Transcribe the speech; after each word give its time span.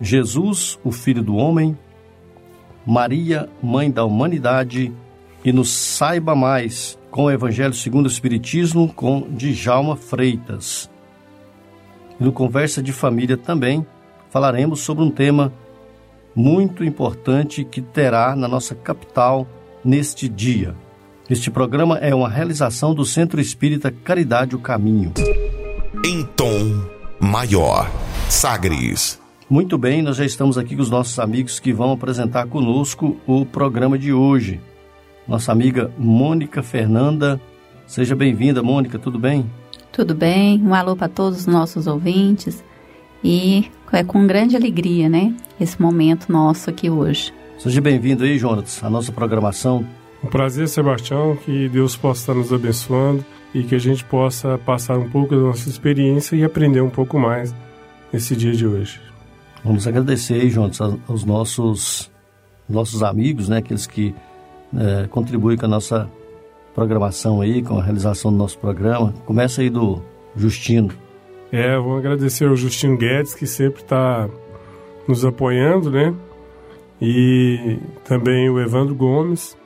Jesus, 0.00 0.78
o 0.82 0.90
Filho 0.90 1.22
do 1.22 1.36
Homem, 1.36 1.76
Maria, 2.86 3.48
Mãe 3.62 3.90
da 3.90 4.04
Humanidade, 4.04 4.92
e 5.44 5.52
nos 5.52 5.70
saiba 5.70 6.34
mais 6.34 6.98
com 7.10 7.24
o 7.24 7.30
Evangelho 7.30 7.74
segundo 7.74 8.06
o 8.06 8.10
Espiritismo 8.10 8.92
com 8.92 9.26
Djalma 9.30 9.96
Freitas. 9.96 10.90
E 12.18 12.24
no 12.24 12.32
Conversa 12.32 12.82
de 12.82 12.92
Família 12.92 13.36
também 13.36 13.86
falaremos 14.30 14.80
sobre 14.80 15.02
um 15.02 15.10
tema 15.10 15.52
muito 16.34 16.84
importante 16.84 17.64
que 17.64 17.80
terá 17.80 18.36
na 18.36 18.46
nossa 18.46 18.74
capital 18.74 19.46
neste 19.84 20.28
dia. 20.28 20.74
Este 21.28 21.50
programa 21.50 21.98
é 21.98 22.14
uma 22.14 22.28
realização 22.28 22.94
do 22.94 23.04
Centro 23.04 23.40
Espírita 23.40 23.90
Caridade 23.90 24.54
o 24.54 24.58
Caminho. 24.58 25.12
Em 26.04 26.24
tom 26.24 26.84
maior, 27.20 27.90
Sagres. 28.28 29.19
Muito 29.50 29.76
bem, 29.76 30.00
nós 30.00 30.16
já 30.16 30.24
estamos 30.24 30.56
aqui 30.56 30.76
com 30.76 30.82
os 30.82 30.90
nossos 30.90 31.18
amigos 31.18 31.58
que 31.58 31.72
vão 31.72 31.90
apresentar 31.90 32.46
conosco 32.46 33.16
o 33.26 33.44
programa 33.44 33.98
de 33.98 34.12
hoje. 34.12 34.60
Nossa 35.26 35.50
amiga 35.50 35.90
Mônica 35.98 36.62
Fernanda. 36.62 37.40
Seja 37.84 38.14
bem-vinda, 38.14 38.62
Mônica, 38.62 38.96
tudo 38.96 39.18
bem? 39.18 39.44
Tudo 39.90 40.14
bem, 40.14 40.62
um 40.62 40.72
alô 40.72 40.94
para 40.94 41.08
todos 41.08 41.40
os 41.40 41.46
nossos 41.46 41.88
ouvintes 41.88 42.62
e 43.24 43.68
é 43.92 44.04
com 44.04 44.24
grande 44.24 44.54
alegria, 44.54 45.08
né, 45.08 45.34
esse 45.60 45.82
momento 45.82 46.30
nosso 46.30 46.70
aqui 46.70 46.88
hoje. 46.88 47.34
Seja 47.58 47.80
bem-vindo 47.80 48.22
aí, 48.22 48.38
Jonas, 48.38 48.80
à 48.84 48.88
nossa 48.88 49.10
programação. 49.10 49.84
Um 50.22 50.28
prazer, 50.28 50.68
Sebastião, 50.68 51.34
que 51.34 51.68
Deus 51.68 51.96
possa 51.96 52.20
estar 52.20 52.34
nos 52.34 52.52
abençoando 52.52 53.24
e 53.52 53.64
que 53.64 53.74
a 53.74 53.80
gente 53.80 54.04
possa 54.04 54.56
passar 54.58 54.96
um 54.96 55.10
pouco 55.10 55.34
da 55.34 55.42
nossa 55.42 55.68
experiência 55.68 56.36
e 56.36 56.44
aprender 56.44 56.82
um 56.82 56.90
pouco 56.90 57.18
mais 57.18 57.52
nesse 58.12 58.36
dia 58.36 58.52
de 58.52 58.64
hoje. 58.64 59.09
Vamos 59.64 59.86
agradecer 59.86 60.34
aí, 60.34 60.50
Jonas, 60.50 60.80
aos 60.80 61.24
nossos, 61.24 62.10
nossos 62.68 63.02
amigos, 63.02 63.48
né, 63.48 63.58
aqueles 63.58 63.86
que 63.86 64.14
é, 64.76 65.06
contribuem 65.08 65.56
com 65.56 65.66
a 65.66 65.68
nossa 65.68 66.10
programação 66.74 67.40
aí, 67.40 67.62
com 67.62 67.78
a 67.78 67.82
realização 67.82 68.30
do 68.32 68.38
nosso 68.38 68.58
programa. 68.58 69.12
Começa 69.26 69.60
aí 69.60 69.68
do 69.68 70.02
Justino. 70.36 70.90
É, 71.52 71.76
vou 71.78 71.98
agradecer 71.98 72.46
ao 72.46 72.56
Justino 72.56 72.96
Guedes, 72.96 73.34
que 73.34 73.46
sempre 73.46 73.82
está 73.82 74.28
nos 75.06 75.24
apoiando, 75.24 75.90
né? 75.90 76.14
E 77.02 77.78
também 78.04 78.48
o 78.48 78.60
Evandro 78.60 78.94
Gomes, 78.94 79.56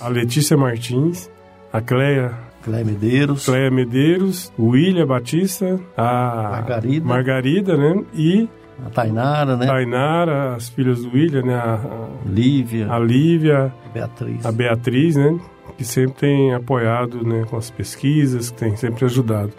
a 0.00 0.08
Letícia 0.08 0.56
Martins, 0.56 1.28
a 1.72 1.80
Cleia 1.80 2.32
Cleia 2.62 2.84
Medeiros. 2.84 3.44
Cleia 3.44 3.70
Medeiros, 3.70 4.52
o 4.56 4.68
William 4.68 5.06
Batista, 5.06 5.80
a 5.96 6.48
Margarida. 6.50 7.06
Margarida, 7.06 7.76
né? 7.76 8.04
E 8.14 8.48
a 8.84 8.90
Tainara, 8.90 9.56
né? 9.56 9.66
Tainara, 9.66 10.54
as 10.54 10.68
filhas 10.68 11.02
do 11.02 11.10
William, 11.12 11.42
né? 11.42 11.54
A, 11.54 11.74
a 11.74 12.28
Lívia. 12.28 12.92
A 12.92 12.98
Lívia. 12.98 13.72
Beatriz. 13.92 14.46
A 14.46 14.52
Beatriz, 14.52 15.16
né? 15.16 15.38
Que 15.76 15.84
sempre 15.84 16.14
tem 16.14 16.54
apoiado, 16.54 17.26
né? 17.26 17.44
Com 17.48 17.56
as 17.56 17.70
pesquisas, 17.70 18.50
que 18.50 18.58
tem 18.58 18.76
sempre 18.76 19.04
ajudado. 19.04 19.52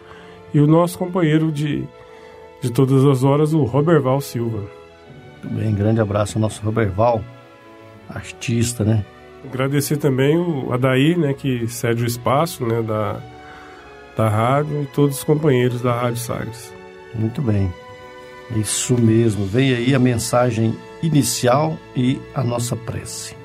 E 0.54 0.60
o 0.60 0.68
nosso 0.68 0.98
companheiro 0.98 1.52
de, 1.52 1.84
de 2.62 2.72
todas 2.72 3.04
as 3.06 3.24
horas, 3.24 3.54
o 3.54 3.64
Roberval 3.64 4.22
Silva. 4.22 4.64
Muito 5.44 5.60
bem, 5.60 5.74
grande 5.74 6.00
abraço 6.00 6.38
ao 6.38 6.42
nosso 6.42 6.64
Roberval, 6.64 7.22
artista, 8.10 8.84
né? 8.84 9.06
Agradecer 9.46 9.98
também 9.98 10.38
o 10.38 10.72
Adair, 10.72 11.18
né? 11.18 11.34
Que 11.34 11.68
cede 11.68 12.04
o 12.04 12.08
espaço, 12.08 12.66
né? 12.66 12.82
Da, 12.82 13.20
da 14.16 14.30
rádio 14.30 14.84
e 14.84 14.86
todos 14.88 15.18
os 15.18 15.24
companheiros 15.24 15.82
da 15.82 15.94
Rádio 15.94 16.20
Sagres. 16.20 16.74
Muito 17.14 17.42
bem. 17.42 17.72
Isso 18.56 19.00
mesmo. 19.00 19.46
Vem 19.46 19.74
aí 19.74 19.96
a 19.96 20.00
mensagem 20.00 20.76
inicial 21.02 21.78
e 21.96 22.20
a 22.36 22.44
nossa 22.44 22.76
prece. 22.76 23.36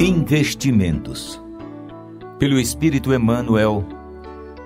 Investimentos. 0.00 1.42
Pelo 2.38 2.58
Espírito 2.58 3.12
Emmanuel. 3.12 3.84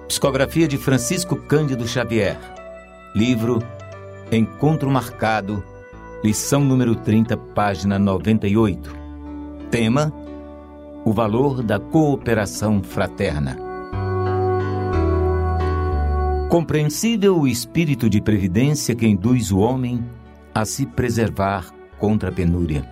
Psicografia 0.06 0.68
de 0.68 0.76
Francisco 0.76 1.36
Cândido 1.36 1.88
Xavier. 1.88 2.38
Livro 3.14 3.58
Encontro 4.30 4.90
Marcado. 4.90 5.64
Lição 6.22 6.60
número 6.60 6.94
30, 6.94 7.36
página 7.36 7.98
98. 7.98 8.94
Tema 9.70 10.12
o 11.04 11.12
valor 11.12 11.62
da 11.62 11.80
cooperação 11.80 12.82
fraterna. 12.82 13.56
Compreensível 16.48 17.38
o 17.38 17.48
espírito 17.48 18.08
de 18.08 18.20
previdência 18.20 18.94
que 18.94 19.06
induz 19.06 19.50
o 19.50 19.58
homem 19.58 20.04
a 20.54 20.64
se 20.64 20.86
preservar 20.86 21.72
contra 21.98 22.28
a 22.28 22.32
penúria. 22.32 22.88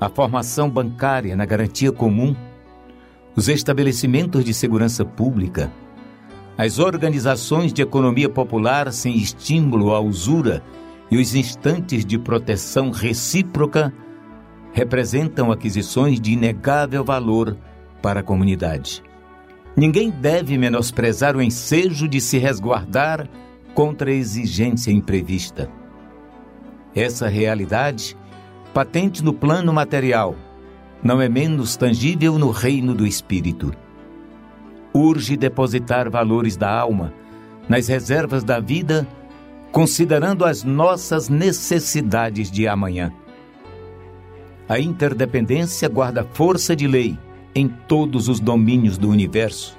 A 0.00 0.08
formação 0.08 0.68
bancária 0.68 1.34
na 1.34 1.44
garantia 1.44 1.90
comum, 1.90 2.36
os 3.34 3.48
estabelecimentos 3.48 4.44
de 4.44 4.52
segurança 4.52 5.04
pública, 5.04 5.72
as 6.56 6.78
organizações 6.78 7.72
de 7.72 7.82
economia 7.82 8.28
popular 8.28 8.92
sem 8.92 9.16
estímulo 9.16 9.94
à 9.94 10.00
usura 10.00 10.62
e 11.10 11.16
os 11.16 11.34
instantes 11.34 12.04
de 12.04 12.18
proteção 12.18 12.90
recíproca 12.90 13.92
representam 14.72 15.52
aquisições 15.52 16.20
de 16.20 16.32
inegável 16.32 17.04
valor 17.04 17.56
para 18.00 18.20
a 18.20 18.22
comunidade. 18.22 19.02
Ninguém 19.76 20.10
deve 20.10 20.58
menosprezar 20.58 21.36
o 21.36 21.42
ensejo 21.42 22.08
de 22.08 22.20
se 22.20 22.38
resguardar 22.38 23.28
contra 23.74 24.10
a 24.10 24.14
exigência 24.14 24.90
imprevista. 24.90 25.70
Essa 26.94 27.28
realidade, 27.28 28.16
patente 28.74 29.22
no 29.22 29.32
plano 29.32 29.72
material, 29.72 30.34
não 31.02 31.20
é 31.20 31.28
menos 31.28 31.76
tangível 31.76 32.38
no 32.38 32.50
reino 32.50 32.94
do 32.94 33.06
espírito. 33.06 33.72
Urge 34.94 35.36
depositar 35.36 36.10
valores 36.10 36.56
da 36.56 36.70
alma 36.70 37.12
nas 37.68 37.88
reservas 37.88 38.44
da 38.44 38.60
vida, 38.60 39.06
considerando 39.70 40.44
as 40.44 40.64
nossas 40.64 41.28
necessidades 41.28 42.50
de 42.50 42.68
amanhã 42.68 43.12
a 44.72 44.80
interdependência 44.80 45.86
guarda 45.86 46.24
força 46.24 46.74
de 46.74 46.86
lei 46.86 47.18
em 47.54 47.68
todos 47.68 48.26
os 48.28 48.40
domínios 48.40 48.96
do 48.96 49.10
universo. 49.10 49.78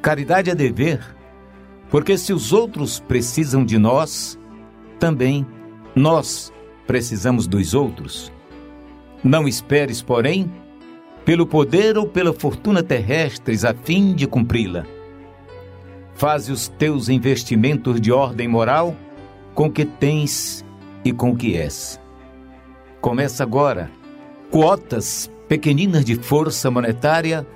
Caridade 0.00 0.48
é 0.48 0.54
dever, 0.54 1.00
porque 1.90 2.16
se 2.16 2.32
os 2.32 2.52
outros 2.52 3.00
precisam 3.00 3.64
de 3.64 3.76
nós, 3.76 4.38
também 5.00 5.44
nós 5.92 6.52
precisamos 6.86 7.48
dos 7.48 7.74
outros. 7.74 8.32
Não 9.24 9.48
esperes, 9.48 10.00
porém, 10.00 10.48
pelo 11.24 11.44
poder 11.44 11.98
ou 11.98 12.06
pela 12.06 12.32
fortuna 12.32 12.80
terrestres 12.80 13.64
a 13.64 13.74
fim 13.74 14.14
de 14.14 14.28
cumpri-la. 14.28 14.86
Faze 16.14 16.52
os 16.52 16.68
teus 16.68 17.08
investimentos 17.08 18.00
de 18.00 18.12
ordem 18.12 18.46
moral 18.46 18.94
com 19.52 19.66
o 19.66 19.72
que 19.72 19.84
tens 19.84 20.64
e 21.04 21.12
com 21.12 21.30
o 21.30 21.36
que 21.36 21.56
és. 21.56 22.00
Começa 23.00 23.44
agora. 23.44 23.90
Quotas 24.50 25.30
pequeninas 25.48 26.04
de 26.04 26.16
força 26.16 26.68
monetária 26.70 27.46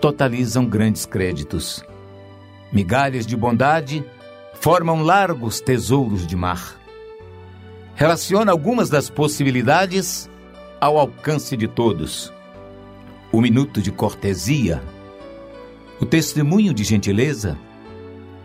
totalizam 0.00 0.64
grandes 0.64 1.04
créditos. 1.04 1.84
Migalhas 2.72 3.26
de 3.26 3.36
bondade 3.36 4.04
formam 4.54 5.02
largos 5.02 5.60
tesouros 5.60 6.24
de 6.26 6.36
mar. 6.36 6.80
Relaciona 7.96 8.52
algumas 8.52 8.88
das 8.88 9.10
possibilidades 9.10 10.30
ao 10.80 10.96
alcance 10.96 11.56
de 11.56 11.66
todos. 11.66 12.32
O 13.32 13.40
minuto 13.40 13.82
de 13.82 13.90
cortesia, 13.90 14.80
o 16.00 16.06
testemunho 16.06 16.72
de 16.72 16.84
gentileza, 16.84 17.58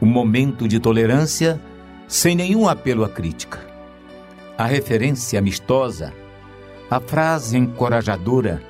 o 0.01 0.05
momento 0.05 0.67
de 0.67 0.79
tolerância 0.79 1.61
sem 2.07 2.35
nenhum 2.35 2.67
apelo 2.67 3.03
à 3.03 3.09
crítica. 3.09 3.59
A 4.57 4.65
referência 4.65 5.37
amistosa, 5.37 6.13
a 6.89 7.01
frase 7.01 7.57
encorajadora, 7.57 8.63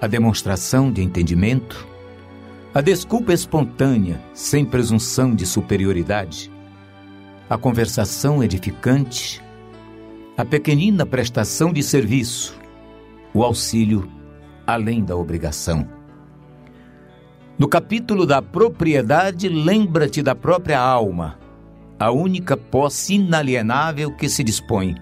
a 0.00 0.08
demonstração 0.08 0.90
de 0.90 1.02
entendimento, 1.02 1.86
a 2.74 2.80
desculpa 2.80 3.32
espontânea, 3.32 4.20
sem 4.32 4.64
presunção 4.64 5.34
de 5.34 5.46
superioridade, 5.46 6.50
a 7.48 7.56
conversação 7.56 8.42
edificante, 8.42 9.40
a 10.36 10.44
pequenina 10.44 11.06
prestação 11.06 11.72
de 11.72 11.80
serviço, 11.80 12.58
o 13.32 13.44
auxílio 13.44 14.10
além 14.66 15.04
da 15.04 15.14
obrigação. 15.14 15.86
No 17.56 17.68
capítulo 17.68 18.26
da 18.26 18.42
propriedade, 18.42 19.48
lembra-te 19.48 20.22
da 20.22 20.34
própria 20.34 20.80
alma, 20.80 21.38
a 22.00 22.10
única 22.10 22.56
posse 22.56 23.14
inalienável 23.14 24.10
que 24.16 24.28
se 24.28 24.42
dispõe. 24.42 24.96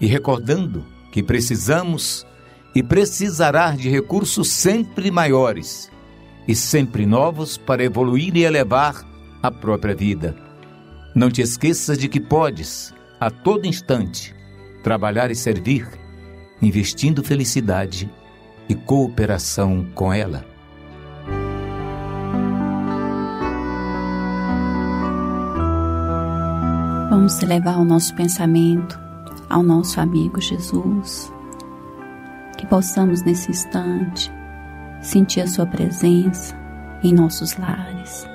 E 0.00 0.06
recordando 0.06 0.84
que 1.10 1.22
precisamos 1.22 2.26
e 2.74 2.82
precisará 2.82 3.72
de 3.72 3.88
recursos 3.88 4.48
sempre 4.48 5.10
maiores 5.10 5.90
e 6.46 6.54
sempre 6.54 7.04
novos 7.06 7.56
para 7.56 7.84
evoluir 7.84 8.36
e 8.36 8.44
elevar 8.44 9.04
a 9.42 9.50
própria 9.50 9.94
vida. 9.94 10.36
Não 11.14 11.30
te 11.30 11.42
esqueças 11.42 11.98
de 11.98 12.08
que 12.08 12.20
podes, 12.20 12.94
a 13.20 13.30
todo 13.30 13.66
instante, 13.66 14.34
trabalhar 14.82 15.30
e 15.30 15.34
servir, 15.34 15.88
investindo 16.62 17.22
felicidade 17.22 18.08
e 18.68 18.74
cooperação 18.74 19.86
com 19.94 20.12
ela. 20.12 20.44
Vamos 27.10 27.42
elevar 27.42 27.78
o 27.80 27.84
nosso 27.84 28.14
pensamento 28.14 29.07
ao 29.48 29.62
nosso 29.62 30.00
amigo 30.00 30.40
Jesus. 30.40 31.32
Que 32.56 32.66
possamos 32.66 33.22
nesse 33.22 33.50
instante 33.50 34.32
sentir 35.00 35.40
a 35.40 35.46
Sua 35.46 35.66
presença 35.66 36.56
em 37.02 37.12
nossos 37.12 37.56
lares. 37.56 38.26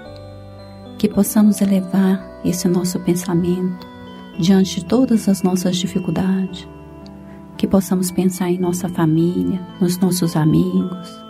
Que 0.98 1.10
possamos 1.10 1.62
elevar 1.62 2.24
esse 2.46 2.68
nosso 2.68 3.00
pensamento 3.02 3.88
diante 4.40 4.80
de 4.80 4.86
todas 4.86 5.28
as 5.28 5.44
nossas 5.44 5.76
dificuldades. 5.76 6.68
Que 7.58 7.68
possamos 7.68 8.12
pensar 8.12 8.50
em 8.50 8.58
nossa 8.58 8.90
família, 8.90 9.62
nos 9.80 9.98
nossos 9.98 10.36
amigos 10.36 11.24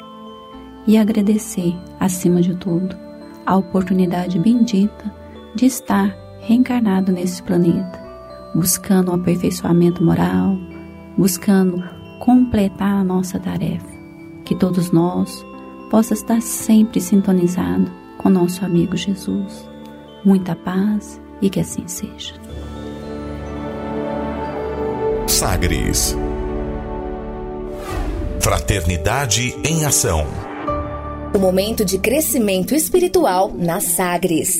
e 0.85 0.97
agradecer, 0.97 1.73
acima 1.99 2.41
de 2.41 2.55
tudo, 2.55 2.95
a 3.45 3.55
oportunidade 3.55 4.39
bendita 4.39 5.13
de 5.55 5.65
estar 5.65 6.15
reencarnado 6.41 7.11
nesse 7.11 7.41
planeta, 7.41 8.02
buscando 8.53 9.09
o 9.09 9.11
um 9.11 9.15
aperfeiçoamento 9.15 10.03
moral, 10.03 10.57
buscando 11.17 11.83
completar 12.19 12.95
a 12.95 13.03
nossa 13.03 13.39
tarefa. 13.39 13.91
Que 14.45 14.55
todos 14.55 14.91
nós 14.91 15.45
possa 15.89 16.13
estar 16.13 16.41
sempre 16.41 16.99
sintonizado 16.99 17.89
com 18.17 18.29
nosso 18.29 18.63
amigo 18.65 18.95
Jesus. 18.95 19.69
Muita 20.23 20.55
paz 20.55 21.21
e 21.41 21.49
que 21.49 21.59
assim 21.59 21.87
seja. 21.87 22.35
Sagres 25.27 26.15
Fraternidade 28.43 29.55
em 29.63 29.85
Ação. 29.85 30.27
O 31.33 31.39
momento 31.39 31.85
de 31.85 31.97
crescimento 31.97 32.75
espiritual 32.75 33.53
na 33.55 33.79
Sagres. 33.79 34.59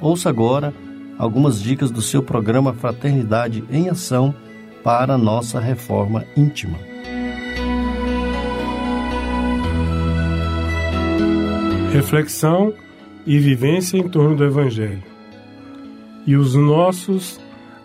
Ouça 0.00 0.30
agora 0.30 0.72
algumas 1.18 1.60
dicas 1.62 1.90
do 1.90 2.00
seu 2.00 2.22
programa 2.22 2.72
Fraternidade 2.72 3.62
em 3.70 3.90
Ação 3.90 4.34
para 4.82 5.18
nossa 5.18 5.60
reforma 5.60 6.24
íntima. 6.34 6.78
Reflexão 11.92 12.72
e 13.26 13.38
vivência 13.38 13.98
em 13.98 14.08
torno 14.08 14.36
do 14.36 14.44
Evangelho. 14.44 15.02
E 16.26 16.34
os 16.34 16.54
nossos 16.54 17.38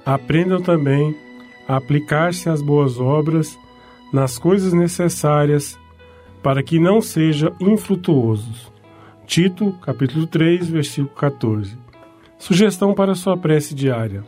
aprendam 0.05 0.61
também 0.61 1.13
a 1.67 1.75
aplicar-se 1.75 2.47
às 2.47 2.61
boas 2.61 2.97
obras 2.99 3.57
nas 4.13 4.37
coisas 4.37 4.71
necessárias 4.71 5.77
para 6.41 6.63
que 6.63 6.79
não 6.79 7.01
sejam 7.01 7.53
infrutuosos. 7.59 8.71
Tito, 9.25 9.73
capítulo 9.81 10.27
3, 10.27 10.69
versículo 10.69 11.13
14. 11.15 11.84
Sugestão 12.37 12.93
para 12.93 13.15
sua 13.15 13.37
prece 13.37 13.73
diária: 13.73 14.23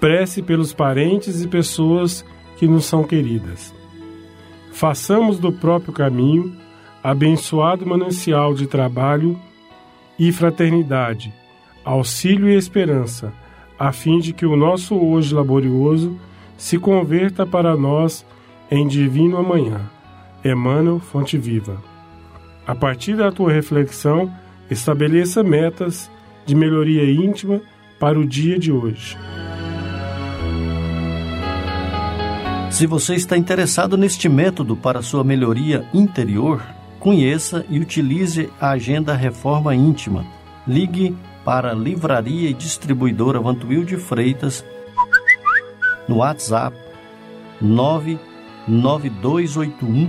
prece 0.00 0.42
pelos 0.42 0.72
parentes 0.72 1.42
e 1.42 1.48
pessoas 1.48 2.24
que 2.56 2.66
nos 2.66 2.84
são 2.84 3.04
queridas. 3.04 3.74
Façamos 4.72 5.38
do 5.38 5.52
próprio 5.52 5.92
caminho 5.92 6.56
abençoado 7.02 7.86
manancial 7.86 8.54
de 8.54 8.66
trabalho 8.66 9.38
e 10.18 10.32
fraternidade, 10.32 11.32
auxílio 11.84 12.48
e 12.48 12.56
esperança, 12.56 13.32
a 13.78 13.92
fim 13.92 14.18
de 14.18 14.32
que 14.32 14.44
o 14.44 14.56
nosso 14.56 14.96
hoje 14.96 15.34
laborioso 15.34 16.18
se 16.56 16.78
converta 16.78 17.46
para 17.46 17.76
nós 17.76 18.26
em 18.70 18.86
divino 18.86 19.36
amanhã. 19.36 19.80
Emmanuel 20.44 20.98
Fonte 20.98 21.38
Viva. 21.38 21.82
A 22.66 22.74
partir 22.74 23.16
da 23.16 23.30
tua 23.32 23.52
reflexão, 23.52 24.30
estabeleça 24.70 25.42
metas 25.42 26.10
de 26.48 26.54
melhoria 26.54 27.04
íntima 27.04 27.60
para 28.00 28.18
o 28.18 28.26
dia 28.26 28.58
de 28.58 28.72
hoje. 28.72 29.18
Se 32.70 32.86
você 32.86 33.14
está 33.14 33.36
interessado 33.36 33.98
neste 33.98 34.30
método 34.30 34.74
para 34.74 35.02
sua 35.02 35.22
melhoria 35.22 35.84
interior, 35.92 36.62
conheça 36.98 37.66
e 37.68 37.78
utilize 37.78 38.48
a 38.58 38.70
Agenda 38.70 39.14
Reforma 39.14 39.74
Íntima. 39.74 40.24
Ligue 40.66 41.14
para 41.44 41.72
a 41.72 41.74
Livraria 41.74 42.48
e 42.48 42.54
Distribuidora 42.54 43.38
Vantuil 43.40 43.84
de 43.84 43.98
Freitas 43.98 44.64
no 46.08 46.16
WhatsApp 46.16 46.74
99281 47.60 50.08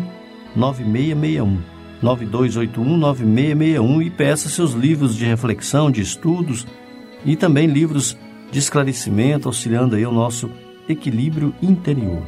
9661. 0.55 1.78
92819661 2.03 4.05
e 4.05 4.09
peça 4.09 4.49
seus 4.49 4.73
livros 4.73 5.15
de 5.15 5.25
reflexão, 5.25 5.91
de 5.91 6.01
estudos 6.01 6.65
e 7.25 7.35
também 7.35 7.67
livros 7.67 8.17
de 8.51 8.59
esclarecimento, 8.59 9.47
auxiliando 9.47 9.95
aí 9.95 10.05
o 10.05 10.11
nosso 10.11 10.49
equilíbrio 10.87 11.53
interior. 11.61 12.23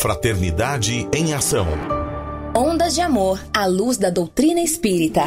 Fraternidade 0.00 1.08
em 1.14 1.34
ação. 1.34 1.66
Ondas 2.56 2.94
de 2.94 3.00
amor 3.00 3.40
à 3.54 3.66
luz 3.66 3.98
da 3.98 4.10
doutrina 4.10 4.60
espírita. 4.60 5.22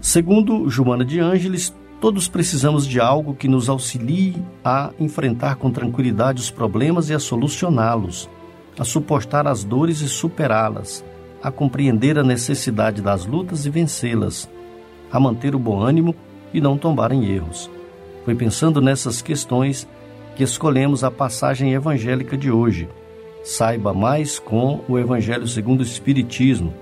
Segundo 0.00 0.68
Joana 0.68 1.04
de 1.04 1.18
Ângeles, 1.18 1.74
todos 2.00 2.28
precisamos 2.28 2.86
de 2.86 3.00
algo 3.00 3.34
que 3.34 3.48
nos 3.48 3.68
auxilie 3.68 4.36
a 4.64 4.90
enfrentar 5.00 5.56
com 5.56 5.70
tranquilidade 5.70 6.40
os 6.40 6.50
problemas 6.50 7.08
e 7.08 7.14
a 7.14 7.18
solucioná-los, 7.18 8.28
a 8.78 8.84
suportar 8.84 9.48
as 9.48 9.64
dores 9.64 10.00
e 10.00 10.08
superá-las 10.08 11.04
a 11.42 11.50
compreender 11.50 12.18
a 12.18 12.22
necessidade 12.22 13.00
das 13.00 13.24
lutas 13.24 13.66
e 13.66 13.70
vencê-las, 13.70 14.48
a 15.10 15.18
manter 15.20 15.54
o 15.54 15.58
bom 15.58 15.80
ânimo 15.80 16.14
e 16.52 16.60
não 16.60 16.76
tombar 16.76 17.12
em 17.12 17.30
erros. 17.30 17.70
Foi 18.24 18.34
pensando 18.34 18.80
nessas 18.80 19.22
questões 19.22 19.88
que 20.36 20.44
escolhemos 20.44 21.02
a 21.02 21.10
passagem 21.10 21.72
evangélica 21.72 22.36
de 22.36 22.50
hoje. 22.50 22.88
Saiba 23.42 23.94
mais 23.94 24.38
com 24.38 24.80
o 24.88 24.98
Evangelho 24.98 25.48
segundo 25.48 25.80
o 25.80 25.84
Espiritismo, 25.84 26.74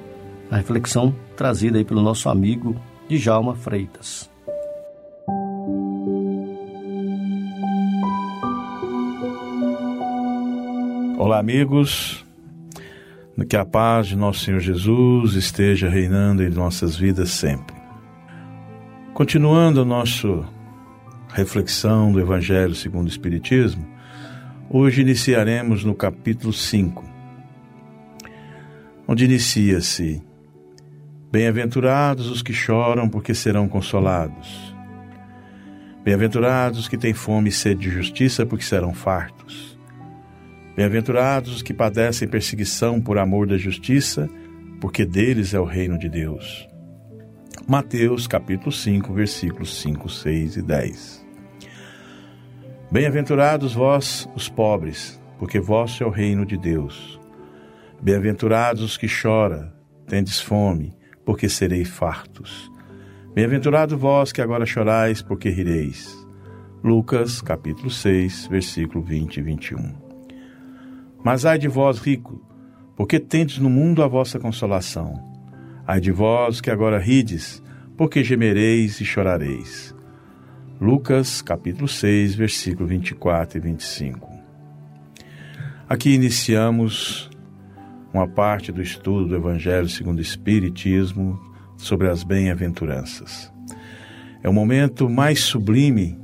a 0.51 0.57
reflexão 0.57 1.15
trazida 1.37 1.79
aí 1.79 1.85
pelo 1.85 2.03
nosso 2.03 2.29
amigo 2.29 2.77
Djalma 3.09 3.55
Freitas. 3.55 4.29
Olá, 11.19 11.39
amigos. 11.39 12.25
Que 13.45 13.57
a 13.57 13.66
paz 13.66 14.07
de 14.07 14.16
nosso 14.16 14.40
Senhor 14.40 14.61
Jesus 14.61 15.35
esteja 15.35 15.90
reinando 15.90 16.43
em 16.43 16.49
nossas 16.49 16.97
vidas 16.97 17.31
sempre. 17.31 17.76
Continuando 19.12 19.83
a 19.83 19.85
nossa 19.85 20.43
reflexão 21.28 22.11
do 22.11 22.19
Evangelho 22.19 22.75
segundo 22.75 23.05
o 23.05 23.11
Espiritismo, 23.11 23.87
hoje 24.71 25.02
iniciaremos 25.02 25.85
no 25.85 25.95
capítulo 25.95 26.50
5, 26.50 27.05
onde 29.07 29.26
inicia-se: 29.26 30.23
Bem-aventurados 31.31 32.31
os 32.31 32.40
que 32.40 32.55
choram, 32.55 33.07
porque 33.07 33.35
serão 33.35 33.69
consolados. 33.69 34.75
Bem-aventurados 36.02 36.78
os 36.81 36.88
que 36.88 36.97
têm 36.97 37.12
fome 37.12 37.50
e 37.50 37.52
sede 37.52 37.83
de 37.83 37.90
justiça, 37.90 38.47
porque 38.47 38.64
serão 38.64 38.95
fartos. 38.95 39.75
Bem-aventurados 40.76 41.54
os 41.54 41.62
que 41.62 41.73
padecem 41.73 42.28
perseguição 42.28 43.00
por 43.00 43.16
amor 43.16 43.47
da 43.47 43.56
justiça, 43.56 44.28
porque 44.78 45.06
deles 45.06 45.54
é 45.54 45.59
o 45.59 45.64
reino 45.64 45.99
de 45.99 46.06
Deus. 46.06 46.68
Mateus 47.66 48.26
capítulo 48.26 48.71
5, 48.71 49.11
versículos 49.14 49.80
5, 49.80 50.06
6 50.06 50.56
e 50.59 50.62
10. 50.62 51.26
Bem-aventurados 52.92 53.73
vós, 53.73 54.28
os 54.37 54.50
pobres, 54.50 55.18
porque 55.38 55.59
vosso 55.59 56.04
é 56.04 56.06
o 56.06 56.11
reino 56.11 56.45
de 56.45 56.59
Deus. 56.59 57.18
Bem-aventurados 58.02 58.83
os 58.83 58.99
que 58.99 59.09
choram, 59.09 59.73
tendes 60.06 60.38
fome, 60.38 60.95
porque 61.25 61.49
sereis 61.49 61.88
fartos. 61.88 62.71
Bem-aventurado 63.35 63.97
vós 63.97 64.30
que 64.30 64.42
agora 64.42 64.66
chorais, 64.66 65.23
porque 65.23 65.49
rireis. 65.49 66.14
Lucas, 66.85 67.40
capítulo 67.40 67.88
6, 67.88 68.49
versículo 68.49 69.02
20 69.02 69.38
e 69.38 69.42
21. 69.42 70.06
Mas 71.26 71.45
ai 71.45 71.59
de 71.59 71.66
vós, 71.66 71.99
rico, 71.99 72.40
porque 72.95 73.18
tendes 73.18 73.59
no 73.59 73.68
mundo 73.68 74.00
a 74.00 74.06
vossa 74.06 74.38
consolação. 74.38 75.12
Ai 75.85 76.00
de 76.00 76.12
vós 76.12 76.61
que 76.61 76.71
agora 76.71 77.00
rides, 77.00 77.61
porque 77.97 78.23
gemereis 78.23 79.00
e 79.00 79.04
chorareis. 79.04 79.92
Lucas, 80.80 81.42
capítulo 81.42 81.88
6, 81.88 82.37
versículo 82.37 82.87
24 82.87 83.59
e 83.59 83.61
25. 83.61 84.30
Aqui 85.88 86.11
iniciamos 86.11 87.28
uma 88.14 88.28
parte 88.28 88.71
do 88.71 88.80
estudo 88.80 89.26
do 89.26 89.35
Evangelho 89.35 89.88
segundo 89.88 90.18
o 90.18 90.23
Espiritismo 90.23 91.40
sobre 91.76 92.09
as 92.09 92.23
bem-aventuranças. 92.23 93.52
É 94.45 94.49
o 94.49 94.52
momento 94.52 95.11
mais 95.11 95.40
sublime 95.40 96.16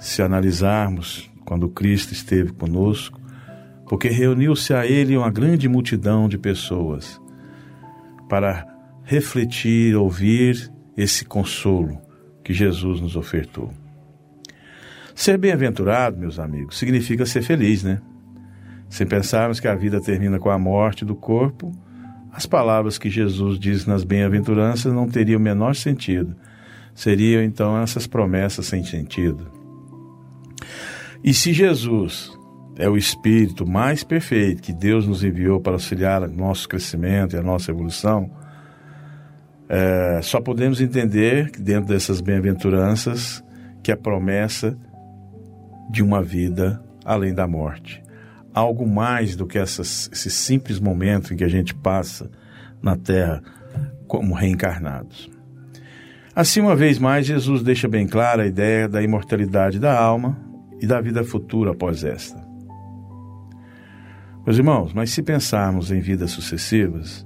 se 0.00 0.22
analisarmos 0.22 1.30
quando 1.44 1.68
Cristo 1.68 2.12
esteve 2.12 2.52
conosco, 2.52 3.22
porque 3.86 4.08
reuniu-se 4.08 4.72
a 4.72 4.86
ele 4.86 5.16
uma 5.16 5.30
grande 5.30 5.68
multidão 5.68 6.28
de 6.28 6.38
pessoas 6.38 7.20
para 8.28 8.66
refletir, 9.04 9.94
ouvir 9.94 10.70
esse 10.96 11.24
consolo 11.24 11.98
que 12.42 12.52
Jesus 12.52 13.00
nos 13.00 13.16
ofertou. 13.16 13.72
Ser 15.14 15.38
bem-aventurado, 15.38 16.16
meus 16.16 16.38
amigos, 16.38 16.78
significa 16.78 17.24
ser 17.24 17.42
feliz, 17.42 17.84
né? 17.84 18.00
Se 18.88 19.04
pensarmos 19.06 19.60
que 19.60 19.68
a 19.68 19.74
vida 19.74 20.00
termina 20.00 20.38
com 20.38 20.50
a 20.50 20.58
morte 20.58 21.04
do 21.04 21.14
corpo, 21.14 21.72
as 22.32 22.46
palavras 22.46 22.98
que 22.98 23.08
Jesus 23.08 23.58
diz 23.58 23.86
nas 23.86 24.02
bem-aventuranças 24.02 24.92
não 24.92 25.08
teriam 25.08 25.38
o 25.38 25.42
menor 25.42 25.74
sentido. 25.76 26.34
Seriam 26.94 27.42
então 27.42 27.80
essas 27.80 28.06
promessas 28.06 28.66
sem 28.66 28.84
sentido. 28.84 29.50
E 31.22 31.32
se 31.32 31.52
Jesus 31.52 32.36
é 32.76 32.88
o 32.88 32.96
Espírito 32.96 33.66
mais 33.66 34.02
perfeito 34.02 34.62
que 34.62 34.72
Deus 34.72 35.06
nos 35.06 35.22
enviou 35.22 35.60
para 35.60 35.72
auxiliar 35.72 36.28
nosso 36.28 36.68
crescimento 36.68 37.34
e 37.34 37.38
a 37.38 37.42
nossa 37.42 37.70
evolução, 37.70 38.30
é, 39.68 40.20
só 40.22 40.40
podemos 40.40 40.80
entender 40.80 41.50
que 41.50 41.60
dentro 41.60 41.88
dessas 41.88 42.20
bem-aventuranças 42.20 43.42
que 43.82 43.92
a 43.92 43.96
promessa 43.96 44.76
de 45.90 46.02
uma 46.02 46.22
vida 46.22 46.82
além 47.04 47.32
da 47.32 47.46
morte 47.46 48.04
algo 48.54 48.86
mais 48.86 49.34
do 49.34 49.46
que 49.46 49.58
essas, 49.58 50.08
esse 50.12 50.30
simples 50.30 50.78
momento 50.78 51.34
em 51.34 51.36
que 51.36 51.42
a 51.42 51.48
gente 51.48 51.74
passa 51.74 52.30
na 52.80 52.96
Terra 52.96 53.42
como 54.06 54.32
reencarnados. 54.32 55.28
Assim, 56.36 56.60
uma 56.60 56.76
vez 56.76 56.98
mais, 56.98 57.26
Jesus 57.26 57.62
deixa 57.62 57.88
bem 57.88 58.06
clara 58.06 58.44
a 58.44 58.46
ideia 58.46 58.88
da 58.88 59.02
imortalidade 59.02 59.80
da 59.80 59.98
alma 59.98 60.38
e 60.80 60.86
da 60.86 61.00
vida 61.00 61.24
futura 61.24 61.72
após 61.72 62.04
esta. 62.04 62.43
Meus 64.46 64.58
irmãos, 64.58 64.92
mas 64.92 65.10
se 65.10 65.22
pensarmos 65.22 65.90
em 65.90 66.00
vidas 66.00 66.30
sucessivas, 66.30 67.24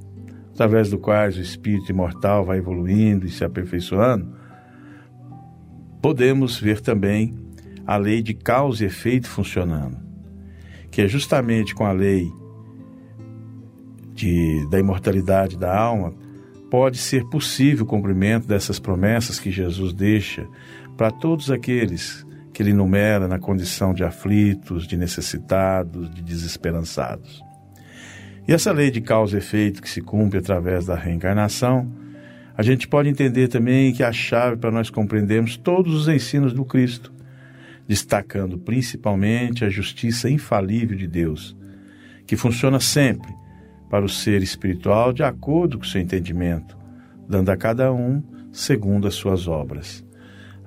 através 0.53 0.91
do 0.91 0.99
quais 0.99 1.37
o 1.37 1.41
espírito 1.41 1.91
imortal 1.91 2.45
vai 2.45 2.59
evoluindo 2.59 3.27
e 3.27 3.31
se 3.31 3.45
aperfeiçoando, 3.45 4.33
podemos 6.01 6.61
ver 6.61 6.81
também 6.81 7.35
a 7.87 7.97
lei 7.97 8.23
de 8.23 8.35
causa 8.35 8.85
e 8.85 8.87
efeito 8.87 9.29
funcionando 9.29 10.09
que 10.91 11.03
é 11.03 11.09
justamente 11.09 11.75
com 11.75 11.85
a 11.85 11.93
lei 11.93 12.29
de, 14.13 14.67
da 14.71 14.79
imortalidade 14.79 15.57
da 15.57 15.77
alma, 15.77 16.13
pode 16.71 16.99
ser 16.99 17.25
possível 17.27 17.85
o 17.85 17.89
cumprimento 17.89 18.47
dessas 18.47 18.79
promessas 18.79 19.39
que 19.39 19.51
Jesus 19.51 19.93
deixa 19.93 20.47
para 20.97 21.11
todos 21.11 21.51
aqueles 21.51 22.27
que 22.59 22.63
ele 22.65 22.71
enumera 22.71 23.29
na 23.29 23.39
condição 23.39 23.95
de 23.95 24.03
aflitos, 24.03 24.85
de 24.85 24.97
necessitados, 24.97 26.13
de 26.13 26.21
desesperançados. 26.21 27.41
E 28.49 28.53
essa 28.53 28.73
lei 28.73 28.91
de 28.91 29.01
causa 29.01 29.37
e 29.37 29.39
efeito 29.39 29.81
que 29.81 29.89
se 29.89 30.01
cumpre 30.01 30.41
através 30.41 30.87
da 30.87 30.97
reencarnação, 30.97 31.89
a 32.57 32.63
gente 32.65 32.89
pode 32.89 33.09
entender 33.09 33.47
também 33.47 33.93
que 33.93 34.03
é 34.03 34.07
a 34.07 34.13
chave 34.13 34.57
para 34.57 34.73
nós 34.73 34.91
compreendermos 34.91 35.57
todos 35.57 35.95
os 35.95 36.09
ensinos 36.09 36.53
do 36.53 36.65
Cristo, 36.65 37.13
destacando 37.87 38.59
principalmente 38.59 39.65
a 39.65 39.71
justiça 39.71 40.29
infalível 40.29 40.97
de 40.97 41.07
Deus, 41.07 41.57
que 42.27 42.37
funciona 42.37 42.81
sempre 42.81 43.33
para 43.89 44.05
o 44.05 44.09
ser 44.09 44.43
espiritual 44.43 45.13
de 45.13 45.23
acordo 45.23 45.79
com 45.79 45.85
seu 45.85 46.01
entendimento, 46.01 46.77
dando 47.29 47.51
a 47.51 47.57
cada 47.57 47.93
um 47.93 48.21
segundo 48.51 49.07
as 49.07 49.15
suas 49.15 49.47
obras. 49.47 50.08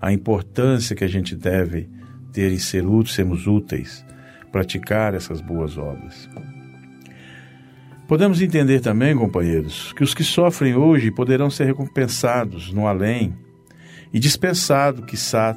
A 0.02 0.12
importância 0.12 0.96
que 0.96 1.04
a 1.04 1.08
gente 1.08 1.36
deve 1.36 1.88
ter 2.34 2.52
em 2.52 2.58
ser 2.58 2.86
úteis, 2.86 3.14
sermos 3.14 3.46
úteis, 3.46 4.06
praticar 4.52 5.14
essas 5.14 5.40
boas 5.42 5.78
obras. 5.78 6.30
Podemos 8.08 8.42
entender 8.42 8.82
também, 8.82 9.16
companheiros, 9.16 9.94
que 9.94 10.04
os 10.04 10.14
que 10.14 10.24
sofrem 10.24 10.76
hoje 10.76 11.12
poderão 11.12 11.50
ser 11.50 11.66
recompensados 11.66 12.74
no 12.74 12.86
além 12.86 13.34
e 14.12 14.20
dispensado, 14.20 15.04
quiçá, 15.04 15.56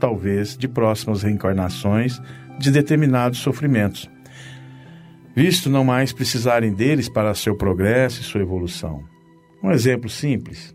talvez, 0.00 0.56
de 0.56 0.66
próximas 0.66 1.22
reencarnações 1.22 2.20
de 2.58 2.72
determinados 2.72 3.38
sofrimentos, 3.38 4.10
visto 5.34 5.70
não 5.70 5.84
mais 5.84 6.12
precisarem 6.12 6.74
deles 6.74 7.08
para 7.08 7.34
seu 7.34 7.56
progresso 7.56 8.20
e 8.20 8.24
sua 8.24 8.40
evolução. 8.40 9.04
Um 9.62 9.70
exemplo 9.70 10.10
simples. 10.10 10.74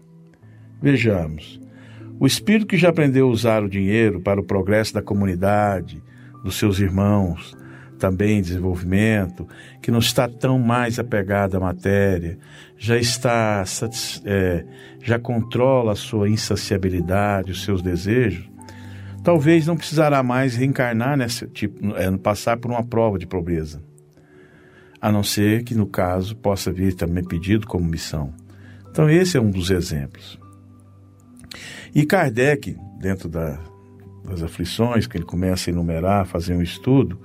Vejamos. 0.81 1.59
O 2.19 2.25
espírito 2.25 2.65
que 2.65 2.77
já 2.77 2.89
aprendeu 2.89 3.27
a 3.27 3.31
usar 3.31 3.63
o 3.63 3.69
dinheiro 3.69 4.19
para 4.19 4.41
o 4.41 4.43
progresso 4.43 4.93
da 4.93 5.03
comunidade, 5.03 6.01
dos 6.43 6.57
seus 6.57 6.79
irmãos, 6.79 7.55
também 7.99 8.41
desenvolvimento, 8.41 9.47
que 9.81 9.91
não 9.91 9.99
está 9.99 10.27
tão 10.27 10.57
mais 10.57 10.97
apegado 10.97 11.57
à 11.57 11.59
matéria, 11.59 12.37
já 12.75 12.97
está 12.97 13.63
é, 14.25 14.65
já 15.03 15.19
controla 15.19 15.91
a 15.91 15.95
sua 15.95 16.27
insaciabilidade, 16.27 17.51
os 17.51 17.63
seus 17.63 17.83
desejos, 17.83 18.49
talvez 19.23 19.67
não 19.67 19.77
precisará 19.77 20.23
mais 20.23 20.55
reencarnar 20.55 21.17
nesse 21.17 21.47
tipo, 21.47 21.95
é, 21.95 22.09
passar 22.17 22.57
por 22.57 22.71
uma 22.71 22.83
prova 22.83 23.19
de 23.19 23.27
pobreza. 23.27 23.81
A 24.99 25.11
não 25.11 25.21
ser 25.21 25.63
que, 25.63 25.75
no 25.75 25.85
caso, 25.85 26.35
possa 26.35 26.71
vir 26.71 26.95
também 26.95 27.23
pedido 27.23 27.67
como 27.67 27.85
missão. 27.85 28.33
Então, 28.89 29.07
esse 29.07 29.37
é 29.37 29.41
um 29.41 29.51
dos 29.51 29.69
exemplos. 29.69 30.39
E 31.93 32.05
Kardec, 32.05 32.75
dentro 32.99 33.29
da, 33.29 33.59
das 34.23 34.43
aflições, 34.43 35.07
que 35.07 35.17
ele 35.17 35.25
começa 35.25 35.69
a 35.69 35.73
enumerar, 35.73 36.25
fazer 36.25 36.55
um 36.55 36.61
estudo, 36.61 37.19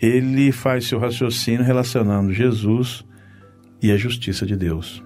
ele 0.00 0.52
faz 0.52 0.86
seu 0.86 0.98
raciocínio 0.98 1.64
relacionando 1.64 2.32
Jesus 2.32 3.04
e 3.82 3.90
a 3.90 3.96
justiça 3.96 4.46
de 4.46 4.56
Deus. 4.56 5.02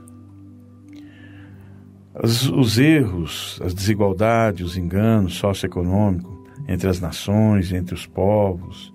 Os, 2.22 2.48
os 2.48 2.78
erros, 2.78 3.60
as 3.64 3.74
desigualdades, 3.74 4.64
os 4.64 4.76
enganos 4.76 5.34
socioeconômicos 5.34 6.32
entre 6.68 6.88
as 6.88 7.00
nações, 7.00 7.72
entre 7.72 7.94
os 7.94 8.06
povos, 8.06 8.92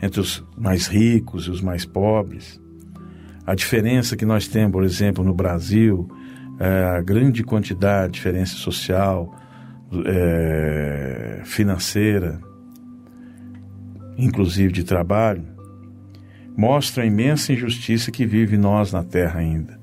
entre 0.00 0.20
os 0.20 0.44
mais 0.56 0.86
ricos 0.86 1.46
e 1.46 1.50
os 1.50 1.60
mais 1.60 1.84
pobres. 1.84 2.60
A 3.46 3.54
diferença 3.54 4.16
que 4.16 4.24
nós 4.24 4.48
temos, 4.48 4.72
por 4.72 4.84
exemplo, 4.84 5.24
no 5.24 5.34
Brasil, 5.34 6.08
é 6.58 6.84
a 6.84 7.00
grande 7.00 7.42
quantidade, 7.42 8.14
diferença 8.14 8.54
social, 8.54 9.34
é, 10.06 11.42
financeira, 11.44 12.40
inclusive 14.16 14.72
de 14.72 14.84
trabalho, 14.84 15.44
mostra 16.56 17.02
a 17.02 17.06
imensa 17.06 17.52
injustiça 17.52 18.10
que 18.10 18.24
vive 18.24 18.56
nós 18.56 18.92
na 18.92 19.02
terra 19.02 19.40
ainda. 19.40 19.78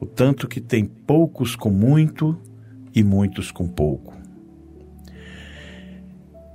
O 0.00 0.06
tanto 0.06 0.48
que 0.48 0.60
tem 0.60 0.84
poucos 0.84 1.54
com 1.54 1.70
muito 1.70 2.38
e 2.94 3.02
muitos 3.02 3.50
com 3.50 3.68
pouco. 3.68 4.14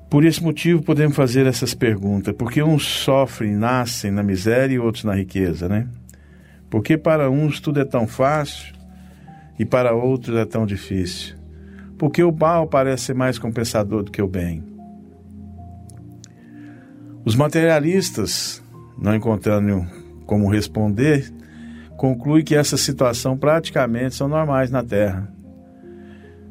Por 0.10 0.26
esse 0.26 0.44
motivo 0.44 0.82
podemos 0.82 1.16
fazer 1.16 1.46
essas 1.46 1.76
perguntas. 1.76 2.34
Por 2.36 2.52
que 2.52 2.64
uns 2.64 2.84
sofrem, 2.84 3.56
nascem 3.56 4.10
na 4.10 4.24
miséria 4.24 4.74
e 4.74 4.80
outros 4.80 5.04
na 5.04 5.14
riqueza, 5.14 5.70
né? 5.70 5.88
Porque 6.70 6.98
para 6.98 7.30
uns 7.30 7.60
tudo 7.60 7.80
é 7.80 7.86
tão 7.86 8.08
fácil 8.08 8.79
e 9.60 9.66
para 9.66 9.94
outros 9.94 10.38
é 10.38 10.46
tão 10.46 10.66
difícil. 10.66 11.36
Porque 11.98 12.24
o 12.24 12.32
mal 12.32 12.66
parece 12.66 13.08
ser 13.08 13.14
mais 13.14 13.38
compensador 13.38 14.04
do 14.04 14.12
que 14.12 14.22
o 14.22 14.28
bem. 14.28 14.64
Os 17.26 17.36
materialistas, 17.36 18.64
não 18.98 19.14
encontrando 19.14 19.86
como 20.26 20.50
responder, 20.50 21.30
concluem 21.98 22.44
que 22.44 22.56
essa 22.56 22.78
situação 22.78 23.38
praticamente 23.38 24.16
são 24.16 24.30
normais 24.30 24.72
na 24.72 24.82
Terra. 24.82 25.30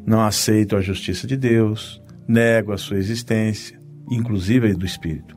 Não 0.05 0.21
aceitam 0.21 0.79
a 0.79 0.83
justiça 0.83 1.27
de 1.27 1.37
Deus, 1.37 2.03
negam 2.27 2.75
a 2.75 2.79
sua 2.79 2.99
existência, 2.99 3.81
inclusive 4.11 4.71
a 4.71 4.75
do 4.75 4.85
espírito. 4.85 5.35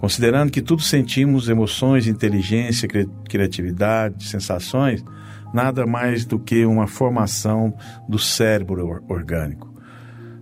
Considerando 0.00 0.50
que 0.50 0.62
tudo 0.62 0.82
sentimos 0.82 1.48
emoções, 1.48 2.06
inteligência, 2.06 2.88
criatividade, 3.28 4.28
sensações, 4.28 5.04
nada 5.52 5.86
mais 5.86 6.24
do 6.24 6.38
que 6.38 6.64
uma 6.64 6.86
formação 6.86 7.74
do 8.08 8.18
cérebro 8.18 9.02
orgânico. 9.08 9.72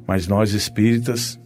Mas 0.06 0.26
nós 0.26 0.52
espíritas, 0.52 1.38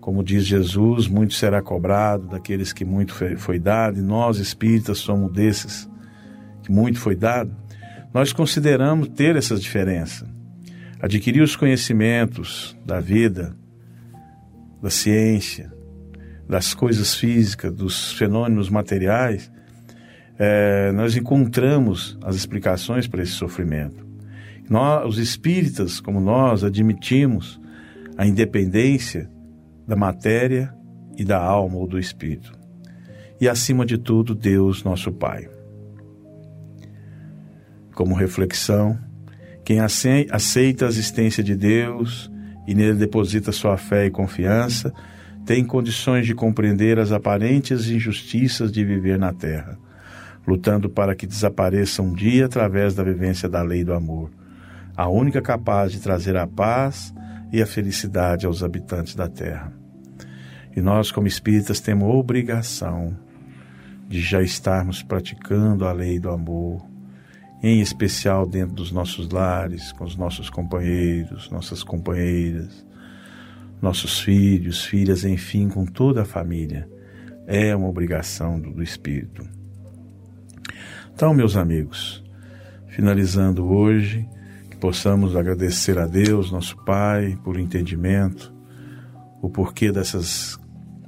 como 0.00 0.22
diz 0.22 0.44
Jesus, 0.44 1.06
muito 1.08 1.34
será 1.34 1.60
cobrado 1.62 2.28
daqueles 2.28 2.72
que 2.72 2.84
muito 2.84 3.14
foi 3.36 3.58
dado, 3.58 3.98
e 3.98 4.02
nós 4.02 4.38
espíritas 4.38 4.98
somos 4.98 5.32
desses 5.32 5.88
que 6.62 6.72
muito 6.72 6.98
foi 6.98 7.14
dado. 7.14 7.54
Nós 8.12 8.32
consideramos 8.32 9.08
ter 9.08 9.36
essas 9.36 9.60
diferenças 9.60 10.34
adquirir 11.04 11.42
os 11.42 11.54
conhecimentos 11.54 12.74
da 12.82 12.98
vida, 12.98 13.54
da 14.80 14.88
ciência, 14.88 15.70
das 16.48 16.72
coisas 16.72 17.14
físicas, 17.14 17.70
dos 17.70 18.12
fenômenos 18.12 18.70
materiais, 18.70 19.52
é, 20.38 20.90
nós 20.92 21.16
encontramos 21.16 22.18
as 22.22 22.34
explicações 22.34 23.06
para 23.06 23.22
esse 23.22 23.32
sofrimento. 23.32 24.06
Nós, 24.68 25.06
os 25.06 25.18
espíritas, 25.18 26.00
como 26.00 26.20
nós, 26.20 26.64
admitimos 26.64 27.60
a 28.16 28.26
independência 28.26 29.30
da 29.86 29.96
matéria 29.96 30.74
e 31.16 31.24
da 31.24 31.38
alma 31.38 31.76
ou 31.76 31.86
do 31.86 31.98
espírito. 31.98 32.52
E, 33.40 33.48
acima 33.48 33.84
de 33.84 33.98
tudo, 33.98 34.34
Deus, 34.34 34.82
nosso 34.82 35.12
Pai. 35.12 35.48
Como 37.94 38.14
reflexão, 38.14 38.98
quem 39.64 39.80
aceita 39.80 40.86
a 40.86 40.88
existência 40.88 41.42
de 41.42 41.54
Deus 41.54 42.30
e 42.66 42.74
nele 42.74 42.98
deposita 42.98 43.52
sua 43.52 43.76
fé 43.76 44.06
e 44.06 44.10
confiança, 44.10 44.92
tem 45.44 45.64
condições 45.64 46.26
de 46.26 46.34
compreender 46.34 46.98
as 46.98 47.12
aparentes 47.12 47.88
injustiças 47.88 48.72
de 48.72 48.84
viver 48.84 49.18
na 49.18 49.32
terra, 49.32 49.78
lutando 50.46 50.88
para 50.90 51.14
que 51.14 51.26
desapareça 51.26 52.02
um 52.02 52.12
dia 52.12 52.46
através 52.46 52.94
da 52.94 53.02
vivência 53.02 53.48
da 53.48 53.62
lei 53.62 53.84
do 53.84 53.94
amor, 53.94 54.30
a 54.96 55.08
única 55.08 55.40
capaz 55.40 55.92
de 55.92 56.00
trazer 56.00 56.36
a 56.36 56.46
paz 56.46 57.12
e 57.52 57.62
a 57.62 57.66
felicidade 57.66 58.46
aos 58.46 58.62
habitantes 58.62 59.14
da 59.14 59.28
terra. 59.28 59.72
E 60.76 60.80
nós, 60.80 61.10
como 61.10 61.26
espíritas, 61.26 61.80
temos 61.80 62.12
obrigação 62.12 63.16
de 64.08 64.20
já 64.20 64.42
estarmos 64.42 65.02
praticando 65.02 65.86
a 65.86 65.92
lei 65.92 66.18
do 66.18 66.30
amor, 66.30 66.84
em 67.62 67.80
especial 67.80 68.46
dentro 68.46 68.74
dos 68.74 68.92
nossos 68.92 69.30
lares, 69.30 69.92
com 69.92 70.04
os 70.04 70.16
nossos 70.16 70.50
companheiros, 70.50 71.50
nossas 71.50 71.82
companheiras, 71.82 72.84
nossos 73.80 74.20
filhos, 74.20 74.84
filhas, 74.84 75.24
enfim, 75.24 75.68
com 75.68 75.86
toda 75.86 76.22
a 76.22 76.26
família. 76.26 76.88
É 77.46 77.74
uma 77.74 77.88
obrigação 77.88 78.60
do, 78.60 78.72
do 78.72 78.82
Espírito. 78.82 79.48
Então, 81.14 81.32
meus 81.32 81.56
amigos, 81.56 82.24
finalizando 82.88 83.64
hoje, 83.64 84.28
que 84.68 84.76
possamos 84.76 85.36
agradecer 85.36 85.96
a 85.96 86.06
Deus, 86.06 86.50
nosso 86.50 86.76
Pai, 86.84 87.38
por 87.44 87.56
entendimento, 87.56 88.52
o 89.40 89.48
porquê 89.48 89.92
dessas 89.92 90.58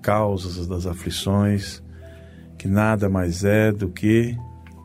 causas 0.01 0.65
das 0.69 0.87
aflições, 0.87 1.83
que 2.57 2.69
nada 2.69 3.09
mais 3.09 3.43
é 3.43 3.73
do 3.73 3.89
que 3.89 4.37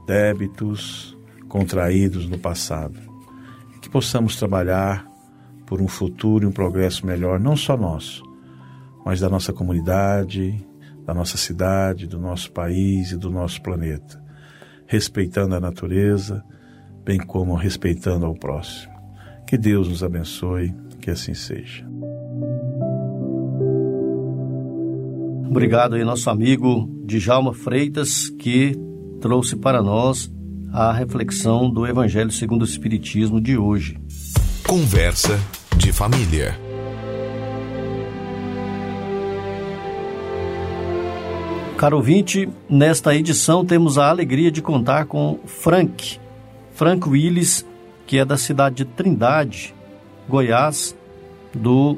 débitos, 0.08 1.16
contraídos 1.48 2.28
no 2.28 2.40
passado. 2.40 3.00
Que 3.80 3.92
possamos 3.92 4.36
trabalhar 4.38 5.08
por 5.68 5.82
um 5.82 5.88
futuro 5.88 6.46
e 6.46 6.48
um 6.48 6.52
progresso 6.52 7.06
melhor, 7.06 7.40
não 7.40 7.56
só 7.56 7.78
nosso, 7.78 8.24
mas 9.06 9.20
da 9.20 9.30
nossa 9.30 9.54
comunidade, 9.54 10.68
da 11.06 11.14
nossa 11.14 11.38
cidade, 11.38 12.08
do 12.08 12.18
nosso 12.18 12.52
país 12.52 13.12
e 13.12 13.18
do 13.18 13.30
nosso 13.30 13.62
planeta, 13.62 14.21
respeitando 14.92 15.56
a 15.56 15.60
natureza, 15.62 16.44
bem 17.06 17.18
como 17.18 17.56
respeitando 17.56 18.26
ao 18.26 18.36
próximo. 18.36 18.92
Que 19.48 19.58
Deus 19.58 19.88
nos 19.88 20.04
abençoe, 20.04 20.76
que 21.00 21.10
assim 21.10 21.34
seja. 21.34 21.88
Obrigado 25.50 25.96
aí, 25.96 26.04
nosso 26.04 26.30
amigo 26.30 26.90
Djalma 27.06 27.54
Freitas, 27.54 28.30
que 28.32 28.76
trouxe 29.22 29.56
para 29.56 29.82
nós 29.82 30.30
a 30.74 30.92
reflexão 30.92 31.70
do 31.70 31.88
Evangelho 31.88 32.32
segundo 32.32 32.64
o 32.64 32.66
Espiritismo 32.66 33.40
de 33.40 33.58
hoje. 33.58 33.98
Conversa 34.68 35.40
de 35.78 35.94
família. 35.94 36.71
Caro 41.82 41.98
ouvinte, 41.98 42.48
nesta 42.70 43.15
edição 43.15 43.65
temos 43.65 43.98
a 43.98 44.08
alegria 44.08 44.52
de 44.52 44.62
contar 44.62 45.08
com 45.08 45.39
Frank, 45.48 46.20
Frank 46.76 47.10
Willis, 47.10 47.65
que 48.06 48.20
é 48.20 48.24
da 48.24 48.38
cidade 48.38 48.76
de 48.76 48.86
Trindade, 48.86 49.74
Goiás, 50.30 50.96
do 51.52 51.98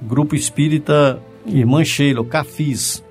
Grupo 0.00 0.36
Espírita 0.36 1.20
Irmã 1.44 1.84
Sheila, 1.84 2.24
CAFIS, 2.24 3.02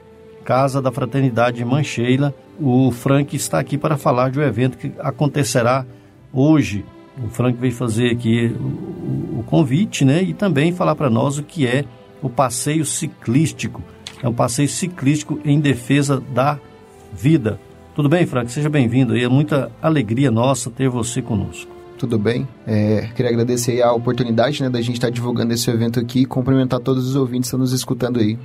Casa 0.45 0.81
da 0.81 0.89
Fraternidade 0.89 1.59
Irmã 1.59 1.83
Sheila, 1.83 2.33
o 2.57 2.89
Frank 2.89 3.35
está 3.35 3.59
aqui 3.59 3.77
para 3.77 3.97
falar 3.97 4.31
de 4.31 4.39
um 4.39 4.43
evento 4.43 4.77
que 4.77 4.89
acontecerá 4.99 5.85
hoje. 6.31 6.85
O 7.21 7.27
Frank 7.27 7.59
veio 7.59 7.73
fazer 7.73 8.09
aqui 8.09 8.55
o, 8.57 9.39
o 9.39 9.43
convite, 9.47 10.05
né? 10.05 10.23
E 10.23 10.33
também 10.33 10.71
falar 10.71 10.95
para 10.95 11.09
nós 11.09 11.37
o 11.37 11.43
que 11.43 11.67
é 11.67 11.83
o 12.21 12.29
passeio 12.29 12.85
ciclístico. 12.85 13.83
É 14.23 14.27
um 14.27 14.33
passeio 14.33 14.69
ciclístico 14.69 15.37
em 15.43 15.59
defesa 15.59 16.23
da 16.33 16.57
vida. 17.11 17.59
Tudo 17.93 18.07
bem, 18.07 18.25
Frank? 18.25 18.49
Seja 18.49 18.69
bem-vindo. 18.69 19.15
É 19.17 19.27
muita 19.27 19.69
alegria 19.81 20.31
nossa 20.31 20.71
ter 20.71 20.87
você 20.87 21.21
conosco. 21.21 21.69
Tudo 21.97 22.17
bem. 22.17 22.47
É, 22.65 23.09
queria 23.13 23.29
agradecer 23.29 23.81
a 23.81 23.91
oportunidade 23.91 24.63
né, 24.63 24.69
da 24.69 24.81
gente 24.81 24.95
estar 24.95 25.09
divulgando 25.09 25.53
esse 25.53 25.69
evento 25.69 25.99
aqui 25.99 26.21
e 26.21 26.25
cumprimentar 26.25 26.79
todos 26.79 27.05
os 27.05 27.15
ouvintes 27.17 27.49
que 27.49 27.55
estão 27.55 27.59
nos 27.59 27.73
escutando 27.73 28.19
aí. 28.19 28.39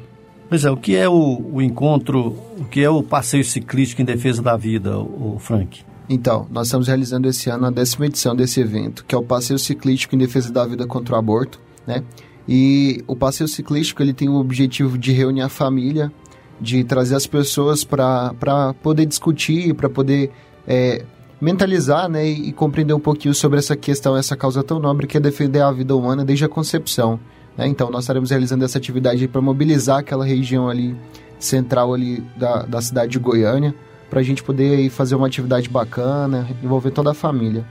Pois 0.49 0.65
é, 0.65 0.71
o 0.71 0.77
que 0.77 0.97
é 0.97 1.09
o, 1.09 1.51
o 1.53 1.63
encontro, 1.63 2.37
o 2.59 2.65
que 2.65 2.83
é 2.83 2.91
o 2.91 3.03
passeio 3.03 3.45
ciclístico 3.45 4.03
em 4.03 4.05
defesa 4.05 4.43
da 4.43 4.57
vida, 4.57 4.99
o, 4.99 5.37
o 5.37 5.39
Frank? 5.39 5.83
Então, 6.09 6.47
nós 6.51 6.67
estamos 6.67 6.89
realizando 6.89 7.29
esse 7.29 7.51
ano 7.51 7.67
a 7.67 7.71
décima 7.71 8.07
edição 8.07 8.35
desse 8.35 8.61
evento, 8.61 9.05
que 9.05 9.15
é 9.15 9.19
o 9.19 9.23
passeio 9.23 9.59
ciclístico 9.59 10.15
em 10.15 10.19
defesa 10.19 10.53
da 10.53 10.67
vida 10.67 10.87
contra 10.87 11.15
o 11.15 11.19
aborto, 11.19 11.61
né? 11.87 12.03
E 12.49 13.05
o 13.07 13.15
passeio 13.15 13.47
ciclístico 13.47 14.03
ele 14.03 14.15
tem 14.15 14.29
o 14.29 14.37
objetivo 14.37 14.97
de 14.97 15.13
reunir 15.13 15.43
a 15.43 15.51
família, 15.51 16.11
de 16.59 16.83
trazer 16.83 17.15
as 17.15 17.27
pessoas 17.27 17.85
para 17.85 18.75
poder 18.83 19.05
discutir, 19.05 19.75
para 19.75 19.91
poder 19.91 20.31
é, 20.67 21.05
mentalizar 21.41 22.09
né, 22.09 22.27
e, 22.27 22.49
e 22.49 22.53
compreender 22.53 22.95
um 22.95 23.01
pouquinho 23.01 23.35
sobre 23.35 23.59
essa 23.59 23.77
questão, 23.77 24.17
essa 24.17 24.37
causa 24.37 24.63
tão 24.63 24.79
nobre 24.79 25.07
que 25.07 25.17
é 25.17 25.21
defender 25.21 25.61
a 25.61 25.71
vida 25.71 25.95
humana 25.95 26.25
desde 26.25 26.45
a 26.45 26.49
concepção. 26.49 27.21
Né? 27.57 27.69
Então, 27.69 27.91
nós 27.91 28.05
estaremos 28.05 28.31
realizando 28.31 28.65
essa 28.65 28.79
atividade 28.79 29.29
para 29.29 29.41
mobilizar 29.41 29.99
aquela 29.99 30.25
região 30.25 30.69
ali 30.69 30.97
central 31.39 31.95
ali 31.95 32.25
da, 32.37 32.63
da 32.63 32.81
cidade 32.81 33.13
de 33.13 33.19
Goiânia, 33.19 33.75
para 34.09 34.21
a 34.21 34.23
gente 34.23 34.43
poder 34.43 34.89
fazer 34.89 35.15
uma 35.15 35.27
atividade 35.27 35.69
bacana, 35.69 36.49
envolver 36.63 36.91
toda 36.91 37.11
a 37.11 37.15
família. 37.15 37.65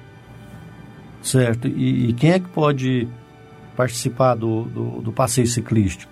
Certo. 1.22 1.68
E, 1.68 2.10
e 2.10 2.14
quem 2.14 2.32
é 2.32 2.40
que 2.40 2.48
pode 2.48 3.08
participar 3.78 4.34
do, 4.34 4.64
do, 4.64 5.02
do, 5.02 5.12
passeio 5.14 5.46
ciclístico? 5.46 6.12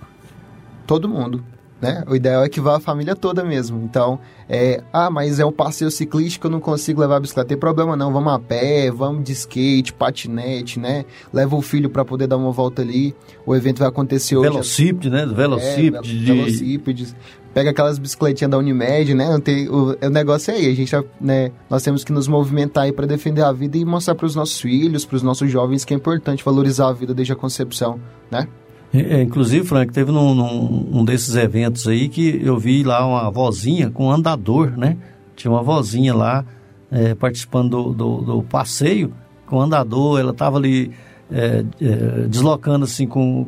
Todo 0.85 1.09
mundo. 1.09 1.43
né? 1.81 2.03
O 2.07 2.15
ideal 2.15 2.43
é 2.43 2.47
que 2.47 2.61
vá 2.61 2.77
a 2.77 2.79
família 2.79 3.15
toda 3.15 3.43
mesmo. 3.43 3.81
Então, 3.83 4.19
é, 4.47 4.83
ah, 4.93 5.09
mas 5.09 5.39
é 5.39 5.45
um 5.45 5.51
passeio 5.51 5.89
ciclístico, 5.89 6.45
eu 6.45 6.51
não 6.51 6.59
consigo 6.59 7.01
levar 7.01 7.17
a 7.17 7.19
bicicleta. 7.19 7.49
Tem 7.49 7.57
problema 7.57 7.95
não, 7.95 8.13
vamos 8.13 8.31
a 8.31 8.39
pé, 8.39 8.91
vamos 8.91 9.23
de 9.23 9.31
skate, 9.31 9.91
patinete, 9.91 10.79
né? 10.79 11.05
Leva 11.33 11.55
o 11.55 11.61
filho 11.61 11.89
para 11.89 12.05
poder 12.05 12.27
dar 12.27 12.37
uma 12.37 12.51
volta 12.51 12.83
ali. 12.83 13.15
O 13.47 13.55
evento 13.55 13.79
vai 13.79 13.87
acontecer 13.87 14.37
hoje. 14.37 14.47
Velocípede, 14.47 15.09
né? 15.09 15.25
Velocípede. 15.25 16.31
É, 16.31 16.33
velocípedes. 16.33 17.15
Pega 17.55 17.69
aquelas 17.69 17.97
bicicletinhas 17.97 18.51
da 18.51 18.57
Unimed, 18.57 19.13
né? 19.13 19.29
O, 19.69 20.05
o 20.05 20.09
negócio 20.09 20.51
é 20.51 20.57
aí, 20.57 20.69
a 20.69 20.75
gente, 20.75 20.91
né? 21.21 21.53
Nós 21.69 21.81
temos 21.81 22.03
que 22.03 22.11
nos 22.11 22.27
movimentar 22.27 22.83
aí 22.83 22.91
para 22.91 23.05
defender 23.05 23.43
a 23.43 23.51
vida 23.53 23.77
e 23.77 23.85
mostrar 23.85 24.13
para 24.13 24.25
os 24.25 24.35
nossos 24.35 24.59
filhos, 24.59 25.05
para 25.05 25.15
os 25.15 25.23
nossos 25.23 25.49
jovens 25.49 25.85
que 25.85 25.93
é 25.93 25.97
importante 25.97 26.43
valorizar 26.43 26.89
a 26.89 26.91
vida 26.91 27.13
desde 27.13 27.31
a 27.31 27.35
concepção, 27.37 27.97
né? 28.29 28.45
É, 28.93 29.21
inclusive, 29.21 29.65
Frank, 29.65 29.93
teve 29.93 30.11
num, 30.11 30.35
num, 30.35 30.99
um 30.99 31.05
desses 31.05 31.33
eventos 31.37 31.87
aí 31.87 32.09
que 32.09 32.41
eu 32.43 32.59
vi 32.59 32.83
lá 32.83 33.05
uma 33.07 33.31
vozinha 33.31 33.89
com 33.89 34.07
um 34.07 34.11
andador, 34.11 34.77
né? 34.77 34.97
Tinha 35.33 35.49
uma 35.49 35.63
vozinha 35.63 36.13
lá 36.13 36.43
é, 36.91 37.15
participando 37.15 37.69
do, 37.69 37.93
do, 37.93 38.21
do, 38.21 38.43
passeio 38.43 39.13
com 39.45 39.61
andador, 39.61 40.19
ela 40.19 40.31
estava 40.31 40.57
ali 40.57 40.91
é, 41.31 41.65
é, 41.81 42.27
deslocando 42.27 42.85
assim 42.85 43.07
com 43.07 43.47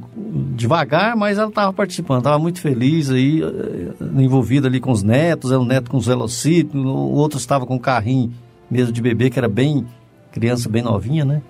devagar, 0.55 1.15
mas 1.15 1.37
ela 1.37 1.49
estava 1.49 1.71
participando, 1.71 2.19
estava 2.19 2.39
muito 2.39 2.59
feliz 2.59 3.11
aí, 3.11 3.41
é, 3.43 4.21
envolvida 4.21 4.67
ali 4.67 4.79
com 4.79 4.91
os 4.91 5.03
netos, 5.03 5.51
é 5.51 5.57
o 5.57 5.65
neto 5.65 5.91
com 5.91 5.97
os 5.97 6.07
velocípedos, 6.07 6.83
o 6.83 6.89
outro 6.89 7.37
estava 7.37 7.65
com 7.65 7.75
um 7.75 7.79
carrinho 7.79 8.33
mesmo 8.69 8.91
de 8.91 9.01
bebê, 9.01 9.29
que 9.29 9.39
era 9.39 9.47
bem 9.47 9.85
criança, 10.31 10.69
bem 10.69 10.81
novinha, 10.81 11.23
né? 11.23 11.41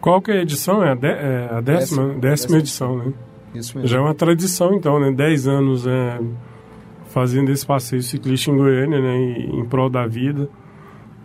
Qual 0.00 0.20
que 0.20 0.30
é 0.30 0.38
a 0.38 0.42
edição? 0.42 0.84
É 0.84 0.92
a, 0.92 0.94
de, 0.94 1.06
é 1.06 1.48
a 1.50 1.60
décima, 1.60 2.02
décima, 2.02 2.20
décima 2.20 2.58
edição, 2.58 2.98
né? 2.98 3.12
Isso 3.54 3.76
mesmo. 3.76 3.88
Já 3.88 3.98
é 3.98 4.00
uma 4.00 4.14
tradição, 4.14 4.74
então, 4.74 5.00
né? 5.00 5.10
Dez 5.10 5.48
anos 5.48 5.86
é, 5.86 6.20
fazendo 7.08 7.50
esse 7.50 7.66
passeio 7.66 8.02
ciclista 8.02 8.50
em 8.50 8.56
Goiânia, 8.56 9.00
né? 9.00 9.16
Em, 9.16 9.60
em 9.60 9.64
prol 9.64 9.88
da 9.88 10.06
vida, 10.06 10.48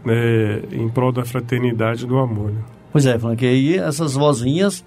né? 0.06 0.62
em 0.72 0.88
prol 0.90 1.12
da 1.12 1.26
fraternidade 1.26 2.06
e 2.06 2.08
do 2.08 2.18
amor, 2.18 2.52
né? 2.52 2.62
Pois 2.92 3.06
é, 3.06 3.18
Frank, 3.18 3.46
aí 3.46 3.78
essas 3.78 4.14
vozinhas 4.14 4.84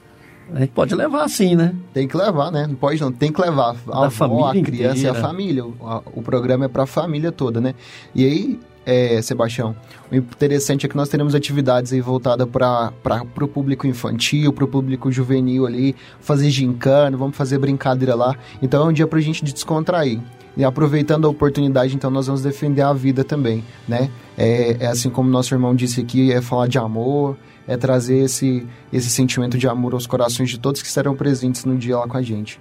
a 0.53 0.61
gente 0.61 0.71
pode 0.71 0.95
levar 0.95 1.29
sim, 1.29 1.55
né? 1.55 1.75
Tem 1.93 2.07
que 2.07 2.17
levar, 2.17 2.51
né? 2.51 2.67
Não 2.67 2.75
pode 2.75 3.01
não, 3.01 3.11
tem 3.11 3.33
que 3.33 3.41
levar. 3.41 3.77
A 3.89 4.01
da 4.01 4.07
avó, 4.07 4.11
família 4.11 4.61
a 4.61 4.65
criança 4.65 4.99
inteira. 4.99 5.17
e 5.17 5.21
a 5.21 5.23
família. 5.23 5.65
O, 5.65 5.75
a, 5.83 6.03
o 6.13 6.23
programa 6.23 6.67
é 6.67 6.69
para 6.69 6.83
a 6.83 6.87
família 6.87 7.33
toda, 7.33 7.61
né? 7.61 7.75
E 8.15 8.25
aí, 8.25 8.61
é, 8.85 9.23
Sebastião, 9.23 9.75
o 10.13 10.15
interessante 10.15 10.85
é 10.85 10.89
que 10.89 10.97
nós 10.97 11.09
teremos 11.09 11.35
atividades 11.35 11.93
aí 11.93 12.01
voltadas 12.01 12.47
para 12.47 12.93
o 13.41 13.49
público 13.49 13.87
infantil, 13.87 14.53
para 14.53 14.65
o 14.65 14.69
público 14.69 15.11
juvenil 15.11 15.67
ali, 15.67 15.97
fazer 16.21 16.51
gincana, 16.51 17.17
vamos 17.17 17.37
fazer 17.37 17.59
brincadeira 17.59 18.15
lá. 18.15 18.37
Então 18.61 18.85
é 18.85 18.89
um 18.91 18.93
dia 18.93 19.07
para 19.07 19.19
a 19.19 19.23
gente 19.23 19.43
descontrair. 19.45 20.21
E 20.57 20.63
aproveitando 20.63 21.27
a 21.27 21.31
oportunidade, 21.31 21.97
então 21.97 22.11
nós 22.11 22.27
vamos 22.27 22.43
defender 22.43 22.83
a 22.83 22.93
vida 22.93 23.25
também, 23.25 23.65
né? 23.89 24.09
É, 24.39 24.77
é 24.79 24.87
assim 24.87 25.11
como 25.11 25.29
nosso 25.29 25.53
irmão 25.53 25.75
disse 25.75 26.01
aqui, 26.01 26.31
é 26.31 26.41
falar 26.41 26.69
de 26.69 26.79
amor, 26.79 27.37
é 27.67 27.77
trazer 27.77 28.19
esse, 28.19 28.67
esse 28.93 29.11
sentimento 29.11 29.57
de 29.57 29.67
amor 29.67 29.95
aos 29.95 30.07
corações 30.07 30.51
de 30.51 30.59
todos 30.59 30.83
que 30.83 30.89
estarão 30.89 31.15
presentes 31.17 31.65
no 31.65 31.77
dia 31.77 31.99
lá 31.99 32.07
com 32.07 32.17
a 32.17 32.23
gente. 32.23 32.61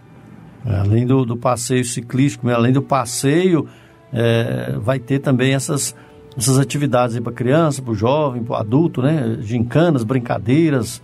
É, 0.66 0.76
além 0.76 1.06
do, 1.06 1.26
do 1.26 1.36
passeio 1.36 1.84
ciclístico, 1.84 2.50
além 2.50 2.72
do 2.72 2.82
passeio, 2.82 3.68
é, 4.12 4.78
vai 4.80 5.00
ter 5.00 5.20
também 5.20 5.54
essas 5.54 5.96
essas 6.36 6.58
atividades 6.58 7.20
para 7.20 7.32
criança, 7.32 7.82
para 7.82 7.92
o 7.92 7.96
jovem, 7.96 8.44
para 8.44 8.54
o 8.54 8.56
adulto, 8.56 9.02
né? 9.02 9.38
Gincanas, 9.42 10.04
brincadeiras. 10.04 11.02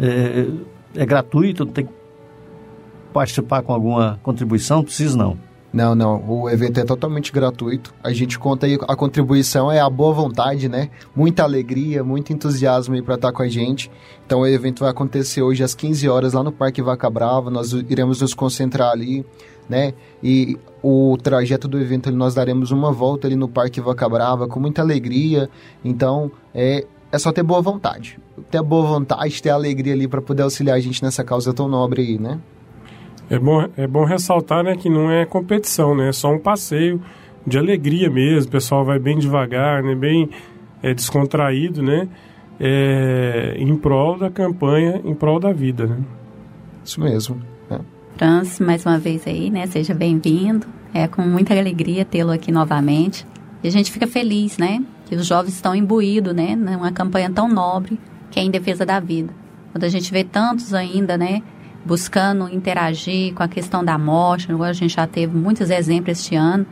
É, 0.00 0.46
é 0.96 1.06
gratuito, 1.06 1.66
tem 1.66 1.86
que 1.86 1.92
participar 3.12 3.62
com 3.62 3.72
alguma 3.72 4.18
contribuição? 4.22 4.82
Precisa 4.82 5.16
não. 5.16 5.36
Não, 5.72 5.94
não. 5.94 6.24
O 6.28 6.50
evento 6.50 6.80
é 6.80 6.84
totalmente 6.84 7.30
gratuito. 7.30 7.94
A 8.02 8.12
gente 8.12 8.38
conta 8.38 8.66
aí, 8.66 8.76
a 8.88 8.96
contribuição 8.96 9.70
é 9.70 9.78
a 9.78 9.88
boa 9.88 10.12
vontade, 10.12 10.68
né? 10.68 10.90
Muita 11.14 11.44
alegria, 11.44 12.02
muito 12.02 12.32
entusiasmo 12.32 12.94
aí 12.94 13.02
para 13.02 13.14
estar 13.14 13.32
com 13.32 13.42
a 13.42 13.48
gente. 13.48 13.90
Então 14.26 14.40
o 14.40 14.46
evento 14.46 14.80
vai 14.80 14.90
acontecer 14.90 15.42
hoje 15.42 15.62
às 15.62 15.74
15 15.74 16.08
horas 16.08 16.32
lá 16.32 16.42
no 16.42 16.50
Parque 16.50 16.82
Vaca 16.82 17.08
Brava. 17.08 17.50
Nós 17.50 17.72
iremos 17.72 18.20
nos 18.20 18.34
concentrar 18.34 18.90
ali, 18.90 19.24
né? 19.68 19.94
E 20.22 20.58
o 20.82 21.16
trajeto 21.22 21.68
do 21.68 21.78
evento 21.78 22.10
nós 22.10 22.34
daremos 22.34 22.72
uma 22.72 22.90
volta 22.90 23.28
ali 23.28 23.36
no 23.36 23.48
Parque 23.48 23.80
Vaca 23.80 24.08
Brava 24.08 24.48
com 24.48 24.58
muita 24.58 24.82
alegria. 24.82 25.48
Então, 25.84 26.32
é, 26.52 26.84
é 27.12 27.18
só 27.18 27.30
ter 27.30 27.44
boa 27.44 27.62
vontade. 27.62 28.18
Ter 28.50 28.60
boa 28.60 28.88
vontade, 28.88 29.40
ter 29.40 29.50
alegria 29.50 29.94
ali 29.94 30.08
para 30.08 30.20
poder 30.20 30.42
auxiliar 30.42 30.76
a 30.76 30.80
gente 30.80 31.00
nessa 31.00 31.22
causa 31.22 31.54
tão 31.54 31.68
nobre 31.68 32.02
aí, 32.02 32.18
né? 32.18 32.40
É 33.30 33.38
bom, 33.38 33.64
é 33.76 33.86
bom 33.86 34.04
ressaltar 34.04 34.64
né, 34.64 34.74
que 34.76 34.90
não 34.90 35.08
é 35.08 35.24
competição, 35.24 35.94
né? 35.94 36.08
É 36.08 36.12
só 36.12 36.32
um 36.32 36.38
passeio 36.38 37.00
de 37.46 37.56
alegria 37.56 38.10
mesmo. 38.10 38.48
O 38.48 38.52
pessoal 38.52 38.84
vai 38.84 38.98
bem 38.98 39.18
devagar, 39.18 39.82
né? 39.84 39.94
Bem 39.94 40.28
é, 40.82 40.92
descontraído, 40.92 41.80
né? 41.80 42.08
É, 42.58 43.54
em 43.56 43.74
prol 43.76 44.18
da 44.18 44.28
campanha, 44.28 45.00
em 45.04 45.14
prol 45.14 45.38
da 45.38 45.52
vida, 45.52 45.86
né? 45.86 45.98
Isso 46.84 47.00
mesmo. 47.00 47.40
Trans, 48.16 48.60
mais 48.60 48.84
uma 48.84 48.98
vez 48.98 49.26
aí, 49.26 49.48
né? 49.48 49.66
Seja 49.66 49.94
bem-vindo. 49.94 50.66
É 50.92 51.06
com 51.06 51.22
muita 51.22 51.56
alegria 51.56 52.04
tê-lo 52.04 52.32
aqui 52.32 52.50
novamente. 52.50 53.26
E 53.62 53.68
a 53.68 53.70
gente 53.70 53.90
fica 53.92 54.06
feliz, 54.06 54.58
né? 54.58 54.84
Que 55.06 55.14
os 55.14 55.26
jovens 55.26 55.54
estão 55.54 55.74
imbuídos, 55.74 56.34
né? 56.34 56.56
Numa 56.56 56.92
campanha 56.92 57.30
tão 57.30 57.48
nobre 57.48 57.98
que 58.30 58.40
é 58.40 58.42
em 58.42 58.50
defesa 58.50 58.84
da 58.84 59.00
vida. 59.00 59.32
Quando 59.72 59.84
a 59.84 59.88
gente 59.88 60.12
vê 60.12 60.24
tantos 60.24 60.74
ainda, 60.74 61.16
né? 61.16 61.42
Buscando 61.84 62.48
interagir 62.48 63.32
com 63.34 63.42
a 63.42 63.48
questão 63.48 63.84
da 63.84 63.96
morte, 63.98 64.48
a 64.52 64.72
gente 64.72 64.94
já 64.94 65.06
teve 65.06 65.36
muitos 65.36 65.70
exemplos 65.70 66.18
este 66.18 66.36
ano. 66.36 66.66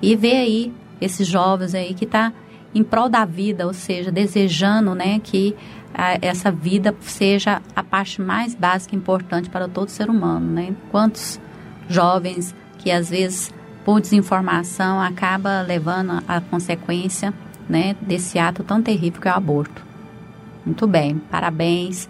E 0.00 0.16
ver 0.16 0.36
aí 0.36 0.72
esses 1.00 1.26
jovens 1.26 1.74
aí 1.74 1.94
que 1.94 2.06
tá 2.06 2.32
em 2.74 2.82
prol 2.82 3.08
da 3.08 3.24
vida, 3.24 3.66
ou 3.66 3.72
seja, 3.72 4.10
desejando, 4.10 4.94
né? 4.94 5.18
Que 5.22 5.54
a, 5.94 6.18
essa 6.20 6.50
vida 6.50 6.94
seja 7.00 7.62
a 7.74 7.82
parte 7.82 8.20
mais 8.20 8.54
básica 8.54 8.94
e 8.94 8.98
importante 8.98 9.48
para 9.48 9.68
todo 9.68 9.88
ser 9.88 10.10
humano, 10.10 10.52
né? 10.52 10.74
Quantos 10.90 11.40
jovens 11.88 12.54
que 12.78 12.90
às 12.90 13.10
vezes 13.10 13.52
por 13.84 14.00
desinformação 14.00 15.00
acaba 15.00 15.62
levando 15.62 16.22
a 16.26 16.40
consequência, 16.40 17.32
né, 17.68 17.96
desse 18.00 18.38
ato 18.38 18.64
tão 18.64 18.82
terrível 18.82 19.20
que 19.20 19.28
é 19.28 19.30
o 19.32 19.34
aborto. 19.34 19.84
Muito 20.64 20.86
bem, 20.88 21.18
parabéns 21.30 22.08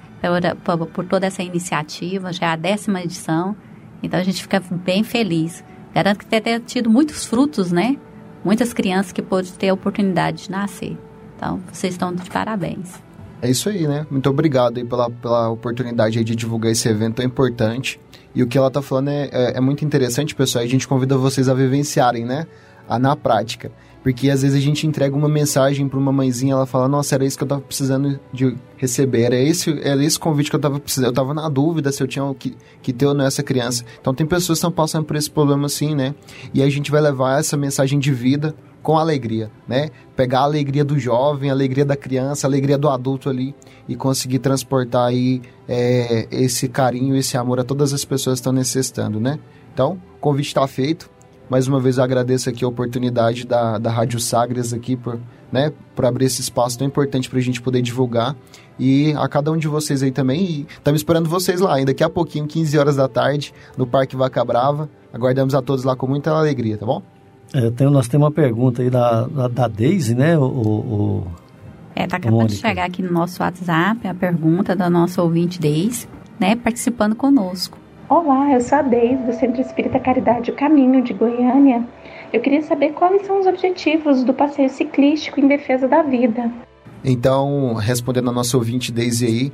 por, 0.65 0.87
por, 0.87 1.05
toda 1.05 1.27
essa 1.27 1.43
iniciativa, 1.43 2.33
já 2.33 2.47
é 2.47 2.51
a 2.51 2.57
décima 2.57 3.03
edição, 3.03 3.57
então 4.03 4.19
a 4.19 4.23
gente 4.23 4.43
fica 4.43 4.61
bem 4.61 5.03
feliz. 5.03 5.65
Garanto 5.95 6.19
que 6.19 6.27
ter 6.27 6.61
tido 6.61 6.91
muitos 6.91 7.25
frutos, 7.25 7.73
né? 7.73 7.97
Muitas 8.45 8.73
crianças 8.73 9.13
que 9.13 9.23
pôde 9.23 9.53
ter 9.55 9.71
a 9.71 9.75
oportunidade 9.75 10.45
de 10.45 10.51
nascer. 10.51 10.97
Então, 11.37 11.61
vocês 11.73 11.95
estão 11.95 12.15
de 12.15 12.29
parabéns. 12.31 12.95
É 13.43 13.51
isso 13.51 13.69
aí, 13.69 13.87
né? 13.87 14.07
Muito 14.11 14.29
obrigado 14.31 14.79
aí 14.79 14.85
pela, 14.85 15.11
pela 15.11 15.51
oportunidade 15.51 16.23
de 16.23 16.35
divulgar 16.35 16.73
esse 16.73 16.89
evento 16.89 17.17
tão 17.17 17.25
importante. 17.25 18.01
E 18.35 18.43
o 18.43 18.47
que 18.47 18.57
ela 18.57 18.71
tá 18.71 18.83
falando 18.83 19.09
é, 19.09 19.29
é, 19.33 19.57
é 19.57 19.61
muito 19.61 19.85
interessante, 19.85 20.35
pessoal. 20.35 20.65
A 20.65 20.69
gente 20.69 20.87
convida 20.87 21.17
vocês 21.17 21.49
a 21.49 21.55
vivenciarem, 21.55 22.25
né? 22.25 22.47
A, 22.89 22.99
na 22.99 23.17
prática. 23.17 23.71
Porque 24.07 24.31
às 24.31 24.43
vezes 24.43 24.57
a 24.57 24.61
gente 24.61 24.87
entrega 24.87 25.17
uma 25.17 25.29
mensagem 25.29 25.89
para 25.89 25.99
uma 25.99 26.13
mãezinha, 26.13 26.53
ela 26.53 26.65
fala, 26.65 26.87
nossa, 26.87 27.17
era 27.17 27.25
isso 27.25 27.37
que 27.37 27.43
eu 27.43 27.49
tava 27.49 27.61
precisando 27.61 28.21
de 28.33 28.57
receber, 28.77 29.23
era 29.23 29.37
esse, 29.37 29.81
era 29.83 30.01
esse 30.05 30.17
convite 30.17 30.49
que 30.49 30.55
eu 30.55 30.61
tava 30.61 30.79
precisando. 30.79 31.09
Eu 31.09 31.13
tava 31.13 31.35
na 31.35 31.49
dúvida 31.49 31.91
se 31.91 32.05
eu 32.05 32.07
tinha 32.07 32.33
que, 32.39 32.57
que 32.81 32.93
ter 32.93 33.05
ou 33.05 33.15
não 33.15 33.25
essa 33.27 33.43
criança. 33.43 33.85
Então 34.01 34.15
tem 34.15 34.25
pessoas 34.25 34.61
que 34.61 34.65
estão 34.65 34.71
passando 34.71 35.05
por 35.05 35.17
esse 35.17 35.29
problema 35.29 35.67
assim, 35.67 35.97
né? 35.97 36.15
E 36.55 36.63
a 36.63 36.71
gente 36.71 36.89
vai 36.89 37.01
levar 37.01 37.41
essa 37.41 37.57
mensagem 37.57 37.99
de 37.99 38.13
vida 38.13 38.55
com 38.81 38.97
alegria, 38.97 39.51
né? 39.67 39.91
Pegar 40.15 40.43
a 40.43 40.45
alegria 40.45 40.85
do 40.85 40.97
jovem, 40.97 41.51
a 41.51 41.53
alegria 41.53 41.85
da 41.85 41.97
criança, 41.97 42.47
a 42.47 42.49
alegria 42.49 42.79
do 42.79 42.89
adulto 42.89 43.29
ali 43.29 43.57
e 43.89 43.97
conseguir 43.97 44.39
transportar 44.39 45.09
aí 45.09 45.43
é, 45.69 46.29
esse 46.31 46.69
carinho, 46.69 47.17
esse 47.17 47.37
amor 47.37 47.59
a 47.59 47.65
todas 47.65 47.93
as 47.93 48.05
pessoas 48.05 48.39
que 48.39 48.43
estão 48.43 48.53
necessitando, 48.53 49.19
né? 49.19 49.41
Então, 49.75 50.01
o 50.15 50.21
convite 50.21 50.47
está 50.47 50.65
feito. 50.69 51.11
Mais 51.49 51.69
uma 51.69 51.79
vez 51.79 51.99
eu 51.99 52.05
agradeço 52.05 52.49
aqui 52.49 52.65
a 52.65 52.69
oportunidade 52.69 53.47
da, 53.47 53.79
da 53.79 53.91
Rádio 53.91 54.19
Sagres 54.19 54.73
aqui 54.73 54.97
por, 54.97 55.19
né, 55.53 55.73
por 55.95 56.05
abrir 56.05 56.25
esse 56.25 56.41
espaço 56.41 56.79
tão 56.79 56.87
importante 56.87 57.31
para 57.31 57.39
a 57.39 57.43
gente 57.43 57.61
poder 57.63 57.83
divulgar. 57.83 58.35
E 58.79 59.15
a 59.17 59.29
cada 59.29 59.51
um 59.53 59.57
de 59.57 59.69
vocês 59.69 60.03
aí 60.03 60.11
também. 60.11 60.45
E 60.45 60.67
estamos 60.69 61.01
esperando 61.01 61.29
vocês 61.29 61.61
lá, 61.61 61.75
ainda 61.75 61.93
daqui 61.93 62.05
a 62.05 62.11
pouquinho, 62.11 62.47
15 62.47 62.79
horas 62.79 62.97
da 62.97 63.09
tarde, 63.09 63.55
no 63.77 63.87
Parque 63.87 64.17
Vaca 64.17 64.45
Brava. 64.45 64.89
Aguardamos 65.13 65.55
a 65.55 65.63
todos 65.63 65.85
lá 65.85 65.97
com 65.97 66.07
muita 66.07 66.31
alegria, 66.31 66.77
tá 66.77 66.85
bom? 66.85 67.01
É, 67.55 67.71
tem, 67.71 67.89
nós 67.89 68.09
temos 68.09 68.27
uma 68.27 68.33
pergunta 68.33 68.83
aí 68.83 68.91
da, 68.91 69.27
da, 69.27 69.49
da 69.49 69.69
Daisy, 69.69 70.15
né? 70.15 70.37
O, 70.37 70.45
o, 70.45 71.27
é, 71.95 72.07
tá 72.07 72.19
acabando 72.19 72.49
de 72.49 72.57
chegar 72.57 72.85
aqui 72.85 73.03
no 73.03 73.11
nosso 73.11 73.43
WhatsApp 73.43 74.07
a 74.07 74.13
pergunta 74.13 74.77
da 74.77 74.91
nossa 74.91 75.23
ouvinte 75.23 75.59
Daisy, 75.59 76.07
né? 76.39 76.55
Participando 76.57 77.15
conosco. 77.15 77.79
Olá, 78.09 78.53
eu 78.53 78.61
sou 78.61 78.79
a 78.79 78.83
Daisy, 78.83 79.25
do 79.25 79.33
Centro 79.33 79.61
Espírita 79.61 79.99
Caridade 79.99 80.53
O 80.53 80.55
Caminho 80.55 81.03
de 81.03 81.13
Goiânia. 81.13 81.85
Eu 82.33 82.41
queria 82.41 82.63
saber 82.63 82.93
quais 82.93 83.27
são 83.27 83.41
os 83.41 83.47
objetivos 83.47 84.23
do 84.23 84.33
passeio 84.33 84.71
ciclístico 84.71 85.41
em 85.41 85.49
defesa 85.49 85.89
da 85.89 86.05
vida. 86.05 86.49
Então, 87.05 87.75
respondendo 87.75 88.31
a 88.31 88.33
nossa 88.33 88.57
ouvinte 88.57 88.93
Daisy 88.93 89.27
aí, 89.27 89.53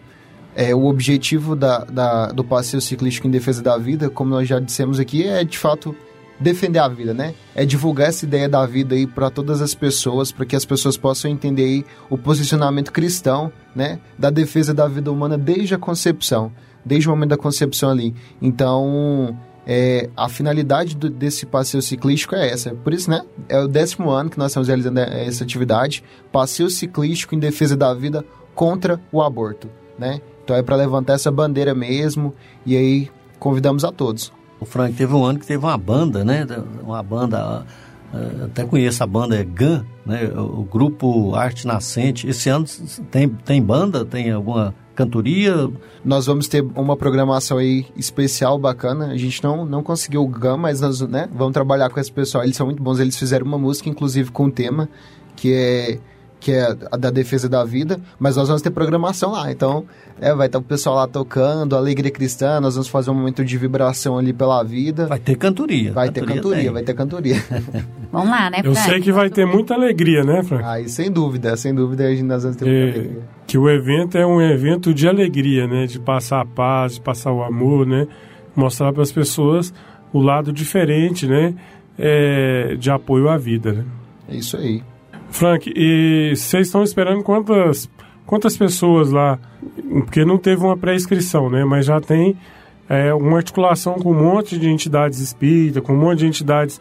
é, 0.54 0.74
o 0.74 0.84
objetivo 0.84 1.56
da, 1.56 1.78
da, 1.78 2.26
do 2.26 2.44
passeio 2.44 2.82
ciclístico 2.82 3.26
em 3.26 3.30
defesa 3.30 3.62
da 3.62 3.78
vida, 3.78 4.10
como 4.10 4.28
nós 4.28 4.46
já 4.46 4.60
dissemos 4.60 5.00
aqui, 5.00 5.26
é 5.26 5.42
de 5.44 5.56
fato 5.56 5.96
defender 6.38 6.80
a 6.80 6.88
vida, 6.88 7.14
né? 7.14 7.34
É 7.54 7.64
divulgar 7.64 8.08
essa 8.08 8.26
ideia 8.26 8.50
da 8.50 8.66
vida 8.66 8.94
aí 8.94 9.06
para 9.06 9.30
todas 9.30 9.62
as 9.62 9.74
pessoas, 9.74 10.30
para 10.30 10.44
que 10.44 10.54
as 10.54 10.66
pessoas 10.66 10.98
possam 10.98 11.30
entender 11.30 11.64
aí 11.64 11.84
o 12.10 12.18
posicionamento 12.18 12.92
cristão, 12.92 13.50
né? 13.74 13.98
Da 14.18 14.28
defesa 14.28 14.74
da 14.74 14.86
vida 14.86 15.10
humana 15.10 15.38
desde 15.38 15.74
a 15.74 15.78
concepção, 15.78 16.52
desde 16.84 17.08
o 17.08 17.12
momento 17.12 17.30
da 17.30 17.36
concepção 17.36 17.90
ali. 17.90 18.14
Então, 18.40 19.36
é, 19.66 20.10
a 20.16 20.28
finalidade 20.28 20.96
do, 20.96 21.08
desse 21.08 21.46
passeio 21.46 21.82
ciclístico 21.82 22.34
é 22.34 22.48
essa. 22.48 22.74
Por 22.74 22.92
isso, 22.92 23.10
né? 23.10 23.22
É 23.48 23.58
o 23.58 23.68
décimo 23.68 24.10
ano 24.10 24.28
que 24.28 24.38
nós 24.38 24.50
estamos 24.50 24.68
realizando 24.68 24.98
essa 25.00 25.44
atividade. 25.44 26.02
Passeio 26.30 26.68
ciclístico 26.68 27.34
em 27.34 27.38
defesa 27.38 27.76
da 27.76 27.94
vida 27.94 28.24
contra 28.54 29.00
o 29.10 29.22
aborto, 29.22 29.68
né? 29.98 30.20
Então 30.44 30.56
é 30.56 30.62
para 30.62 30.76
levantar 30.76 31.14
essa 31.14 31.30
bandeira 31.30 31.74
mesmo 31.74 32.34
e 32.66 32.76
aí 32.76 33.10
convidamos 33.38 33.84
a 33.84 33.92
todos. 33.92 34.32
O 34.58 34.64
Frank 34.64 34.94
teve 34.94 35.14
um 35.14 35.24
ano 35.24 35.38
que 35.38 35.46
teve 35.46 35.64
uma 35.64 35.78
banda, 35.78 36.24
né? 36.24 36.46
Uma 36.82 37.02
banda, 37.02 37.64
eh, 38.12 38.44
até 38.44 38.64
conheço 38.64 39.02
a 39.02 39.06
banda, 39.06 39.36
é 39.36 39.44
GAN, 39.44 39.84
né? 40.04 40.30
O 40.36 40.64
grupo 40.64 41.34
Arte 41.34 41.66
Nascente. 41.66 42.28
Esse 42.28 42.48
ano 42.48 42.64
tem, 43.10 43.28
tem 43.28 43.62
banda? 43.62 44.04
Tem 44.04 44.30
alguma 44.30 44.74
cantoria? 44.94 45.70
Nós 46.04 46.26
vamos 46.26 46.48
ter 46.48 46.62
uma 46.74 46.96
programação 46.96 47.58
aí 47.58 47.86
especial, 47.96 48.58
bacana. 48.58 49.08
A 49.08 49.16
gente 49.16 49.42
não, 49.42 49.64
não 49.64 49.82
conseguiu 49.82 50.22
o 50.22 50.28
GAN, 50.28 50.56
mas 50.56 50.80
nós 50.80 51.00
né, 51.02 51.28
vamos 51.32 51.52
trabalhar 51.52 51.90
com 51.90 51.98
esse 51.98 52.12
pessoal. 52.12 52.44
Eles 52.44 52.56
são 52.56 52.66
muito 52.66 52.82
bons. 52.82 52.98
Eles 52.98 53.16
fizeram 53.16 53.46
uma 53.46 53.58
música, 53.58 53.88
inclusive, 53.88 54.30
com 54.30 54.44
um 54.44 54.50
tema 54.50 54.88
que 55.36 55.52
é 55.52 55.98
que 56.42 56.50
é 56.50 56.76
a 56.90 56.96
da 56.96 57.08
defesa 57.10 57.48
da 57.48 57.64
vida, 57.64 58.00
mas 58.18 58.36
nós 58.36 58.48
vamos 58.48 58.60
ter 58.60 58.70
programação 58.70 59.30
lá. 59.30 59.50
Então, 59.52 59.84
é, 60.20 60.34
vai 60.34 60.46
estar 60.48 60.58
o 60.58 60.62
pessoal 60.62 60.96
lá 60.96 61.06
tocando, 61.06 61.76
alegria 61.76 62.10
cristã, 62.10 62.60
nós 62.60 62.74
vamos 62.74 62.88
fazer 62.88 63.10
um 63.10 63.14
momento 63.14 63.44
de 63.44 63.56
vibração 63.56 64.18
ali 64.18 64.32
pela 64.32 64.62
vida. 64.64 65.06
Vai 65.06 65.20
ter 65.20 65.36
cantoria. 65.36 65.92
Vai 65.92 66.08
cantoria 66.08 66.28
ter 66.28 66.34
cantoria, 66.34 66.62
tem. 66.62 66.72
vai 66.72 66.82
ter 66.82 66.94
cantoria. 66.94 67.44
vamos 68.10 68.28
lá, 68.28 68.50
né, 68.50 68.60
Eu 68.64 68.74
sei 68.74 69.00
que 69.00 69.12
vai 69.12 69.30
ter 69.30 69.46
muita 69.46 69.74
alegria, 69.74 70.24
né, 70.24 70.42
Frank? 70.42 70.64
Aí, 70.64 70.88
sem 70.88 71.10
dúvida, 71.10 71.56
sem 71.56 71.72
dúvida, 71.72 72.10
nós 72.24 72.42
vamos 72.42 72.56
ter 72.56 72.64
muita 72.64 72.80
é, 72.80 72.92
alegria. 72.92 73.22
Que 73.52 73.58
o 73.58 73.68
evento 73.68 74.16
é 74.16 74.26
um 74.26 74.40
evento 74.40 74.94
de 74.94 75.06
alegria, 75.06 75.66
né, 75.66 75.84
de 75.84 76.00
passar 76.00 76.40
a 76.40 76.44
paz, 76.46 76.94
de 76.94 77.02
passar 77.02 77.30
o 77.32 77.42
amor, 77.42 77.86
né, 77.86 78.08
mostrar 78.56 78.94
para 78.94 79.02
as 79.02 79.12
pessoas 79.12 79.74
o 80.10 80.20
lado 80.20 80.50
diferente, 80.50 81.26
né, 81.26 81.54
é, 81.98 82.76
de 82.76 82.90
apoio 82.90 83.28
à 83.28 83.36
vida, 83.36 83.74
né. 83.74 83.84
É 84.30 84.36
isso 84.36 84.56
aí. 84.56 84.82
Frank, 85.28 85.70
e 85.76 86.32
vocês 86.34 86.68
estão 86.68 86.82
esperando 86.82 87.22
quantas, 87.22 87.90
quantas 88.24 88.56
pessoas 88.56 89.10
lá? 89.10 89.38
Porque 89.98 90.24
não 90.24 90.38
teve 90.38 90.64
uma 90.64 90.74
pré-inscrição, 90.74 91.50
né? 91.50 91.62
Mas 91.62 91.84
já 91.84 92.00
tem 92.00 92.34
é, 92.88 93.12
uma 93.12 93.36
articulação 93.36 93.96
com 93.96 94.12
um 94.12 94.18
monte 94.18 94.58
de 94.58 94.70
entidades 94.70 95.18
espíritas, 95.18 95.82
com 95.82 95.92
um 95.92 95.98
monte 95.98 96.20
de 96.20 96.26
entidades, 96.26 96.80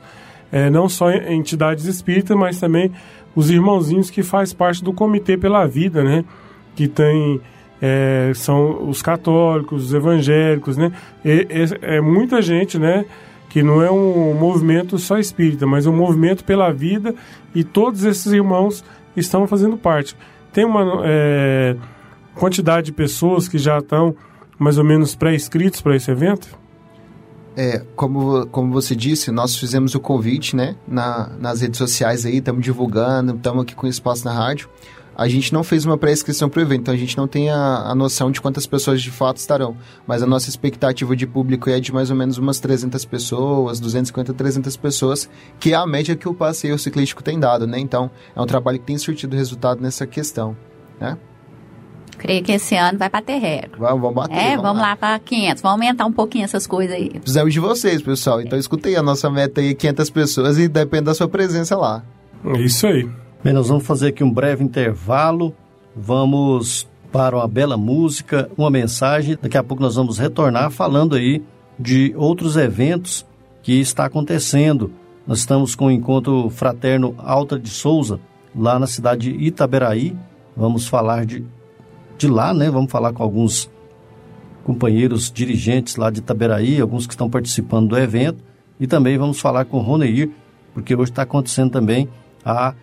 é, 0.50 0.70
não 0.70 0.88
só 0.88 1.12
entidades 1.12 1.84
espíritas, 1.84 2.38
mas 2.38 2.62
também 2.62 2.94
os 3.36 3.50
irmãozinhos 3.50 4.10
que 4.10 4.24
faz 4.24 4.54
parte 4.54 4.82
do 4.82 4.94
Comitê 4.94 5.36
pela 5.36 5.68
Vida, 5.68 6.02
né? 6.02 6.24
Que 6.76 6.88
tem 6.88 7.42
é, 7.82 8.32
são 8.36 8.88
os 8.90 9.02
católicos, 9.02 9.86
os 9.86 9.94
evangélicos, 9.94 10.78
né? 10.78 10.92
E, 11.26 11.48
é, 11.50 11.98
é 11.98 12.02
muita 12.02 12.42
gente, 12.42 12.78
né? 12.78 13.06
que 13.52 13.62
não 13.62 13.82
é 13.82 13.92
um 13.92 14.34
movimento 14.34 14.98
só 14.98 15.18
espírita, 15.18 15.68
mas 15.68 15.86
um 15.86 15.94
movimento 15.94 16.42
pela 16.42 16.72
vida 16.72 17.14
e 17.54 17.66
todos 17.66 18.06
esses 18.06 18.32
irmãos 18.32 18.82
estão 19.14 19.46
fazendo 19.46 19.76
parte. 19.76 20.16
Tem 20.54 20.64
uma 20.64 21.02
é, 21.04 21.76
quantidade 22.34 22.86
de 22.86 22.92
pessoas 22.94 23.50
que 23.50 23.58
já 23.58 23.80
estão 23.80 24.16
mais 24.58 24.78
ou 24.78 24.86
menos 24.86 25.16
pré-inscritos 25.16 25.82
para 25.82 25.98
esse 25.98 26.10
evento? 26.10 26.58
É, 27.58 27.84
como, 27.94 28.48
como 28.48 28.72
você 28.72 28.96
disse, 28.96 29.32
nós 29.32 29.58
fizemos 29.58 29.96
o 29.96 30.00
convite, 30.00 30.56
né, 30.56 30.78
na, 30.88 31.30
nas 31.38 31.60
redes 31.60 31.78
sociais 31.78 32.26
aí, 32.26 32.38
estamos 32.38 32.64
divulgando, 32.64 33.36
estamos 33.36 33.64
aqui 33.64 33.76
com 33.76 33.86
espaço 33.86 34.24
na 34.24 34.32
rádio 34.32 34.70
a 35.22 35.28
gente 35.28 35.54
não 35.54 35.64
fez 35.64 35.86
uma 35.86 36.00
pré-inscrição 36.00 36.50
para 36.50 36.60
o 36.60 36.64
evento, 36.64 36.82
então 36.82 36.94
a 36.94 36.98
gente 36.98 37.16
não 37.16 37.28
tem 37.28 37.52
a, 37.52 37.84
a, 37.86 37.94
noção 37.94 38.32
de 38.32 38.42
quantas 38.42 38.66
pessoas 38.66 39.02
de 39.02 39.12
fato 39.12 39.38
estarão. 39.38 39.78
Mas 40.08 40.24
a 40.24 40.26
nossa 40.26 40.50
expectativa 40.50 41.16
de 41.16 41.28
público 41.28 41.70
é 41.70 41.80
de 41.80 41.94
mais 41.94 42.10
ou 42.10 42.16
menos 42.16 42.40
umas 42.40 42.60
300 42.60 43.06
pessoas, 43.06 43.80
250, 43.80 44.34
300 44.34 44.76
pessoas, 44.78 45.30
que 45.60 45.74
é 45.74 45.76
a 45.76 45.86
média 45.86 46.16
que 46.16 46.28
o 46.28 46.34
passeio 46.34 46.78
ciclístico 46.80 47.22
tem 47.24 47.40
dado, 47.40 47.68
né? 47.68 47.78
Então, 47.78 48.10
é 48.36 48.42
um 48.42 48.48
trabalho 48.48 48.80
que 48.80 48.86
tem 48.86 48.98
surtido 48.98 49.36
resultado 49.36 49.80
nessa 49.80 50.08
questão, 50.08 50.58
né? 51.00 51.16
Creio 52.18 52.44
que 52.44 52.54
esse 52.54 52.76
ano 52.76 52.98
vai 52.98 53.10
para 53.10 53.22
terreno. 53.22 53.74
Vamos, 53.78 54.02
vamos 54.02 54.16
bater. 54.16 54.36
É, 54.36 54.50
vamos, 54.50 54.64
vamos 54.64 54.82
lá, 54.82 54.90
lá 54.90 54.96
para 54.96 55.20
500. 55.20 55.62
Vamos 55.62 55.74
aumentar 55.74 56.06
um 56.06 56.12
pouquinho 56.12 56.46
essas 56.46 56.66
coisas 56.66 56.96
aí. 56.96 57.10
Precisamos 57.10 57.54
de 57.54 57.60
vocês, 57.60 58.02
pessoal. 58.02 58.42
Então, 58.42 58.58
escutei 58.58 58.96
a 58.96 59.04
nossa 59.04 59.30
meta 59.30 59.62
aí, 59.62 59.76
500 59.76 60.10
pessoas, 60.10 60.58
e 60.58 60.68
depende 60.68 61.06
da 61.06 61.14
sua 61.14 61.28
presença 61.28 61.78
lá. 61.78 62.04
É 62.44 62.60
isso 62.60 62.88
aí. 62.88 63.08
Bem, 63.44 63.54
nós 63.54 63.70
vamos 63.70 63.88
fazer 63.88 64.10
aqui 64.10 64.24
um 64.24 64.32
breve 64.32 64.64
intervalo. 64.64 65.56
Vamos 65.96 66.88
para 67.12 67.36
uma 67.36 67.48
bela 67.48 67.76
música, 67.76 68.48
uma 68.56 68.70
mensagem. 68.70 69.36
Daqui 69.42 69.58
a 69.58 69.64
pouco 69.64 69.82
nós 69.82 69.96
vamos 69.96 70.20
retornar 70.20 70.70
falando 70.70 71.16
aí 71.16 71.44
de 71.78 72.14
outros 72.16 72.56
eventos 72.56 73.26
que 73.64 73.80
está 73.80 74.06
acontecendo. 74.06 74.92
Nós 75.26 75.40
estamos 75.40 75.74
com 75.74 75.88
o 75.88 75.92
encontro 75.92 76.52
fraterno 76.52 77.16
Alta 77.18 77.58
de 77.58 77.70
Souza, 77.70 78.20
lá 78.56 78.78
na 78.78 78.86
cidade 78.86 79.34
de 79.34 79.44
Itaberaí. 79.44 80.16
Vamos 80.56 80.88
falar 80.88 81.26
de, 81.26 81.44
de 82.20 82.28
lá, 82.28 82.54
né? 82.54 82.70
Vamos 82.70 82.92
falar 82.92 83.12
com 83.12 83.24
alguns 83.24 83.72
companheiros 84.64 85.32
dirigentes 85.32 85.96
lá 85.96 86.12
de 86.12 86.20
Itaberaí, 86.20 86.80
alguns 86.80 87.08
que 87.08 87.14
estão 87.14 87.28
participando 87.28 87.90
do 87.90 87.98
evento. 87.98 88.44
E 88.80 88.86
também 88.86 89.18
vamos 89.18 89.42
falar 89.42 89.66
com 89.66 89.78
o 89.78 89.82
Roneir, 89.82 90.30
porque 90.76 90.96
hoje 90.96 91.10
está 91.10 91.24
acontecendo 91.24 91.72
também 91.72 92.08
a 92.46 92.76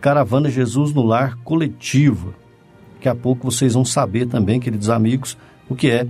Caravana 0.00 0.50
Jesus 0.50 0.92
no 0.92 1.02
Lar 1.02 1.36
coletiva. 1.44 2.34
Daqui 2.94 3.08
a 3.08 3.14
pouco 3.14 3.50
vocês 3.50 3.74
vão 3.74 3.84
saber 3.84 4.26
também, 4.26 4.60
queridos 4.60 4.90
amigos, 4.90 5.36
o 5.68 5.74
que 5.74 5.90
é 5.90 6.06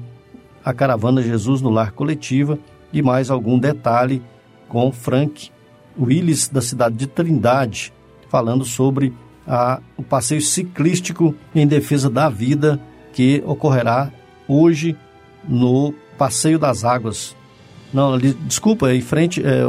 a 0.64 0.72
Caravana 0.72 1.22
Jesus 1.22 1.61
no 1.61 1.70
Lar 1.70 1.92
coletiva 1.92 2.59
e 2.92 3.03
mais 3.03 3.31
algum 3.31 3.59
detalhe 3.59 4.22
com 4.68 4.92
Frank 4.92 5.51
Willis, 5.98 6.48
da 6.48 6.61
cidade 6.61 6.96
de 6.96 7.07
Trindade, 7.07 7.92
falando 8.29 8.64
sobre 8.64 9.12
a, 9.46 9.81
o 9.96 10.03
passeio 10.03 10.40
ciclístico 10.40 11.35
em 11.55 11.66
defesa 11.66 12.09
da 12.11 12.29
vida 12.29 12.81
que 13.12 13.42
ocorrerá 13.46 14.12
hoje 14.46 14.96
no 15.48 15.94
Passeio 16.16 16.59
das 16.59 16.85
Águas. 16.85 17.35
Não, 17.92 18.18
desculpa, 18.18 18.92
em 18.92 19.01
frente, 19.01 19.42
é, 19.44 19.62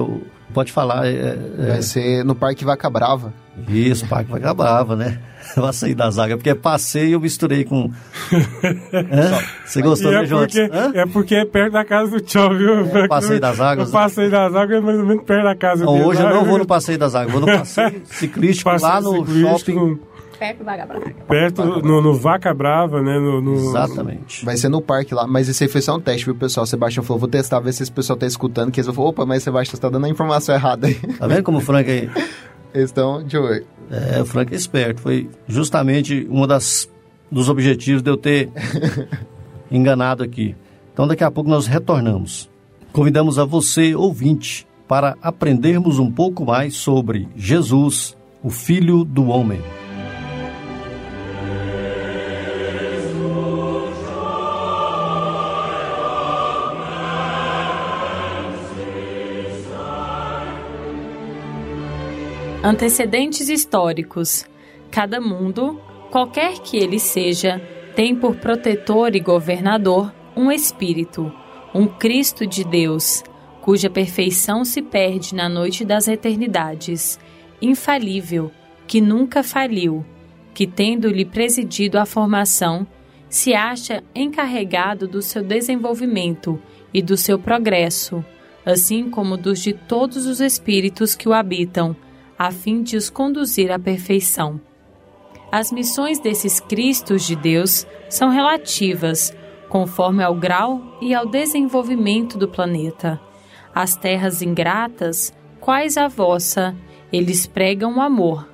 pode 0.53 0.71
falar. 0.71 1.07
É, 1.07 1.37
é, 1.57 1.65
Vai 1.69 1.81
ser 1.81 2.25
no 2.25 2.35
Parque 2.35 2.65
Vaca 2.65 2.89
Brava. 2.89 3.33
Isso, 3.67 4.07
Parque 4.07 4.31
Vaca 4.31 4.53
Brava, 4.53 4.95
né? 4.95 5.19
Vai 5.55 5.73
sair 5.73 5.95
da 5.95 6.09
zaga, 6.11 6.37
porque 6.37 6.49
é 6.49 6.55
passeio 6.55 7.13
eu 7.13 7.19
misturei 7.19 7.63
com. 7.63 7.91
Você 9.65 9.81
gostou, 9.81 10.11
né, 10.11 10.23
é 10.23 10.27
porque, 10.27 10.69
É 10.93 11.05
porque 11.05 11.35
é 11.35 11.45
perto 11.45 11.73
da 11.73 11.85
casa 11.85 12.11
do 12.11 12.21
Tchau, 12.21 12.55
viu? 12.55 12.85
É, 12.85 13.07
passeio 13.07 13.39
das 13.39 13.59
Águas. 13.59 13.89
O 13.89 13.91
passeio 13.91 14.29
das 14.29 14.53
águas 14.53 14.77
é 14.77 14.81
mais 14.81 14.99
ou 14.99 15.05
menos 15.05 15.23
perto 15.23 15.43
da 15.43 15.55
casa 15.55 15.85
não, 15.85 15.93
dele. 15.93 16.05
Hoje 16.05 16.21
eu 16.21 16.29
não 16.29 16.45
vou 16.45 16.57
no 16.57 16.67
passeio 16.67 16.97
das 16.97 17.15
águas, 17.15 17.31
vou 17.31 17.41
no 17.41 17.47
passeio 17.47 18.01
ciclístico 18.05 18.69
passeio 18.69 18.91
lá 18.91 19.01
no 19.01 19.25
ciclístico, 19.25 19.79
shopping. 19.79 19.99
Perto 20.39 20.59
do 20.59 20.63
Vaca 20.63 20.85
Brava. 20.85 21.05
Perto, 21.27 21.65
no, 21.65 22.01
no, 22.01 22.13
Vaca 22.13 22.53
Brava, 22.53 23.01
né? 23.01 23.19
No, 23.19 23.41
no, 23.41 23.55
Exatamente. 23.55 24.45
Vai 24.45 24.55
ser 24.55 24.69
no 24.69 24.81
parque 24.81 25.13
lá, 25.13 25.27
mas 25.27 25.49
esse 25.49 25.65
aí 25.65 25.69
foi 25.69 25.81
só 25.81 25.97
um 25.97 25.99
teste, 25.99 26.25
viu, 26.25 26.33
pessoal? 26.33 26.63
O 26.63 26.67
Sebastião 26.67 27.03
falou, 27.03 27.19
vou 27.19 27.29
testar, 27.29 27.59
ver 27.59 27.73
se 27.73 27.83
esse 27.83 27.91
pessoal 27.91 28.17
tá 28.17 28.25
escutando, 28.25 28.71
que 28.71 28.79
eles 28.79 28.85
vão 28.85 28.95
falar, 28.95 29.09
opa, 29.09 29.25
mas 29.25 29.43
Sebastião 29.43 29.75
está 29.75 29.89
dando 29.89 30.05
a 30.05 30.09
informação 30.09 30.55
errada 30.55 30.87
aí. 30.87 30.95
Tá 30.95 31.27
vendo 31.27 31.43
como 31.43 31.57
o 31.57 31.61
Frank 31.61 31.91
aí? 31.91 32.09
Eles 32.73 32.89
estão 32.89 33.23
de 33.23 33.37
olho. 33.37 33.65
É, 33.89 34.21
o 34.21 34.25
Frank 34.25 34.53
é 34.53 34.57
esperto. 34.57 35.01
Foi 35.01 35.29
justamente 35.47 36.27
um 36.29 36.45
dos 37.31 37.49
objetivos 37.49 38.01
de 38.01 38.09
eu 38.09 38.17
ter 38.17 38.49
enganado 39.71 40.23
aqui. 40.23 40.55
Então, 40.93 41.07
daqui 41.07 41.23
a 41.23 41.31
pouco 41.31 41.49
nós 41.49 41.67
retornamos. 41.67 42.49
Convidamos 42.91 43.39
a 43.39 43.45
você, 43.45 43.95
ouvinte, 43.95 44.67
para 44.87 45.15
aprendermos 45.21 45.99
um 45.99 46.11
pouco 46.11 46.45
mais 46.45 46.75
sobre 46.75 47.27
Jesus, 47.35 48.17
o 48.43 48.49
Filho 48.49 49.03
do 49.03 49.27
Homem. 49.27 49.61
Antecedentes 62.61 63.47
históricos. 63.47 64.45
Cada 64.91 65.21
mundo, 65.21 65.79
qualquer 66.11 66.59
que 66.59 66.75
ele 66.75 66.99
seja, 66.99 67.61
tem 67.95 68.13
por 68.13 68.35
protetor 68.35 69.15
e 69.15 69.19
governador 69.19 70.13
um 70.35 70.51
Espírito, 70.51 71.31
um 71.73 71.87
Cristo 71.87 72.45
de 72.45 72.65
Deus, 72.65 73.23
cuja 73.61 73.89
perfeição 73.89 74.65
se 74.65 74.81
perde 74.81 75.33
na 75.33 75.47
noite 75.47 75.85
das 75.85 76.07
eternidades, 76.07 77.17
infalível, 77.61 78.51
que 78.85 78.99
nunca 78.99 79.41
faliu, 79.41 80.05
que, 80.53 80.67
tendo-lhe 80.67 81.23
presidido 81.23 81.97
a 81.97 82.05
formação, 82.05 82.85
se 83.29 83.53
acha 83.53 84.03
encarregado 84.13 85.07
do 85.07 85.21
seu 85.21 85.43
desenvolvimento 85.43 86.61
e 86.93 87.01
do 87.01 87.15
seu 87.15 87.39
progresso 87.39 88.23
assim 88.65 89.09
como 89.09 89.37
dos 89.37 89.59
de 89.59 89.73
todos 89.73 90.25
os 90.25 90.39
espíritos 90.39 91.15
que 91.15 91.27
o 91.27 91.33
habitam, 91.33 91.95
a 92.39 92.51
fim 92.51 92.81
de 92.81 92.95
os 92.95 93.09
conduzir 93.09 93.69
à 93.69 93.77
perfeição. 93.77 94.61
As 95.51 95.73
missões 95.73 96.19
desses 96.19 96.61
Cristos 96.61 97.27
de 97.27 97.35
Deus 97.35 97.85
são 98.09 98.29
relativas, 98.29 99.35
conforme 99.67 100.23
ao 100.23 100.33
grau 100.33 100.81
e 101.01 101.13
ao 101.13 101.25
desenvolvimento 101.25 102.37
do 102.37 102.47
planeta. 102.47 103.19
As 103.75 103.97
terras 103.97 104.41
ingratas, 104.41 105.33
quais 105.59 105.97
a 105.97 106.07
vossa, 106.07 106.73
eles 107.11 107.45
pregam 107.45 107.97
o 107.97 108.01
amor. 108.01 108.47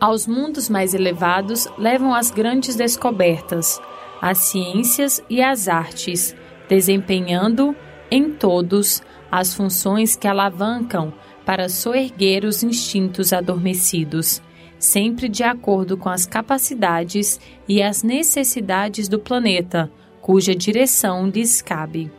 Aos 0.00 0.26
mundos 0.26 0.68
mais 0.68 0.92
elevados 0.92 1.68
levam 1.78 2.12
as 2.12 2.32
grandes 2.32 2.74
descobertas, 2.74 3.80
as 4.20 4.38
ciências 4.38 5.22
e 5.30 5.40
as 5.40 5.68
artes, 5.68 6.34
desempenhando 6.68 7.74
em 8.10 8.32
todos 8.32 9.00
as 9.30 9.54
funções 9.54 10.16
que 10.16 10.26
alavancam 10.26 11.12
para 11.48 11.66
soerguer 11.70 12.44
os 12.44 12.62
instintos 12.62 13.32
adormecidos, 13.32 14.42
sempre 14.78 15.30
de 15.30 15.42
acordo 15.42 15.96
com 15.96 16.10
as 16.10 16.26
capacidades 16.26 17.40
e 17.66 17.80
as 17.82 18.02
necessidades 18.02 19.08
do 19.08 19.18
planeta, 19.18 19.90
cuja 20.20 20.54
direção 20.54 21.26
lhes 21.26 21.62
cabe. 21.62 22.12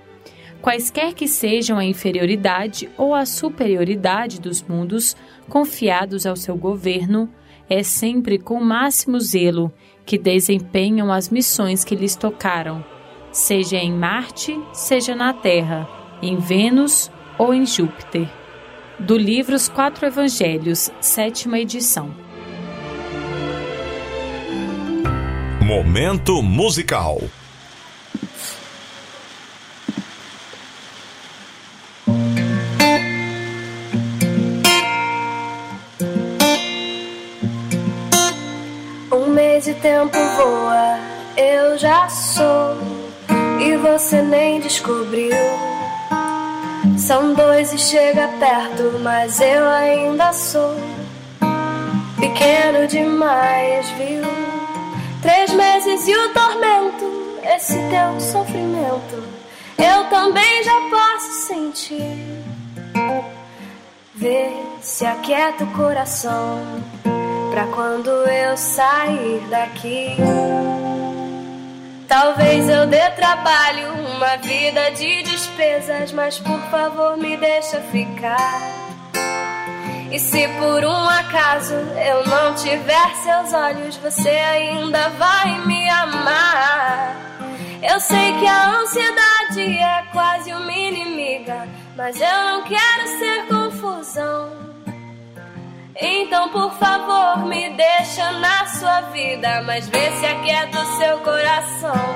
Quaisquer 0.64 1.14
que 1.14 1.28
sejam 1.28 1.78
a 1.78 1.86
inferioridade 1.86 2.90
ou 2.98 3.14
a 3.14 3.24
superioridade 3.24 4.42
dos 4.42 4.64
mundos 4.64 5.16
confiados 5.48 6.26
ao 6.26 6.36
seu 6.36 6.58
governo, 6.58 7.30
é 7.70 7.84
sempre 7.84 8.40
com 8.40 8.60
máximo 8.60 9.20
zelo 9.20 9.72
que 10.08 10.18
desempenham 10.18 11.14
as 11.14 11.30
missões 11.30 11.84
que 11.84 11.94
lhes 11.94 12.16
tocaram, 12.16 12.84
seja 13.32 13.78
em 13.78 13.94
Marte, 13.94 14.60
seja 14.74 15.16
na 15.16 15.34
Terra, 15.34 15.88
em 16.20 16.36
Vênus 16.38 17.12
ou 17.38 17.54
em 17.54 17.64
Júpiter. 17.64 18.39
Do 19.00 19.18
livro 19.18 19.56
Os 19.56 19.70
Quatro 19.70 20.06
Evangelhos, 20.06 20.92
sétima 21.00 21.58
edição. 21.58 22.14
Momento 25.64 26.44
musical. 26.44 27.22
Um 39.12 39.28
mês 39.34 39.64
de 39.64 39.74
tempo 39.76 40.18
voa, 40.36 41.00
eu 41.38 41.78
já 41.78 42.10
sou, 42.10 42.78
e 43.62 43.78
você 43.78 44.22
nem 44.22 44.60
descobriu. 44.60 45.79
São 47.00 47.34
dois 47.34 47.72
e 47.72 47.78
chega 47.78 48.28
perto, 48.40 49.00
mas 49.02 49.40
eu 49.40 49.68
ainda 49.70 50.34
sou 50.34 50.76
pequeno 52.20 52.86
demais, 52.88 53.90
viu? 53.92 54.22
Três 55.22 55.52
meses 55.54 56.08
e 56.08 56.14
o 56.14 56.34
tormento, 56.34 57.40
esse 57.56 57.80
teu 57.90 58.20
sofrimento, 58.20 59.24
eu 59.78 60.10
também 60.10 60.64
já 60.64 60.76
posso 60.92 61.48
sentir. 61.48 62.44
Vê 64.14 64.52
se 64.82 65.06
aquieta 65.06 65.64
o 65.64 65.72
coração 65.72 66.62
pra 67.52 67.66
quando 67.68 68.10
eu 68.10 68.58
sair 68.58 69.42
daqui. 69.50 70.18
Talvez 72.10 72.68
eu 72.68 72.88
dê 72.88 73.08
trabalho, 73.12 73.94
uma 73.94 74.36
vida 74.38 74.90
de 74.94 75.22
despesas, 75.22 76.12
mas 76.12 76.40
por 76.40 76.60
favor 76.72 77.16
me 77.16 77.38
deixa 77.38 77.80
ficar. 77.82 78.90
E 80.12 80.18
se 80.18 80.48
por 80.58 80.84
um 80.84 81.08
acaso 81.08 81.76
eu 81.76 82.26
não 82.26 82.56
tiver 82.56 83.16
seus 83.24 83.54
olhos, 83.54 83.96
você 83.98 84.28
ainda 84.28 85.08
vai 85.10 85.64
me 85.68 85.88
amar. 85.88 87.16
Eu 87.84 88.00
sei 88.00 88.34
que 88.40 88.48
a 88.48 88.80
ansiedade 88.80 89.62
é 89.62 90.04
quase 90.12 90.52
uma 90.52 90.72
inimiga, 90.72 91.68
mas 91.96 92.20
eu 92.20 92.44
não 92.44 92.64
quero 92.64 93.08
ser 93.20 93.46
confusão. 93.46 94.69
Então, 96.30 96.48
por 96.50 96.72
favor, 96.74 97.48
me 97.48 97.72
deixa 97.72 98.32
na 98.34 98.64
sua 98.68 99.02
vida, 99.02 99.64
mas 99.64 99.90
vê 99.90 100.12
se 100.12 100.28
aquieta 100.28 100.80
o 100.80 100.98
seu 101.00 101.18
coração. 101.22 102.16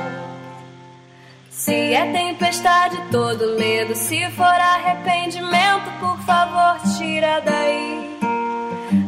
Se 1.49 1.73
é 1.73 2.11
tempestade, 2.11 2.95
todo 3.09 3.57
medo, 3.57 3.95
se 3.95 4.29
for 4.33 4.43
arrependimento, 4.43 5.89
por 5.99 6.15
favor, 6.27 6.79
tira 6.95 7.41
daí. 7.41 8.19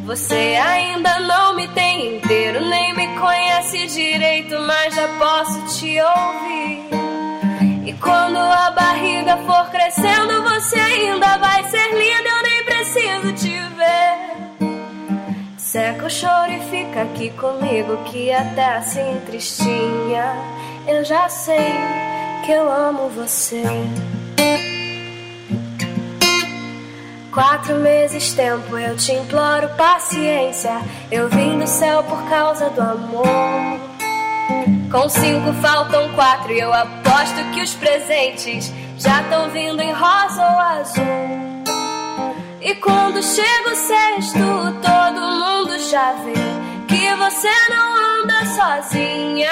Você 0.05 0.59
ainda 0.59 1.19
não 1.19 1.55
me 1.55 1.67
tem 1.67 2.17
inteiro, 2.17 2.65
nem 2.65 2.95
me 2.95 3.07
conhece 3.19 3.85
direito, 3.85 4.59
mas 4.61 4.95
já 4.95 5.07
posso 5.19 5.77
te 5.77 5.99
ouvir. 6.01 6.89
E 7.85 7.93
quando 8.01 8.37
a 8.37 8.71
barriga 8.71 9.37
for 9.45 9.69
crescendo, 9.69 10.41
você 10.41 10.79
ainda 10.79 11.37
vai 11.37 11.63
ser 11.65 11.93
linda, 11.93 12.27
eu 12.27 12.41
nem 12.41 12.63
preciso 12.63 13.33
te 13.33 13.59
ver. 13.75 14.44
Seca 15.75 16.05
o 16.05 16.09
choro 16.09 16.53
e 16.53 16.59
fica 16.69 17.01
aqui 17.01 17.31
comigo, 17.31 17.97
que 18.05 18.31
até 18.31 18.77
assim 18.77 19.21
tristinha. 19.25 20.33
Eu 20.87 21.03
já 21.03 21.27
sei 21.27 21.73
que 22.45 22.51
eu 22.53 22.71
amo 22.71 23.09
você. 23.09 23.61
Quatro 27.29 27.75
meses 27.75 28.31
tempo, 28.31 28.77
eu 28.77 28.95
te 28.95 29.11
imploro 29.11 29.67
paciência. 29.75 30.81
Eu 31.11 31.27
vim 31.27 31.59
do 31.59 31.67
céu 31.67 32.01
por 32.03 32.23
causa 32.29 32.69
do 32.69 32.79
amor. 32.79 33.27
Com 34.89 35.09
cinco 35.09 35.51
faltam 35.61 36.09
quatro 36.13 36.53
e 36.53 36.59
eu 36.61 36.71
aposto 36.71 37.51
que 37.53 37.59
os 37.59 37.73
presentes 37.73 38.71
já 38.97 39.21
estão 39.23 39.49
vindo 39.49 39.81
em 39.81 39.91
rosa 39.91 40.41
ou 40.41 40.57
azul. 40.57 41.54
E 42.65 42.73
quando 42.77 43.21
chega 43.21 43.69
o 43.69 43.75
sexto, 43.75 44.39
todo 44.81 45.21
mundo 45.21 45.77
já 45.87 46.13
vê 46.13 46.33
que 46.87 47.13
você 47.13 47.47
não 47.69 47.95
anda 47.95 48.43
sozinha. 48.47 49.51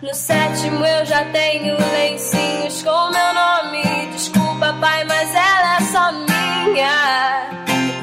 No 0.00 0.14
sétimo 0.14 0.86
eu 0.86 1.04
já 1.04 1.22
tenho 1.26 1.76
lencinhos 1.92 2.82
com 2.82 3.10
meu 3.10 3.34
nome. 3.34 4.06
Desculpa, 4.10 4.74
pai, 4.80 5.04
mas 5.04 5.34
ela 5.34 5.76
é 5.76 5.80
só 5.82 6.12
minha. 6.12 7.50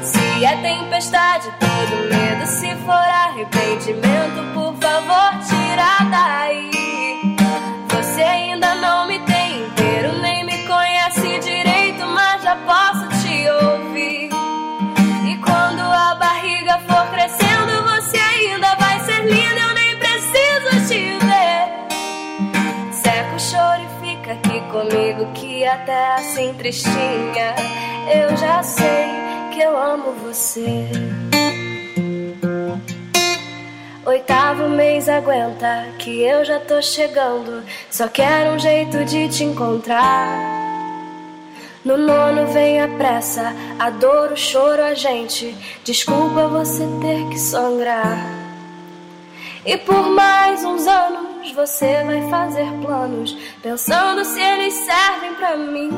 Se 0.03 0.45
é 0.45 0.55
tempestade, 0.57 1.51
todo 1.59 2.07
medo. 2.07 2.45
Se 2.45 2.75
for 2.85 2.91
arrependimento, 2.91 4.53
por 4.53 4.75
favor, 4.75 5.31
tira 5.49 6.07
daí. 6.11 6.69
Você 7.89 8.21
ainda 8.21 8.75
não 8.75 9.07
me 9.07 9.17
tem 9.21 9.65
inteiro, 9.65 10.21
nem 10.21 10.45
me 10.45 10.59
conhece 10.67 11.39
direito, 11.39 12.05
mas 12.05 12.43
já 12.43 12.55
posso 12.57 13.07
te 13.07 13.14
ouvir. 13.49 14.29
E 15.29 15.38
quando 15.38 15.81
a 15.81 16.15
barriga 16.15 16.79
for 16.88 17.08
crescendo, 17.12 17.84
você 17.84 18.17
ainda 18.17 18.75
vai 18.75 18.99
ser 19.05 19.25
linda, 19.25 19.60
eu 19.60 19.73
nem 19.73 19.97
preciso 19.97 20.88
te 20.88 21.17
ver. 21.25 22.93
Seca 22.93 23.36
o 23.36 23.39
choro 23.39 23.81
e 23.81 24.05
fica 24.05 24.34
aqui 24.34 24.62
comigo, 24.71 25.31
que 25.34 25.65
até 25.65 26.15
assim 26.15 26.53
tristinha, 26.53 27.55
eu 28.13 28.36
já 28.38 28.62
sei 28.63 29.08
que 29.53 29.62
eu 29.62 29.77
amo 29.77 30.12
você. 30.13 30.89
Oitavo 34.05 34.69
mês 34.69 35.10
aguenta 35.10 35.88
que 35.97 36.21
eu 36.21 36.45
já 36.45 36.60
tô 36.60 36.79
chegando. 36.79 37.63
Só 37.89 38.08
quero 38.08 38.51
um 38.51 38.60
jeito 38.60 39.03
de 39.03 39.27
te 39.29 39.43
encontrar. 39.43 40.74
No 41.85 41.99
nono 41.99 42.47
vem 42.47 42.81
a 42.81 42.87
pressa, 42.87 43.53
a 43.77 43.91
dor, 43.91 44.31
o 44.31 44.35
choro, 44.35 44.81
a 44.81 44.95
gente. 44.95 45.55
Desculpa 45.83 46.47
você 46.47 46.83
ter 46.99 47.29
que 47.29 47.37
sangrar. 47.37 48.17
E 49.63 49.77
por 49.77 50.09
mais 50.09 50.65
uns 50.65 50.88
anos 50.88 51.51
você 51.51 52.03
vai 52.03 52.27
fazer 52.27 52.67
planos, 52.81 53.38
pensando 53.61 54.25
se 54.25 54.41
eles 54.41 54.73
servem 54.73 55.36
pra 55.36 55.55
mim. 55.55 55.91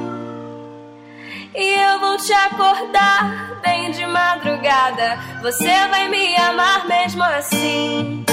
E 1.55 1.73
eu 1.73 1.99
vou 2.01 2.17
te 2.17 2.33
acordar 2.33 3.61
bem 3.61 3.89
de 3.91 4.05
madrugada. 4.05 5.17
Você 5.41 5.87
vai 5.87 6.09
me 6.09 6.35
amar 6.35 6.85
mesmo 6.85 7.23
assim. 7.23 8.26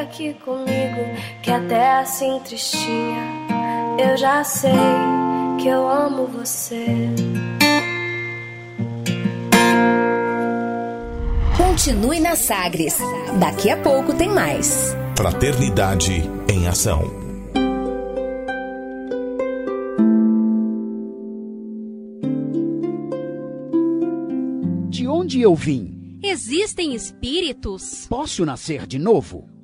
Aqui 0.00 0.34
comigo, 0.34 1.16
que 1.42 1.50
até 1.50 1.98
assim 1.98 2.40
tristinha 2.40 3.22
eu 3.98 4.16
já 4.16 4.42
sei 4.42 4.70
que 5.60 5.68
eu 5.68 5.88
amo 5.88 6.26
você. 6.26 6.86
Continue 11.56 12.20
na 12.20 12.34
Sagres. 12.34 12.98
Daqui 13.38 13.70
a 13.70 13.76
pouco 13.76 14.14
tem 14.14 14.28
mais. 14.30 14.94
Fraternidade 15.16 16.22
em 16.48 16.66
Ação. 16.66 17.02
De 24.88 25.06
onde 25.06 25.40
eu 25.40 25.54
vim? 25.54 26.18
Existem 26.22 26.94
espíritos? 26.94 28.06
Posso 28.08 28.44
nascer 28.44 28.86
de 28.86 28.98
novo? 28.98 29.48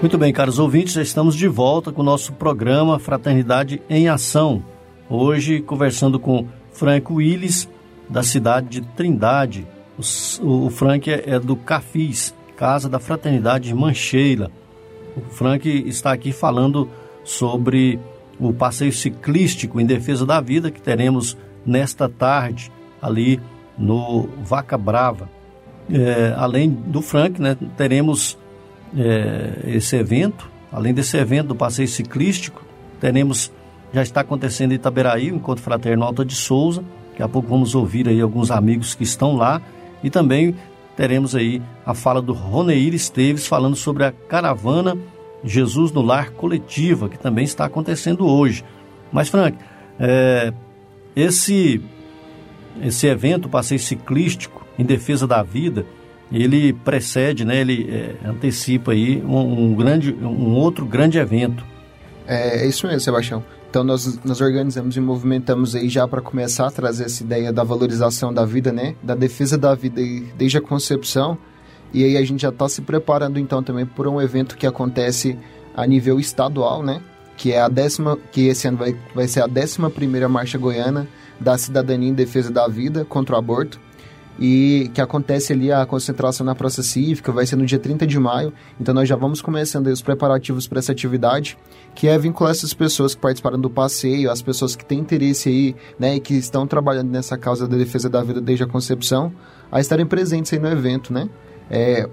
Muito 0.00 0.16
bem, 0.16 0.32
caros 0.32 0.58
ouvintes, 0.58 0.94
já 0.94 1.02
estamos 1.02 1.36
de 1.36 1.46
volta 1.46 1.92
com 1.92 2.00
o 2.00 2.04
nosso 2.04 2.32
programa 2.32 2.98
Fraternidade 2.98 3.82
em 3.86 4.08
Ação. 4.08 4.64
Hoje, 5.10 5.60
conversando 5.60 6.18
com 6.18 6.46
Frank 6.72 7.12
Willis, 7.12 7.68
da 8.08 8.22
cidade 8.22 8.68
de 8.68 8.80
Trindade. 8.80 9.66
O, 9.98 10.64
o 10.66 10.70
Frank 10.70 11.10
é, 11.10 11.34
é 11.34 11.38
do 11.38 11.54
Cafis, 11.54 12.34
Casa 12.56 12.88
da 12.88 12.98
Fraternidade 12.98 13.74
Mancheira. 13.74 14.50
O 15.14 15.20
Frank 15.20 15.68
está 15.68 16.12
aqui 16.12 16.32
falando 16.32 16.88
sobre 17.22 18.00
o 18.38 18.54
passeio 18.54 18.94
ciclístico 18.94 19.78
em 19.78 19.84
defesa 19.84 20.24
da 20.24 20.40
vida 20.40 20.70
que 20.70 20.80
teremos 20.80 21.36
nesta 21.64 22.08
tarde 22.08 22.72
ali 23.02 23.38
no 23.76 24.30
Vaca 24.42 24.78
Brava. 24.78 25.28
É, 25.92 26.34
além 26.38 26.70
do 26.70 27.02
Frank, 27.02 27.38
né, 27.38 27.54
teremos 27.76 28.38
é, 28.96 29.60
esse 29.66 29.96
evento. 29.96 30.50
Além 30.72 30.94
desse 30.94 31.16
evento 31.16 31.48
do 31.48 31.54
passeio 31.54 31.88
ciclístico, 31.88 32.64
teremos, 33.00 33.50
já 33.92 34.02
está 34.02 34.20
acontecendo 34.20 34.72
em 34.72 34.76
Itaberaí, 34.76 35.32
o 35.32 35.36
Encontro 35.36 35.62
Fraterno 35.62 36.04
Alta 36.04 36.24
de 36.24 36.34
Souza. 36.34 36.84
Daqui 37.10 37.22
a 37.22 37.28
pouco 37.28 37.48
vamos 37.48 37.74
ouvir 37.74 38.08
aí 38.08 38.20
alguns 38.20 38.50
amigos 38.50 38.94
que 38.94 39.02
estão 39.02 39.36
lá. 39.36 39.60
E 40.02 40.10
também 40.10 40.54
teremos 40.96 41.34
aí 41.34 41.60
a 41.84 41.94
fala 41.94 42.22
do 42.22 42.32
Roneir 42.32 42.94
Esteves 42.94 43.46
falando 43.46 43.76
sobre 43.76 44.04
a 44.04 44.12
caravana 44.12 44.96
Jesus 45.42 45.92
no 45.92 46.02
Lar 46.02 46.32
coletiva, 46.32 47.08
que 47.08 47.18
também 47.18 47.44
está 47.44 47.64
acontecendo 47.64 48.26
hoje. 48.26 48.64
Mas, 49.10 49.28
Frank, 49.28 49.56
é, 49.98 50.52
esse, 51.16 51.82
esse 52.82 53.06
evento, 53.06 53.48
passeio 53.48 53.80
ciclístico 53.80 54.64
em 54.78 54.84
defesa 54.84 55.26
da 55.26 55.42
vida, 55.42 55.84
ele 56.32 56.72
precede, 56.72 57.44
né, 57.44 57.60
ele 57.60 57.88
é, 57.90 58.28
antecipa 58.28 58.92
aí 58.92 59.22
um, 59.22 59.64
um, 59.64 59.74
grande, 59.74 60.12
um 60.12 60.54
outro 60.54 60.86
grande 60.86 61.18
evento. 61.18 61.64
É, 62.26 62.62
é 62.62 62.66
isso 62.66 62.86
mesmo, 62.86 63.00
Sebastião. 63.00 63.44
Então 63.68 63.84
nós, 63.84 64.18
nós 64.24 64.40
organizamos 64.40 64.96
e 64.96 65.00
movimentamos 65.00 65.74
aí 65.74 65.88
já 65.88 66.06
para 66.06 66.20
começar 66.20 66.66
a 66.66 66.70
trazer 66.70 67.04
essa 67.04 67.22
ideia 67.22 67.52
da 67.52 67.64
valorização 67.64 68.32
da 68.32 68.44
vida, 68.44 68.72
né, 68.72 68.94
da 69.02 69.14
defesa 69.14 69.58
da 69.58 69.74
vida 69.74 70.00
desde 70.36 70.58
a 70.58 70.60
concepção. 70.60 71.36
E 71.92 72.04
aí 72.04 72.16
a 72.16 72.24
gente 72.24 72.42
já 72.42 72.50
está 72.50 72.68
se 72.68 72.82
preparando 72.82 73.38
então 73.38 73.62
também 73.62 73.84
por 73.84 74.06
um 74.06 74.20
evento 74.20 74.56
que 74.56 74.66
acontece 74.66 75.36
a 75.76 75.86
nível 75.86 76.20
estadual, 76.20 76.82
né, 76.82 77.00
que 77.36 77.52
é 77.52 77.60
a 77.60 77.68
décima, 77.68 78.16
que 78.30 78.46
esse 78.46 78.68
ano 78.68 78.76
vai, 78.76 78.96
vai 79.14 79.26
ser 79.26 79.42
a 79.42 79.46
décima 79.46 79.90
primeira 79.90 80.28
marcha 80.28 80.58
goiana 80.58 81.08
da 81.40 81.56
cidadania 81.56 82.08
em 82.08 82.14
defesa 82.14 82.50
da 82.52 82.68
vida 82.68 83.04
contra 83.04 83.34
o 83.34 83.38
aborto 83.38 83.80
e 84.40 84.90
que 84.94 85.00
acontece 85.02 85.52
ali 85.52 85.70
a 85.70 85.84
concentração 85.84 86.46
na 86.46 86.54
Praça 86.54 86.82
Cívica, 86.82 87.30
vai 87.30 87.44
ser 87.44 87.56
no 87.56 87.66
dia 87.66 87.78
30 87.78 88.06
de 88.06 88.18
maio. 88.18 88.52
Então 88.80 88.94
nós 88.94 89.06
já 89.06 89.14
vamos 89.14 89.42
começando 89.42 89.88
os 89.88 90.00
preparativos 90.00 90.66
para 90.66 90.78
essa 90.78 90.92
atividade, 90.92 91.58
que 91.94 92.08
é 92.08 92.18
vincular 92.18 92.52
essas 92.52 92.72
pessoas 92.72 93.14
que 93.14 93.20
participaram 93.20 93.60
do 93.60 93.68
passeio, 93.68 94.30
as 94.30 94.40
pessoas 94.40 94.74
que 94.74 94.84
têm 94.84 94.98
interesse 94.98 95.50
aí, 95.50 95.76
né, 95.98 96.16
e 96.16 96.20
que 96.20 96.34
estão 96.34 96.66
trabalhando 96.66 97.10
nessa 97.10 97.36
causa 97.36 97.68
da 97.68 97.76
defesa 97.76 98.08
da 98.08 98.22
vida 98.22 98.40
desde 98.40 98.64
a 98.64 98.66
concepção, 98.66 99.30
a 99.70 99.78
estarem 99.78 100.06
presentes 100.06 100.50
aí 100.54 100.58
no 100.58 100.68
evento, 100.68 101.12
né? 101.12 101.28
É, 101.70 102.08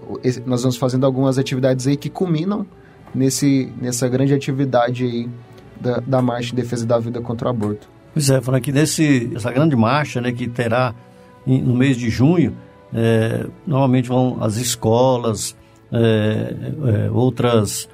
nós 0.46 0.62
vamos 0.62 0.78
fazendo 0.78 1.06
algumas 1.06 1.40
atividades 1.40 1.88
aí 1.88 1.98
que 1.98 2.10
culminam 2.10 2.66
nesse, 3.16 3.72
nessa 3.82 4.08
grande 4.08 4.34
atividade 4.34 5.04
aí 5.04 5.30
da, 5.80 6.00
da 6.06 6.22
marcha 6.22 6.54
em 6.54 6.56
defesa 6.56 6.86
da 6.86 7.00
vida 7.00 7.22
contra 7.22 7.48
o 7.48 7.50
aborto. 7.50 7.90
Pois 8.14 8.30
é, 8.30 8.42
falando 8.42 8.60
aqui 8.60 8.72
desse, 8.72 9.32
essa 9.36 9.52
grande 9.52 9.76
marcha, 9.76 10.20
né, 10.20 10.32
que 10.32 10.48
terá 10.48 10.94
no 11.48 11.76
mês 11.76 11.98
de 11.98 12.10
junho, 12.10 12.56
é, 12.94 13.46
normalmente 13.66 14.10
vão 14.10 14.38
as 14.42 14.58
escolas, 14.58 15.56
é, 15.92 16.56
é, 17.06 17.12
outras. 17.12 17.90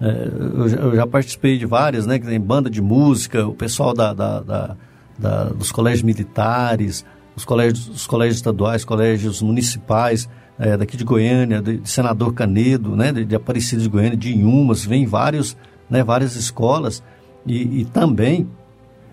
É, 0.00 0.06
eu, 0.06 0.68
eu, 0.68 0.96
já 0.96 1.06
participei 1.06 1.58
de 1.58 1.66
várias, 1.66 2.06
né? 2.06 2.18
Que 2.18 2.26
tem 2.26 2.40
banda 2.40 2.70
de 2.70 2.80
música, 2.80 3.46
o 3.46 3.54
pessoal 3.54 3.94
da, 3.94 4.12
da, 4.12 4.40
da, 4.40 4.76
da 5.18 5.44
dos 5.44 5.72
colégios 5.72 6.02
militares, 6.02 7.04
os 7.34 7.44
colégios, 7.44 7.88
os 7.88 8.06
colégios 8.06 8.36
estaduais, 8.36 8.84
colégios 8.84 9.42
municipais, 9.42 10.28
é, 10.58 10.76
daqui 10.76 10.96
de 10.96 11.04
Goiânia, 11.04 11.60
de, 11.60 11.78
de, 11.78 11.90
Senador 11.90 12.32
Canedo, 12.32 12.94
né? 12.94 13.12
De, 13.12 13.24
de 13.24 13.36
de 13.36 13.88
Goiânia, 13.88 14.16
de 14.16 14.34
Inhumas, 14.34 14.84
vem 14.84 15.06
vários, 15.06 15.56
né? 15.90 16.02
várias 16.04 16.36
escolas 16.36 17.02
e, 17.46 17.80
e 17.80 17.84
também 17.86 18.48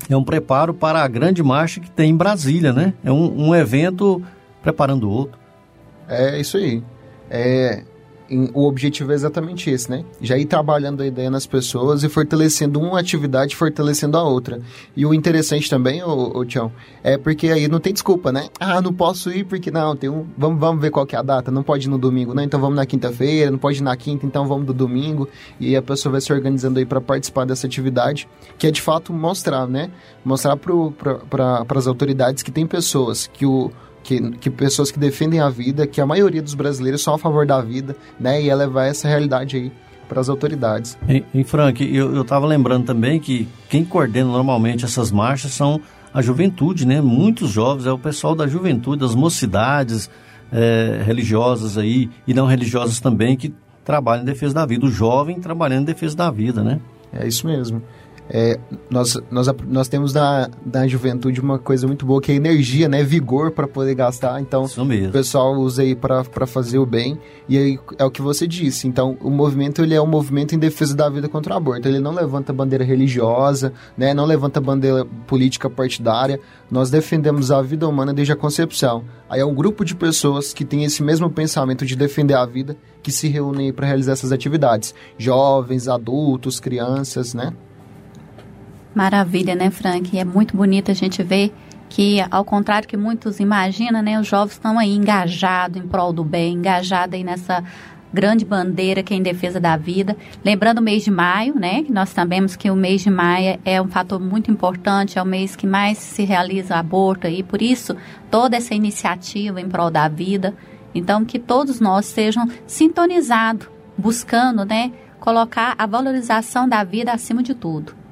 é 0.10 0.16
um 0.16 0.24
preparo 0.24 0.74
para 0.74 1.02
a 1.02 1.08
grande 1.08 1.42
marcha 1.42 1.80
que 1.80 1.90
tem 1.90 2.12
em 2.12 2.16
Brasília, 2.16 2.72
né? 2.72 2.94
É 3.04 3.12
um, 3.12 3.48
um 3.48 3.56
evento 3.56 4.22
preparando 4.62 5.10
o 5.10 5.12
outro. 5.12 5.40
É 6.08 6.40
isso 6.40 6.58
aí. 6.58 6.84
É, 7.30 7.84
o 8.54 8.68
objetivo 8.68 9.12
é 9.12 9.16
exatamente 9.16 9.70
esse, 9.70 9.90
né? 9.90 10.04
Já 10.20 10.38
ir 10.38 10.46
trabalhando 10.46 11.02
a 11.02 11.08
ideia 11.08 11.30
nas 11.30 11.46
pessoas 11.46 12.04
e 12.04 12.10
fortalecendo 12.10 12.80
uma 12.80 13.00
atividade, 13.00 13.56
fortalecendo 13.56 14.18
a 14.18 14.24
outra. 14.24 14.60
E 14.96 15.06
o 15.06 15.14
interessante 15.14 15.70
também, 15.70 16.04
ô, 16.04 16.38
ô 16.38 16.46
Tião, 16.46 16.72
é 17.04 17.18
porque 17.18 17.50
aí 17.50 17.68
não 17.68 17.80
tem 17.80 17.94
desculpa, 17.94 18.32
né? 18.32 18.48
Ah, 18.60 18.82
não 18.82 18.94
posso 18.94 19.32
ir 19.32 19.46
porque 19.46 19.70
não, 19.70 19.96
tem 19.96 20.10
um. 20.10 20.26
Vamos, 20.38 20.60
vamos 20.60 20.82
ver 20.82 20.90
qual 20.90 21.06
que 21.06 21.16
é 21.16 21.20
a 21.20 21.22
data. 21.22 21.52
Não 21.52 21.62
pode 21.62 21.88
ir 21.88 21.90
no 21.90 21.98
domingo, 21.98 22.34
né? 22.34 22.44
Então 22.44 22.60
vamos 22.60 22.76
na 22.76 22.86
quinta-feira, 22.86 23.52
não 23.52 23.60
pode 23.60 23.80
ir 23.80 23.84
na 23.84 23.96
quinta, 23.96 24.26
então 24.26 24.48
vamos 24.48 24.66
do 24.66 24.74
domingo. 24.74 25.30
E 25.60 25.76
a 25.76 25.82
pessoa 25.82 26.12
vai 26.12 26.22
se 26.22 26.34
organizando 26.34 26.80
aí 26.80 26.86
para 26.86 27.00
participar 27.00 27.46
dessa 27.46 27.68
atividade, 27.68 28.28
que 28.58 28.66
é 28.66 28.72
de 28.72 28.82
fato 28.82 29.14
mostrar, 29.14 29.68
né? 29.68 29.92
Mostrar 30.24 30.58
para 30.58 31.16
pra, 31.30 31.66
as 31.70 31.88
autoridades 31.88 32.42
que 32.42 32.52
tem 32.52 32.66
pessoas 32.66 33.28
que 33.28 33.46
o 33.46 33.72
que, 34.06 34.22
que 34.38 34.52
pessoas 34.52 34.92
que 34.92 35.00
defendem 35.00 35.40
a 35.40 35.50
vida, 35.50 35.88
que 35.88 36.00
a 36.00 36.06
maioria 36.06 36.42
dos 36.42 36.54
brasileiros 36.54 37.02
são 37.02 37.16
a 37.16 37.18
favor 37.18 37.44
da 37.44 37.60
vida, 37.60 37.96
né? 38.20 38.40
E 38.40 38.54
levar 38.54 38.86
essa 38.86 39.08
realidade 39.08 39.58
aí 39.58 39.72
para 40.08 40.22
as 40.22 40.30
autoridades. 40.30 40.96
E, 41.10 41.24
e 41.34 41.44
Frank, 41.44 41.84
eu 41.84 42.22
estava 42.22 42.46
lembrando 42.46 42.86
também 42.86 43.20
que 43.20 43.48
quem 43.68 43.84
coordena 43.84 44.30
normalmente 44.30 44.86
essas 44.86 45.12
marchas 45.12 45.54
são 45.54 45.82
a 46.14 46.22
juventude, 46.22 46.86
né? 46.86 47.02
Muitos 47.02 47.50
jovens, 47.50 47.88
é 47.88 47.92
o 47.92 47.98
pessoal 47.98 48.36
da 48.36 48.46
juventude, 48.46 49.02
das 49.02 49.16
mocidades 49.16 50.08
é, 50.52 51.02
religiosas 51.04 51.76
aí 51.76 52.08
e 52.28 52.34
não 52.34 52.46
religiosas 52.46 53.00
também 53.00 53.36
que 53.36 53.52
trabalham 53.84 54.22
em 54.22 54.26
defesa 54.26 54.54
da 54.54 54.68
vida. 54.68 54.86
O 54.86 54.92
jovem 54.92 55.40
trabalhando 55.40 55.82
em 55.82 55.86
defesa 55.86 56.16
da 56.16 56.30
vida, 56.30 56.64
né? 56.64 56.80
É 57.12 57.28
isso 57.28 57.48
mesmo. 57.48 57.82
É, 58.30 58.60
nós, 58.90 59.18
nós, 59.30 59.48
nós 59.68 59.88
temos 59.88 60.14
na, 60.14 60.50
na 60.66 60.88
juventude 60.88 61.40
uma 61.40 61.60
coisa 61.60 61.86
muito 61.86 62.06
boa 62.06 62.20
que 62.20 62.32
é 62.32 62.36
energia, 62.36 62.90
né? 62.90 63.04
Vigor 63.04 63.52
para 63.52 63.68
poder 63.68 63.94
gastar. 63.94 64.42
Então, 64.42 64.66
o 64.66 65.12
pessoal 65.12 65.54
usa 65.54 65.84
aí 65.84 65.96
para 65.96 66.46
fazer 66.48 66.80
o 66.80 66.86
bem. 66.86 67.20
E 67.48 67.58
aí 67.58 67.80
é 68.00 68.04
o 68.04 68.10
que 68.10 68.22
você 68.22 68.48
disse. 68.48 68.88
Então, 68.88 69.16
o 69.22 69.30
movimento 69.30 69.84
ele 69.84 69.94
é 69.94 70.02
um 70.02 70.08
movimento 70.08 70.56
em 70.56 70.60
defesa 70.60 70.96
da 70.96 71.08
vida 71.10 71.30
contra 71.30 71.54
o 71.54 71.58
aborto. 71.58 71.88
Ele 71.88 72.00
não 72.00 72.14
levanta 72.14 72.52
bandeira 72.52 72.84
religiosa, 72.84 73.74
né? 73.98 74.14
Não 74.14 74.26
levanta 74.26 74.60
bandeira 74.60 75.06
política 75.28 75.70
partidária. 75.70 76.40
Nós 76.70 76.90
defendemos 76.90 77.52
a 77.52 77.62
vida 77.62 77.88
humana 77.88 78.14
desde 78.14 78.34
a 78.34 78.36
concepção. 78.36 79.04
Aí 79.30 79.40
é 79.40 79.46
um 79.46 79.54
grupo 79.54 79.86
de 79.86 79.96
pessoas 79.96 80.52
que 80.52 80.66
tem 80.66 80.84
esse 80.84 81.04
mesmo 81.04 81.30
pensamento 81.30 81.86
de 81.86 81.96
defender 81.96 82.34
a 82.34 82.46
vida 82.46 82.76
que 83.04 83.12
se 83.12 83.28
reúnem 83.28 83.72
para 83.72 83.86
realizar 83.86 84.14
essas 84.14 84.32
atividades. 84.32 84.96
Jovens, 85.16 85.88
adultos, 85.88 86.60
crianças, 86.60 87.36
né? 87.36 87.54
Maravilha, 88.96 89.56
né, 89.56 89.70
Frank? 89.70 90.18
É 90.18 90.24
muito 90.24 90.56
bonito 90.56 90.90
a 90.90 90.94
gente 90.94 91.22
ver 91.22 91.54
que, 91.90 92.26
ao 92.32 92.46
contrário 92.46 92.88
que 92.88 92.96
muitos 92.96 93.42
imaginam, 93.42 94.02
né, 94.02 94.18
os 94.18 94.26
jovens 94.26 94.54
estão 94.54 94.80
aí 94.80 94.96
engajados 94.96 95.78
em 95.78 95.86
prol 95.86 96.14
do 96.14 96.24
bem, 96.24 96.54
engajados 96.54 97.14
aí 97.14 97.24
nessa 97.24 97.62
grande 98.14 98.46
bandeira 98.46 99.04
que 99.04 99.14
é 99.14 99.18
em 99.18 99.22
defesa 99.22 99.60
da 99.60 99.76
vida. 99.76 100.16
Lembrando 100.46 100.78
o 100.78 100.82
mês 100.82 101.04
de 101.04 101.12
maio, 101.12 101.60
né, 101.60 101.84
nós 101.90 102.08
sabemos 102.08 102.56
que 102.56 102.72
o 102.72 102.76
mês 102.76 103.02
de 103.02 103.10
maio 103.10 103.60
é 103.66 103.82
um 103.82 103.90
fator 103.90 104.18
muito 104.18 104.50
importante, 104.50 105.20
é 105.20 105.22
o 105.22 105.26
mês 105.26 105.58
que 105.58 105.68
mais 105.68 105.98
se 105.98 106.24
realiza 106.24 106.78
aborto 106.78 107.28
e 107.28 107.44
por 107.44 107.62
isso 107.62 107.98
toda 108.32 108.56
essa 108.56 108.74
iniciativa 108.74 109.60
em 109.60 109.68
prol 109.68 109.92
da 109.92 110.08
vida. 110.08 110.54
Então, 110.94 111.26
que 111.26 111.38
todos 111.38 111.82
nós 111.82 112.06
sejam 112.06 112.48
sintonizados, 112.66 113.68
buscando, 113.98 114.64
né, 114.64 114.94
colocar 115.20 115.76
a 115.78 115.86
valorização 115.86 116.70
da 116.70 116.82
vida 116.86 117.12
acima 117.12 117.44
de 117.44 117.54
tudo. 117.54 118.05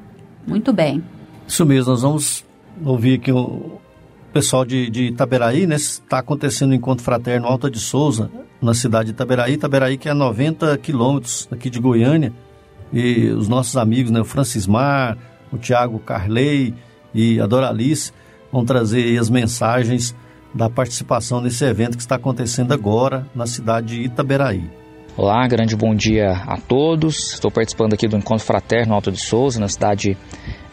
Muito 0.47 0.73
bem. 0.73 1.03
Isso 1.47 1.65
mesmo, 1.65 1.91
nós 1.91 2.01
vamos 2.01 2.45
ouvir 2.83 3.15
aqui 3.15 3.31
o 3.31 3.79
pessoal 4.31 4.65
de, 4.65 4.89
de 4.89 5.03
Itaberaí, 5.05 5.67
né? 5.67 5.75
Está 5.75 6.19
acontecendo 6.19 6.69
o 6.69 6.73
um 6.73 6.75
encontro 6.75 7.03
fraterno 7.03 7.47
Alta 7.47 7.69
de 7.69 7.79
Souza, 7.79 8.31
na 8.61 8.73
cidade 8.73 9.05
de 9.05 9.11
Itaberaí. 9.11 9.53
Itaberaí 9.53 9.97
que 9.97 10.07
é 10.07 10.11
a 10.11 10.15
90 10.15 10.77
quilômetros 10.77 11.47
aqui 11.51 11.69
de 11.69 11.79
Goiânia. 11.79 12.33
E 12.91 13.27
os 13.29 13.47
nossos 13.47 13.77
amigos, 13.77 14.11
né? 14.11 14.21
O 14.21 14.25
Francismar, 14.25 15.17
o 15.51 15.57
Tiago 15.57 15.99
Carley 15.99 16.73
e 17.13 17.39
a 17.39 17.45
Doralice 17.45 18.11
vão 18.51 18.65
trazer 18.65 19.17
as 19.17 19.29
mensagens 19.29 20.15
da 20.53 20.69
participação 20.69 21.41
nesse 21.41 21.65
evento 21.65 21.97
que 21.97 22.03
está 22.03 22.15
acontecendo 22.15 22.73
agora 22.73 23.27
na 23.33 23.47
cidade 23.47 23.95
de 23.95 24.01
Itaberaí. 24.03 24.82
Olá, 25.15 25.45
grande 25.47 25.75
bom 25.75 25.93
dia 25.93 26.31
a 26.31 26.57
todos. 26.57 27.33
Estou 27.33 27.51
participando 27.51 27.93
aqui 27.93 28.07
do 28.07 28.17
Encontro 28.17 28.43
Fraterno 28.43 28.95
Alto 28.95 29.11
de 29.11 29.19
Souza, 29.19 29.59
na 29.59 29.67
cidade 29.67 30.17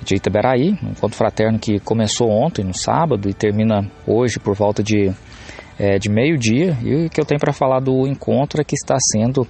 de 0.02 0.14
Itaberaí. 0.14 0.70
Um 0.82 0.92
encontro 0.92 1.14
fraterno 1.14 1.58
que 1.58 1.78
começou 1.78 2.30
ontem, 2.30 2.64
no 2.64 2.72
sábado, 2.72 3.28
e 3.28 3.34
termina 3.34 3.86
hoje 4.06 4.38
por 4.40 4.54
volta 4.54 4.82
de, 4.82 5.12
é, 5.78 5.98
de 5.98 6.08
meio-dia. 6.08 6.74
E 6.82 7.04
o 7.04 7.10
que 7.10 7.20
eu 7.20 7.26
tenho 7.26 7.38
para 7.38 7.52
falar 7.52 7.80
do 7.80 8.06
encontro 8.06 8.62
é 8.62 8.64
que 8.64 8.74
está 8.74 8.96
sendo 9.12 9.46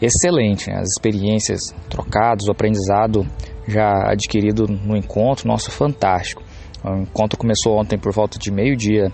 excelente. 0.00 0.70
Né? 0.70 0.78
As 0.78 0.92
experiências 0.92 1.60
trocadas, 1.90 2.48
o 2.48 2.52
aprendizado 2.52 3.26
já 3.68 4.10
adquirido 4.10 4.66
no 4.66 4.96
encontro, 4.96 5.46
nossa, 5.46 5.70
fantástico. 5.70 6.42
O 6.82 7.02
encontro 7.02 7.38
começou 7.38 7.78
ontem 7.78 7.98
por 7.98 8.14
volta 8.14 8.38
de 8.38 8.50
meio-dia 8.50 9.12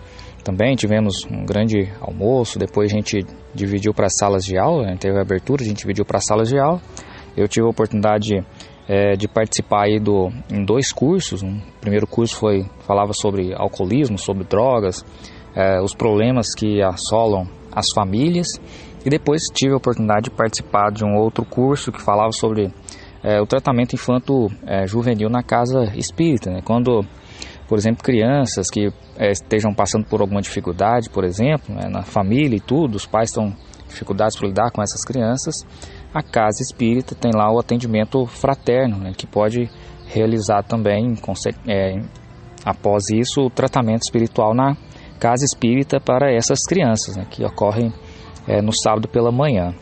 também 0.48 0.74
tivemos 0.76 1.26
um 1.30 1.44
grande 1.44 1.92
almoço, 2.00 2.58
depois 2.58 2.90
a 2.90 2.96
gente 2.96 3.18
dividiu 3.54 3.92
para 3.92 4.08
salas 4.08 4.44
de 4.44 4.58
aula, 4.58 4.86
né? 4.86 4.96
teve 4.98 5.18
a 5.18 5.22
abertura, 5.22 5.62
a 5.62 5.66
gente 5.66 5.78
dividiu 5.78 6.04
para 6.04 6.20
salas 6.20 6.48
de 6.48 6.58
aula. 6.58 6.80
Eu 7.36 7.46
tive 7.46 7.66
a 7.66 7.70
oportunidade 7.70 8.44
é, 8.88 9.14
de 9.14 9.28
participar 9.28 9.84
aí 9.84 10.00
do, 10.00 10.30
em 10.50 10.64
dois 10.64 10.92
cursos. 10.92 11.42
Um 11.42 11.60
primeiro 11.80 12.06
curso 12.06 12.36
foi 12.36 12.66
falava 12.80 13.12
sobre 13.12 13.54
alcoolismo, 13.54 14.18
sobre 14.18 14.44
drogas, 14.44 15.04
é, 15.54 15.80
os 15.80 15.94
problemas 15.94 16.54
que 16.54 16.82
assolam 16.82 17.46
as 17.70 17.86
famílias. 17.94 18.48
E 19.04 19.10
depois 19.10 19.42
tive 19.52 19.74
a 19.74 19.76
oportunidade 19.76 20.24
de 20.24 20.30
participar 20.30 20.90
de 20.90 21.04
um 21.04 21.16
outro 21.16 21.44
curso 21.44 21.92
que 21.92 22.02
falava 22.02 22.32
sobre 22.32 22.72
é, 23.22 23.40
o 23.40 23.46
tratamento 23.46 23.94
infanto-juvenil 23.94 25.28
na 25.28 25.42
casa 25.42 25.92
espírita. 25.94 26.50
Né? 26.50 26.60
Quando 26.64 27.04
por 27.68 27.76
exemplo, 27.76 28.02
crianças 28.02 28.70
que 28.70 28.90
é, 29.18 29.30
estejam 29.30 29.74
passando 29.74 30.06
por 30.06 30.22
alguma 30.22 30.40
dificuldade, 30.40 31.10
por 31.10 31.22
exemplo, 31.22 31.74
né, 31.74 31.88
na 31.88 32.02
família 32.02 32.56
e 32.56 32.60
tudo, 32.60 32.96
os 32.96 33.06
pais 33.06 33.28
estão 33.28 33.54
dificuldades 33.86 34.36
para 34.36 34.48
lidar 34.48 34.70
com 34.70 34.82
essas 34.82 35.04
crianças, 35.04 35.54
a 36.12 36.22
casa 36.22 36.62
espírita 36.62 37.14
tem 37.14 37.30
lá 37.34 37.52
o 37.52 37.58
atendimento 37.58 38.26
fraterno, 38.26 38.96
né, 38.96 39.12
que 39.16 39.26
pode 39.26 39.70
realizar 40.06 40.62
também, 40.62 41.14
é, 41.66 42.00
após 42.64 43.10
isso, 43.10 43.42
o 43.42 43.50
tratamento 43.50 44.02
espiritual 44.02 44.54
na 44.54 44.74
casa 45.20 45.44
espírita 45.44 46.00
para 46.00 46.32
essas 46.32 46.60
crianças, 46.66 47.16
né, 47.16 47.26
que 47.30 47.44
ocorrem 47.44 47.92
é, 48.46 48.62
no 48.62 48.72
sábado 48.72 49.06
pela 49.08 49.30
manhã. 49.30 49.74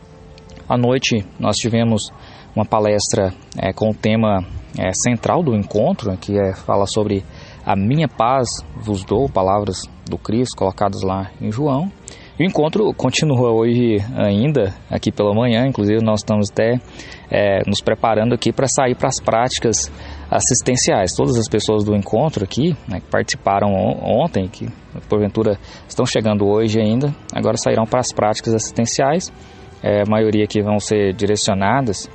À 0.68 0.76
noite, 0.76 1.24
nós 1.38 1.56
tivemos 1.56 2.10
uma 2.54 2.64
palestra 2.64 3.32
é, 3.56 3.72
com 3.72 3.90
o 3.90 3.94
tema 3.94 4.44
é, 4.78 4.92
central 4.92 5.42
do 5.42 5.54
encontro, 5.54 6.10
né, 6.10 6.18
que 6.20 6.36
é, 6.36 6.54
fala 6.54 6.86
sobre 6.86 7.24
a 7.66 7.74
minha 7.74 8.06
paz 8.06 8.48
vos 8.76 9.04
dou, 9.04 9.28
palavras 9.28 9.82
do 10.08 10.16
Cristo 10.16 10.56
colocadas 10.56 11.02
lá 11.02 11.32
em 11.40 11.50
João. 11.50 11.90
E 12.38 12.44
o 12.44 12.46
encontro 12.46 12.92
continua 12.94 13.50
hoje 13.50 13.96
ainda, 14.14 14.72
aqui 14.90 15.10
pela 15.10 15.34
manhã, 15.34 15.66
inclusive 15.66 16.04
nós 16.04 16.20
estamos 16.20 16.50
até 16.50 16.78
é, 17.30 17.62
nos 17.66 17.80
preparando 17.80 18.34
aqui 18.34 18.52
para 18.52 18.68
sair 18.68 18.94
para 18.94 19.08
as 19.08 19.18
práticas 19.18 19.90
assistenciais. 20.30 21.14
Todas 21.16 21.36
as 21.38 21.48
pessoas 21.48 21.82
do 21.82 21.96
encontro 21.96 22.44
aqui, 22.44 22.76
né, 22.86 23.00
que 23.00 23.10
participaram 23.10 23.72
ontem, 23.72 24.46
que 24.48 24.68
porventura 25.08 25.58
estão 25.88 26.04
chegando 26.06 26.46
hoje 26.46 26.78
ainda, 26.78 27.12
agora 27.34 27.56
sairão 27.56 27.84
para 27.84 28.00
as 28.00 28.12
práticas 28.12 28.54
assistenciais. 28.54 29.32
É, 29.82 30.02
a 30.02 30.08
maioria 30.08 30.46
que 30.46 30.62
vão 30.62 30.78
ser 30.78 31.14
direcionadas 31.14 32.08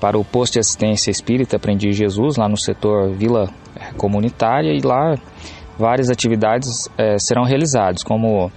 para 0.00 0.18
o 0.18 0.24
posto 0.24 0.54
de 0.54 0.60
assistência 0.60 1.10
espírita 1.10 1.56
Aprendi 1.56 1.92
Jesus, 1.92 2.36
lá 2.36 2.48
no 2.48 2.56
setor 2.56 3.10
Vila 3.10 3.48
Comunitária, 3.96 4.72
e 4.72 4.80
lá 4.80 5.14
várias 5.78 6.10
atividades 6.10 6.88
é, 6.96 7.18
serão 7.18 7.44
realizadas, 7.44 8.02
como 8.02 8.50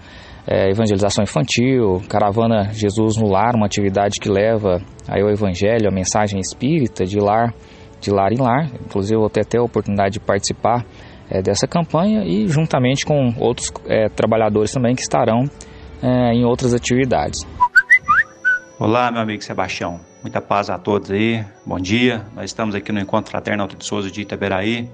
é, 0.47 0.69
evangelização 0.69 1.23
infantil, 1.23 2.01
caravana 2.09 2.71
Jesus 2.73 3.17
no 3.17 3.27
lar, 3.27 3.55
uma 3.55 3.65
atividade 3.65 4.19
que 4.19 4.29
leva 4.29 4.81
aí 5.07 5.21
o 5.23 5.29
evangelho, 5.29 5.87
a 5.87 5.93
mensagem 5.93 6.39
espírita 6.39 7.05
de 7.05 7.19
lar, 7.19 7.53
de 7.99 8.11
lar 8.11 8.31
em 8.31 8.41
lar. 8.41 8.69
Inclusive 8.85 9.15
eu 9.15 9.19
vou 9.21 9.29
ter 9.29 9.57
a 9.57 9.63
oportunidade 9.63 10.13
de 10.13 10.19
participar 10.19 10.85
é, 11.29 11.41
dessa 11.41 11.67
campanha 11.67 12.23
e 12.25 12.47
juntamente 12.47 13.05
com 13.05 13.33
outros 13.39 13.71
é, 13.87 14.09
trabalhadores 14.09 14.71
também 14.71 14.95
que 14.95 15.01
estarão 15.01 15.45
é, 16.01 16.33
em 16.33 16.43
outras 16.43 16.73
atividades. 16.73 17.45
Olá, 18.83 19.11
meu 19.11 19.21
amigo 19.21 19.43
Sebastião. 19.43 19.99
Muita 20.23 20.41
paz 20.41 20.67
a 20.67 20.75
todos 20.75 21.11
aí. 21.11 21.45
Bom 21.63 21.79
dia. 21.79 22.25
Nós 22.33 22.45
estamos 22.45 22.73
aqui 22.73 22.91
no 22.91 22.99
Encontro 22.99 23.29
Fraterno 23.29 23.61
Alto 23.61 23.75
de 23.75 23.85
Souza 23.85 24.09
de 24.09 24.21
Itaberaí, 24.21 24.89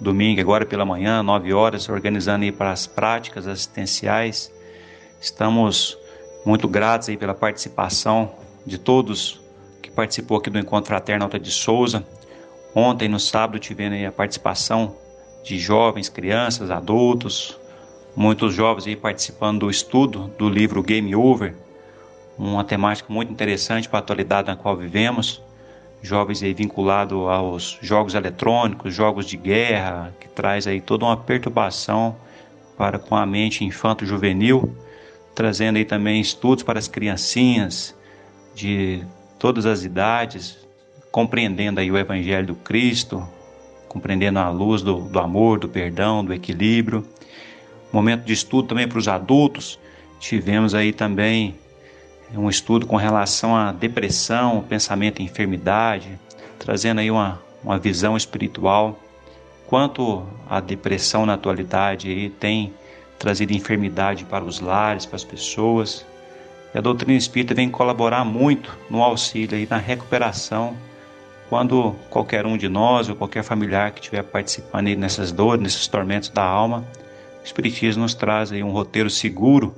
domingo 0.00 0.40
agora 0.40 0.64
pela 0.64 0.84
manhã, 0.84 1.24
9 1.24 1.52
horas, 1.52 1.88
organizando 1.88 2.44
aí 2.44 2.52
para 2.52 2.70
as 2.70 2.86
práticas 2.86 3.48
assistenciais. 3.48 4.52
Estamos 5.20 5.98
muito 6.46 6.68
gratos 6.68 7.08
aí 7.08 7.16
pela 7.16 7.34
participação 7.34 8.30
de 8.64 8.78
todos 8.78 9.40
que 9.82 9.90
participou 9.90 10.36
aqui 10.36 10.48
do 10.48 10.60
Encontro 10.60 10.90
Fraterno 10.90 11.24
Alto 11.24 11.36
de 11.36 11.50
Souza. 11.50 12.06
Ontem, 12.72 13.08
no 13.08 13.18
sábado, 13.18 13.58
tivemos 13.58 13.98
aí 13.98 14.06
a 14.06 14.12
participação 14.12 14.94
de 15.42 15.58
jovens, 15.58 16.08
crianças, 16.08 16.70
adultos, 16.70 17.58
muitos 18.14 18.54
jovens 18.54 18.86
aí 18.86 18.94
participando 18.94 19.58
do 19.58 19.68
estudo 19.68 20.32
do 20.38 20.48
livro 20.48 20.80
Game 20.80 21.12
Over, 21.16 21.56
uma 22.38 22.64
temática 22.64 23.12
muito 23.12 23.32
interessante 23.32 23.88
para 23.88 23.98
a 23.98 24.02
atualidade 24.02 24.48
na 24.48 24.56
qual 24.56 24.76
vivemos. 24.76 25.42
Jovens 26.02 26.42
aí 26.42 26.52
vinculados 26.52 27.16
aos 27.28 27.78
jogos 27.80 28.14
eletrônicos, 28.14 28.94
jogos 28.94 29.26
de 29.26 29.36
guerra, 29.36 30.12
que 30.18 30.28
traz 30.28 30.66
aí 30.66 30.80
toda 30.80 31.04
uma 31.04 31.16
perturbação 31.16 32.16
para 32.76 32.98
com 32.98 33.14
a 33.14 33.24
mente 33.24 33.64
infanto-juvenil, 33.64 34.76
trazendo 35.34 35.76
aí 35.76 35.84
também 35.84 36.20
estudos 36.20 36.64
para 36.64 36.78
as 36.78 36.88
criancinhas 36.88 37.94
de 38.54 39.04
todas 39.38 39.66
as 39.66 39.84
idades, 39.84 40.58
compreendendo 41.10 41.78
aí 41.78 41.90
o 41.90 41.96
Evangelho 41.96 42.48
do 42.48 42.54
Cristo, 42.56 43.26
compreendendo 43.88 44.38
a 44.38 44.48
luz 44.48 44.82
do, 44.82 45.00
do 45.00 45.18
amor, 45.18 45.58
do 45.58 45.68
perdão, 45.68 46.24
do 46.24 46.32
equilíbrio. 46.32 47.06
Momento 47.92 48.24
de 48.24 48.32
estudo 48.32 48.68
também 48.68 48.88
para 48.88 48.98
os 48.98 49.06
adultos. 49.06 49.78
Tivemos 50.18 50.74
aí 50.74 50.92
também 50.92 51.54
um 52.34 52.48
estudo 52.48 52.86
com 52.86 52.96
relação 52.96 53.54
à 53.54 53.72
depressão, 53.72 54.64
pensamento 54.68 55.20
em 55.20 55.24
enfermidade, 55.24 56.18
trazendo 56.58 57.00
aí 57.00 57.10
uma, 57.10 57.40
uma 57.62 57.78
visão 57.78 58.16
espiritual. 58.16 58.98
Quanto 59.66 60.26
a 60.48 60.60
depressão 60.60 61.24
na 61.24 61.34
atualidade 61.34 62.08
aí 62.08 62.30
tem 62.30 62.72
trazido 63.18 63.52
enfermidade 63.52 64.24
para 64.24 64.44
os 64.44 64.60
lares, 64.60 65.06
para 65.06 65.16
as 65.16 65.24
pessoas. 65.24 66.04
E 66.74 66.78
a 66.78 66.80
doutrina 66.80 67.16
espírita 67.16 67.54
vem 67.54 67.70
colaborar 67.70 68.24
muito 68.24 68.76
no 68.90 69.02
auxílio 69.02 69.56
aí 69.56 69.66
na 69.68 69.76
recuperação 69.78 70.76
quando 71.52 71.94
qualquer 72.08 72.46
um 72.46 72.56
de 72.56 72.66
nós 72.66 73.10
ou 73.10 73.14
qualquer 73.14 73.44
familiar 73.44 73.90
que 73.90 74.00
estiver 74.00 74.22
participando 74.22 74.86
aí 74.86 74.96
nessas 74.96 75.30
dores, 75.30 75.62
nesses 75.62 75.86
tormentos 75.86 76.30
da 76.30 76.42
alma, 76.42 76.82
o 77.42 77.44
Espiritismo 77.44 78.04
nos 78.04 78.14
traz 78.14 78.50
aí 78.50 78.62
um 78.62 78.70
roteiro 78.70 79.10
seguro 79.10 79.74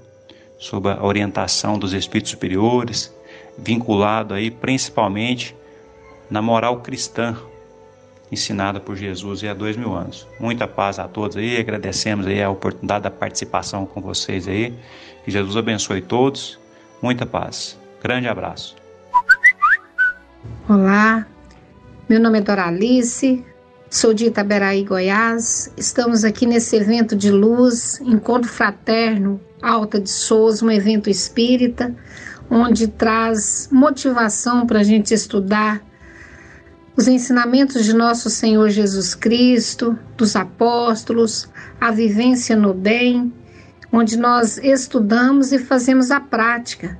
sob 0.64 0.88
a 0.88 1.04
orientação 1.04 1.78
dos 1.78 1.92
espíritos 1.92 2.30
superiores, 2.30 3.14
vinculado 3.58 4.32
aí 4.32 4.50
principalmente 4.50 5.54
na 6.30 6.40
moral 6.40 6.80
cristã 6.80 7.36
ensinada 8.32 8.80
por 8.80 8.96
Jesus 8.96 9.44
há 9.44 9.52
dois 9.52 9.76
mil 9.76 9.94
anos. 9.94 10.26
Muita 10.40 10.66
paz 10.66 10.98
a 10.98 11.06
todos 11.06 11.36
aí, 11.36 11.58
agradecemos 11.58 12.26
aí 12.26 12.42
a 12.42 12.48
oportunidade 12.48 13.04
da 13.04 13.10
participação 13.10 13.84
com 13.84 14.00
vocês 14.00 14.48
aí. 14.48 14.74
Que 15.22 15.30
Jesus 15.30 15.54
abençoe 15.54 16.00
todos. 16.00 16.58
Muita 17.02 17.26
paz. 17.26 17.78
Grande 18.02 18.26
abraço. 18.26 18.74
Olá, 20.66 21.26
meu 22.08 22.18
nome 22.18 22.38
é 22.38 22.40
Doralice, 22.40 23.44
sou 23.94 24.12
de 24.12 24.26
Itaberaí, 24.26 24.82
Goiás. 24.82 25.70
Estamos 25.76 26.24
aqui 26.24 26.46
nesse 26.46 26.74
evento 26.74 27.14
de 27.14 27.30
luz, 27.30 28.00
Encontro 28.00 28.50
Fraterno 28.50 29.40
Alta 29.62 30.00
de 30.00 30.10
Souza, 30.10 30.66
um 30.66 30.70
evento 30.70 31.08
espírita, 31.08 31.94
onde 32.50 32.88
traz 32.88 33.68
motivação 33.70 34.66
para 34.66 34.80
a 34.80 34.82
gente 34.82 35.14
estudar 35.14 35.80
os 36.96 37.06
ensinamentos 37.06 37.84
de 37.84 37.94
nosso 37.94 38.28
Senhor 38.28 38.68
Jesus 38.68 39.14
Cristo, 39.14 39.96
dos 40.16 40.34
apóstolos, 40.34 41.48
a 41.80 41.92
vivência 41.92 42.56
no 42.56 42.74
bem, 42.74 43.32
onde 43.92 44.18
nós 44.18 44.58
estudamos 44.58 45.52
e 45.52 45.58
fazemos 45.60 46.10
a 46.10 46.18
prática. 46.18 46.98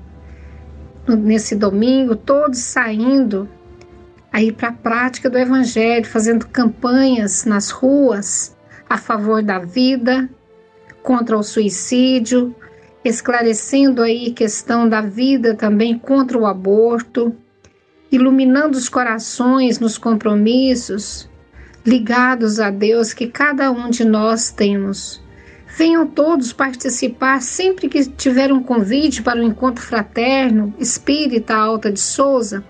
Nesse 1.08 1.56
domingo, 1.56 2.14
todos 2.14 2.60
saindo 2.60 3.48
aí 4.34 4.50
para 4.50 4.70
a 4.70 4.72
prática 4.72 5.30
do 5.30 5.38
Evangelho, 5.38 6.04
fazendo 6.04 6.48
campanhas 6.48 7.44
nas 7.44 7.70
ruas 7.70 8.56
a 8.90 8.98
favor 8.98 9.40
da 9.44 9.60
vida, 9.60 10.28
contra 11.04 11.38
o 11.38 11.42
suicídio, 11.42 12.52
esclarecendo 13.04 14.02
aí 14.02 14.32
questão 14.32 14.88
da 14.88 15.00
vida 15.00 15.54
também 15.54 15.96
contra 15.96 16.36
o 16.36 16.46
aborto, 16.46 17.32
iluminando 18.10 18.76
os 18.76 18.88
corações 18.88 19.78
nos 19.78 19.96
compromissos 19.96 21.30
ligados 21.86 22.58
a 22.58 22.70
Deus 22.70 23.12
que 23.12 23.28
cada 23.28 23.70
um 23.70 23.88
de 23.88 24.04
nós 24.04 24.50
temos. 24.50 25.22
Venham 25.78 26.08
todos 26.08 26.52
participar 26.52 27.40
sempre 27.40 27.88
que 27.88 28.04
tiver 28.04 28.52
um 28.52 28.64
convite 28.64 29.22
para 29.22 29.38
o 29.38 29.44
encontro 29.44 29.84
fraterno 29.84 30.74
Espírita 30.76 31.54
Alta 31.54 31.92
de 31.92 32.00
Souza 32.00 32.64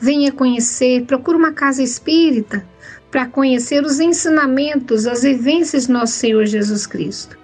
Venha 0.00 0.32
conhecer, 0.32 1.04
procure 1.04 1.36
uma 1.36 1.52
casa 1.52 1.82
espírita 1.82 2.64
para 3.10 3.26
conhecer 3.26 3.84
os 3.84 4.00
ensinamentos, 4.00 5.06
as 5.06 5.22
vivências 5.22 5.86
de 5.86 5.92
nosso 5.92 6.12
Senhor 6.14 6.44
Jesus 6.46 6.86
Cristo. 6.86 7.38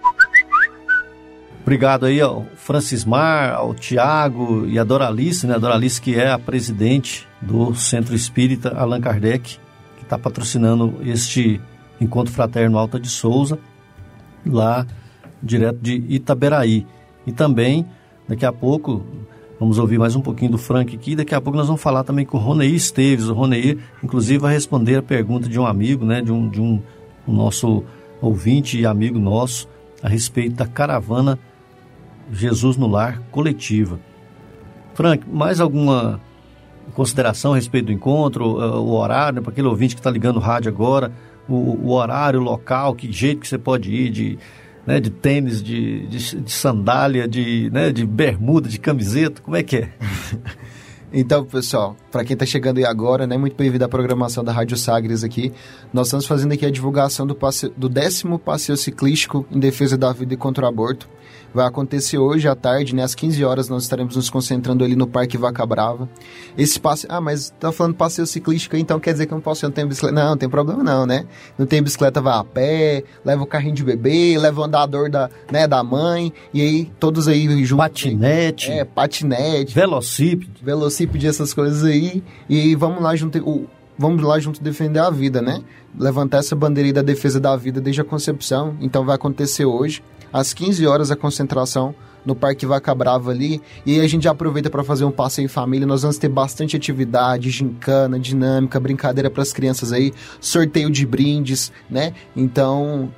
Obrigado 1.63 2.05
aí 2.05 2.21
ao 2.21 2.47
Francismar, 2.57 3.55
ao 3.55 3.75
Tiago 3.75 4.67
e 4.67 4.79
a 4.79 4.85
Doralice, 4.85 5.47
né? 5.47 5.55
A 5.55 5.59
Doralice 5.59 5.99
que 5.99 6.15
é 6.15 6.31
a 6.31 6.39
presidente 6.39 7.27
do 7.41 7.75
Centro 7.75 8.15
Espírita 8.15 8.69
Allan 8.77 9.01
Kardec, 9.01 9.59
que 9.97 10.03
está 10.03 10.19
patrocinando 10.19 10.99
este 11.03 11.59
Encontro 11.99 12.35
Fraterno 12.35 12.77
Alta 12.77 13.01
de 13.01 13.09
Souza, 13.09 13.59
lá 14.47 14.87
direto 15.43 15.79
de 15.81 16.05
Itaberaí. 16.09 16.87
E 17.27 17.33
também, 17.33 17.87
daqui 18.29 18.45
a 18.45 18.53
pouco, 18.53 19.03
Vamos 19.59 19.79
ouvir 19.79 19.99
mais 19.99 20.17
um 20.17 20.21
pouquinho 20.21 20.51
do 20.51 20.59
Frank 20.59 20.95
aqui. 20.95 21.15
Daqui 21.15 21.33
a 21.33 21.41
pouco 21.41 21.57
nós 21.57 21.69
vamos 21.69 21.81
falar 21.81 22.03
também 22.03 22.27
com 22.27 22.37
o 22.37 22.41
Roneir 22.41 22.75
Esteves. 22.75 23.29
O 23.29 23.35
Roneir, 23.35 23.79
inclusive, 24.03 24.39
vai 24.39 24.53
responder 24.53 24.97
a 24.97 25.03
pergunta 25.03 25.49
de 25.49 25.61
um 25.61 25.67
amigo, 25.67 26.05
né, 26.05 26.21
de 26.21 26.33
um, 26.33 26.49
de 26.49 26.61
um, 26.61 26.83
um 27.27 27.33
nosso 27.33 27.85
ouvinte 28.21 28.79
e 28.79 28.85
amigo 28.85 29.19
nosso, 29.19 29.69
a 30.03 30.09
respeito 30.09 30.57
da 30.57 30.67
caravana 30.67 31.39
Jesus 32.33 32.77
no 32.77 32.89
Lar 32.89 33.23
coletiva. 33.31 34.01
Frank, 34.95 35.25
mais 35.31 35.61
alguma 35.61 36.21
consideração 36.93 37.53
a 37.53 37.57
respeito 37.57 37.87
do 37.87 37.93
encontro, 37.93 38.61
eh, 38.61 38.77
o 38.77 38.91
horário, 38.91 39.37
né, 39.37 39.41
para 39.41 39.53
aquele 39.53 39.69
ouvinte 39.69 39.95
que 39.95 40.01
está 40.01 40.11
ligando 40.11 40.37
o 40.37 40.41
rádio 40.41 40.71
agora, 40.71 41.13
o, 41.49 41.55
o, 41.55 41.93
horário, 41.93 42.41
o 42.41 42.43
local, 42.43 42.95
que 42.95 43.11
jeito 43.11 43.41
que 43.41 43.49
você 43.49 43.59
pode 43.59 43.93
ir, 43.93 44.11
de 44.11 44.39
né, 44.87 45.01
de 45.01 45.11
tênis, 45.11 45.63
de, 45.63 46.07
de, 46.07 46.41
de 46.41 46.53
sandália, 46.53 47.27
de, 47.27 47.71
né, 47.71 47.93
de 47.93 48.07
bermuda, 48.07 48.69
de 48.69 48.79
camiseta? 48.79 49.41
Como 49.43 49.57
é 49.57 49.63
que 49.63 49.77
é? 49.77 49.93
Então, 51.17 51.45
pessoal, 51.45 51.97
para 52.11 52.25
quem 52.25 52.35
está 52.35 52.45
chegando 52.45 52.79
aí 52.79 52.85
agora, 52.85 53.25
né, 53.25 53.37
muito 53.37 53.55
bem-vindo 53.57 53.85
à 53.85 53.89
programação 53.89 54.43
da 54.43 54.51
Rádio 54.51 54.77
Sagres 54.77 55.23
aqui. 55.23 55.53
Nós 55.93 56.09
estamos 56.09 56.27
fazendo 56.27 56.51
aqui 56.51 56.67
a 56.67 56.71
divulgação 56.73 57.25
do, 57.25 57.37
passe... 57.37 57.69
do 57.77 57.89
décimo 57.89 58.37
passeio 58.37 58.77
ciclístico 58.77 59.47
em 59.49 59.61
defesa 59.61 59.97
da 59.97 60.13
vida 60.13 60.35
e 60.35 60.37
contra 60.37 60.65
o 60.65 60.69
aborto 60.69 61.09
vai 61.55 61.67
acontecer 61.67 62.19
hoje 62.19 62.49
à 62.49 62.57
tarde, 62.57 62.95
né? 62.95 63.05
Às 63.05 63.15
15 63.15 63.45
horas 63.45 63.69
nós 63.69 63.85
estaremos 63.85 64.17
nos 64.17 64.29
concentrando 64.29 64.83
ali 64.83 64.97
no 64.97 65.07
Parque 65.07 65.39
Vaca 65.39 65.65
Brava. 65.65 66.09
Esse 66.59 66.81
passe... 66.81 67.07
Ah, 67.09 67.21
mas 67.21 67.55
tá 67.61 67.71
falando 67.71 67.95
passeio 67.95 68.27
ciclístico, 68.27 68.77
então 68.77 68.99
quer 68.99 69.13
dizer 69.13 69.27
que 69.27 69.33
eu 69.33 69.37
não 69.37 69.43
posso, 69.43 69.65
eu 69.65 69.69
não 69.69 69.75
tenho 69.75 69.87
bicicleta. 69.87 70.15
Não, 70.15 70.31
não 70.31 70.37
tem 70.37 70.49
problema 70.49 70.83
não, 70.83 71.07
né? 71.07 71.25
Não 71.57 71.65
tem 71.65 71.81
bicicleta, 71.81 72.21
vai 72.21 72.37
a 72.37 72.43
pé, 72.43 73.05
leva 73.25 73.45
o 73.45 73.47
carrinho 73.47 73.75
de 73.75 73.85
bebê, 73.85 74.37
leva 74.37 74.61
o 74.61 74.65
andador 74.65 75.09
da, 75.09 75.31
né, 75.51 75.69
da 75.69 75.83
mãe, 75.85 76.33
e 76.53 76.61
aí 76.61 76.93
todos 76.99 77.29
aí 77.29 77.47
juntos. 77.65 77.85
Patinete. 77.85 78.73
É, 78.73 78.85
patinete. 78.85 79.73
Velocípede. 79.73 80.53
Velocípede, 80.61 81.29
essas 81.29 81.55
coisas 81.55 81.85
aí. 81.85 82.23
E 82.49 82.75
vamos 82.75 83.01
lá 83.01 83.15
junto... 83.15 83.39
O, 83.39 83.67
vamos 83.97 84.21
lá 84.25 84.41
junto 84.41 84.61
defender 84.61 84.99
a 84.99 85.09
vida, 85.11 85.41
né? 85.41 85.63
Levantar 85.97 86.39
essa 86.39 86.57
bandeirinha 86.57 86.95
da 86.95 87.03
defesa 87.03 87.39
da 87.39 87.55
vida 87.55 87.81
desde 87.81 88.01
a 88.01 88.05
concepção. 88.05 88.77
Então 88.81 89.05
vai 89.05 89.15
acontecer 89.15 89.65
hoje 89.65 90.03
às 90.35 90.53
15 90.53 90.85
horas 90.85 91.13
a 91.13 91.17
concentração 91.17 91.95
no 92.27 92.35
Parque 92.35 92.67
Vaca 92.67 92.93
Brava 92.93 93.31
ali. 93.31 93.63
E 93.87 94.01
aí 94.01 94.05
a 94.05 94.09
gente 94.09 94.25
já 94.25 94.33
aproveita 94.33 94.69
para 94.69 94.83
fazer 94.83 95.05
um 95.05 95.11
passeio 95.13 95.45
em 95.47 95.49
família. 95.49 95.87
Nós 95.87 96.03
vamos 96.03 96.19
ter 96.19 96.29
bastante 96.29 96.77
atividade, 96.77 97.51
gincana, 97.51 98.19
dinâmica, 98.19 98.81
brincadeira 98.81 99.31
para 99.31 99.43
as 99.43 99.53
crianças 99.53 99.93
aí, 99.93 100.13
sorteio 100.41 100.91
de 100.91 101.07
brindes, 101.07 101.71
né? 101.89 102.13
Então, 102.35 103.13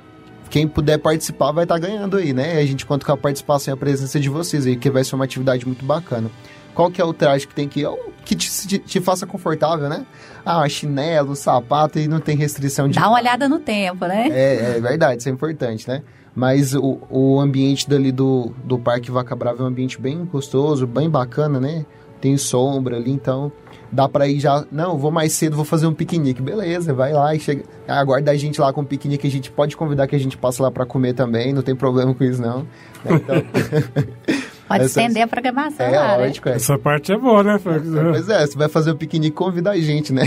quem 0.51 0.67
puder 0.67 0.99
participar 0.99 1.51
vai 1.51 1.63
estar 1.63 1.79
tá 1.79 1.87
ganhando 1.87 2.17
aí, 2.17 2.33
né? 2.33 2.59
A 2.59 2.65
gente 2.67 2.85
conta 2.85 3.03
com 3.03 3.11
a 3.11 3.17
participação 3.17 3.73
e 3.73 3.73
a 3.73 3.77
presença 3.77 4.19
de 4.19 4.29
vocês 4.29 4.67
aí, 4.67 4.75
que 4.75 4.91
vai 4.91 5.03
ser 5.03 5.15
uma 5.15 5.25
atividade 5.25 5.65
muito 5.65 5.83
bacana. 5.83 6.29
Qual 6.75 6.91
que 6.91 7.01
é 7.01 7.03
o 7.03 7.11
traje 7.11 7.47
que 7.47 7.55
tem 7.55 7.67
que 7.67 7.79
ir? 7.79 7.87
Que 8.23 8.35
te, 8.35 8.67
te, 8.67 8.77
te, 8.77 9.01
faça 9.01 9.25
confortável, 9.25 9.89
né? 9.89 10.05
Ah, 10.45 10.69
chinelo, 10.69 11.35
sapato 11.35 11.97
e 11.97 12.07
não 12.07 12.19
tem 12.19 12.37
restrição 12.37 12.87
de... 12.87 12.99
Dá 12.99 13.07
uma 13.07 13.17
olhada 13.17 13.49
no 13.49 13.57
tempo, 13.57 14.05
né? 14.05 14.27
É, 14.29 14.75
é 14.77 14.79
verdade, 14.79 15.21
isso 15.21 15.29
é 15.29 15.31
importante, 15.31 15.87
né? 15.87 16.03
Mas 16.37 16.75
o, 16.75 16.99
o 17.09 17.39
ambiente 17.39 17.89
dali 17.89 18.11
do, 18.11 18.53
do 18.63 18.77
Parque 18.77 19.09
Vaca 19.09 19.35
Brava 19.35 19.63
é 19.63 19.63
um 19.63 19.69
ambiente 19.69 19.99
bem 19.99 20.23
gostoso, 20.23 20.85
bem 20.85 21.09
bacana, 21.09 21.59
né? 21.59 21.83
Tem 22.21 22.37
sombra 22.37 22.97
ali, 22.97 23.09
então 23.09 23.51
dá 23.91 24.07
para 24.07 24.27
ir 24.27 24.39
já. 24.39 24.63
Não, 24.71 24.99
vou 24.99 25.09
mais 25.09 25.33
cedo, 25.33 25.55
vou 25.55 25.65
fazer 25.65 25.87
um 25.87 25.95
piquenique. 25.95 26.39
Beleza, 26.39 26.93
vai 26.93 27.11
lá 27.11 27.33
e 27.33 27.39
chega. 27.39 27.63
Aguarda 27.87 28.29
a 28.29 28.35
gente 28.35 28.61
lá 28.61 28.71
com 28.71 28.81
o 28.81 28.85
piquenique. 28.85 29.25
A 29.25 29.31
gente 29.31 29.49
pode 29.49 29.75
convidar 29.75 30.05
que 30.05 30.15
a 30.15 30.19
gente 30.19 30.37
passe 30.37 30.61
lá 30.61 30.69
para 30.69 30.85
comer 30.85 31.13
também, 31.13 31.51
não 31.51 31.63
tem 31.63 31.75
problema 31.75 32.13
com 32.13 32.23
isso, 32.23 32.39
não. 32.39 32.67
Então. 33.03 33.35
Pode 34.67 34.83
Essa... 34.83 34.99
estender 34.99 35.23
a 35.23 35.27
programação 35.27 35.85
é, 35.85 35.97
lá, 35.97 36.17
lógico, 36.17 36.49
né? 36.49 36.55
é. 36.55 36.57
Essa 36.57 36.77
parte 36.77 37.13
é 37.13 37.17
boa, 37.17 37.41
né, 37.41 37.57
Frank? 37.57 37.87
Pois 37.89 38.27
é, 38.27 38.45
você 38.45 38.57
vai 38.57 38.67
fazer 38.67 38.91
o 38.91 38.97
piquenique, 38.97 39.33
convida 39.33 39.71
a 39.71 39.77
gente, 39.77 40.11
né? 40.11 40.23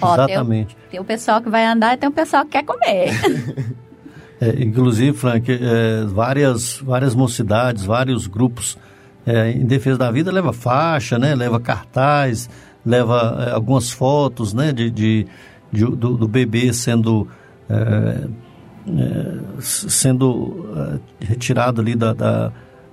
Ó, 0.00 0.14
Exatamente. 0.14 0.76
Tem 0.76 0.84
o, 0.86 0.90
tem 0.90 1.00
o 1.00 1.04
pessoal 1.04 1.42
que 1.42 1.50
vai 1.50 1.66
andar 1.66 1.94
e 1.94 1.96
tem 1.96 2.08
o 2.08 2.12
pessoal 2.12 2.44
que 2.44 2.52
quer 2.52 2.62
comer. 2.62 3.10
É, 4.40 4.62
inclusive, 4.62 5.16
Frank, 5.16 5.50
é, 5.50 6.04
várias, 6.06 6.78
várias 6.78 7.14
mocidades, 7.14 7.84
vários 7.84 8.26
grupos 8.26 8.78
é, 9.26 9.50
em 9.50 9.66
defesa 9.66 9.98
da 9.98 10.10
vida 10.10 10.30
leva 10.30 10.52
faixa, 10.52 11.18
né? 11.18 11.34
Leva 11.34 11.58
cartaz, 11.58 12.48
leva 12.86 13.46
é, 13.48 13.52
algumas 13.52 13.90
fotos, 13.90 14.54
né? 14.54 14.72
De, 14.72 14.90
de, 14.90 15.26
de 15.72 15.84
do, 15.84 16.16
do, 16.16 16.28
bebê 16.28 16.72
sendo 16.72 17.26
é, 17.68 18.26
é, 18.96 19.38
sendo 19.60 21.00
retirado 21.20 21.80
ali 21.80 21.94
da, 21.94 22.12
da 22.12 22.52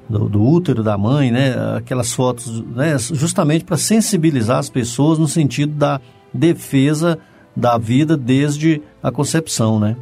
do, 0.10 0.28
do, 0.28 0.43
útero 0.43 0.84
da 0.84 0.98
mãe, 0.98 1.32
né? 1.32 1.54
Aquelas 1.78 2.12
fotos, 2.12 2.62
né? 2.76 2.98
Justamente 2.98 3.64
para 3.64 3.78
sensibilizar 3.78 4.58
as 4.58 4.70
pessoas 4.70 5.20
no 5.20 5.28
sentido 5.28 5.74
da 5.74 6.02
defesa 6.34 7.20
da 7.56 7.78
vida 7.78 8.18
desde 8.18 8.82
a 9.02 9.12
concepção, 9.12 9.80
né? 9.80 9.96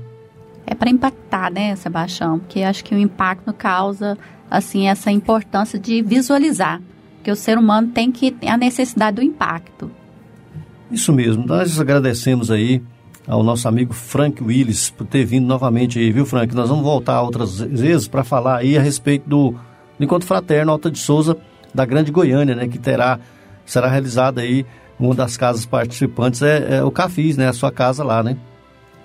É 0.74 0.76
para 0.76 0.90
impactar, 0.90 1.52
né, 1.52 1.76
Sebastião? 1.76 2.40
Porque 2.40 2.62
acho 2.62 2.84
que 2.84 2.94
o 2.94 2.98
impacto 2.98 3.54
causa 3.54 4.18
assim 4.50 4.88
essa 4.88 5.12
importância 5.12 5.80
de 5.80 6.02
visualizar, 6.02 6.82
que 7.24 7.32
o 7.32 7.36
ser 7.36 7.58
humano 7.58 7.88
tem 7.90 8.12
que 8.12 8.30
ter 8.32 8.50
a 8.50 8.58
necessidade 8.58 9.16
do 9.16 9.24
impacto. 9.24 9.90
Isso 10.92 11.12
mesmo. 11.14 11.46
Nós 11.46 11.80
agradecemos 11.80 12.52
aí 12.52 12.82
ao 13.26 13.42
nosso 13.42 13.68
amigo 13.68 13.94
Frank 13.94 14.44
Willis 14.44 14.90
por 14.90 15.08
ter 15.08 15.26
vindo 15.26 15.48
novamente 15.48 15.98
aí, 15.98 16.12
viu, 16.12 16.26
Frank? 16.26 16.54
Nós 16.54 16.70
vamos 16.70 16.84
voltar 16.84 17.22
outras 17.22 17.60
vezes 17.60 18.08
para 18.08 18.24
falar 18.24 18.58
aí 18.58 18.78
a 18.78 18.82
respeito 18.82 19.28
do, 19.28 19.52
do 19.98 20.04
Encontro 20.04 20.28
Fraterno 20.28 20.72
Alta 20.72 20.92
de 20.92 21.00
Souza 21.00 21.38
da 21.74 21.86
Grande 21.86 22.12
Goiânia, 22.12 22.54
né, 22.54 22.68
que 22.68 22.78
terá 22.78 23.20
será 23.66 23.88
realizado 23.88 24.40
aí 24.40 24.66
uma 25.00 25.16
das 25.16 25.38
casas 25.38 25.66
participantes 25.66 26.42
é, 26.42 26.78
é 26.78 26.84
o 26.84 26.92
Cafis, 26.92 27.38
né? 27.38 27.48
A 27.48 27.54
sua 27.54 27.72
casa 27.72 28.04
lá, 28.04 28.22
né? 28.22 28.38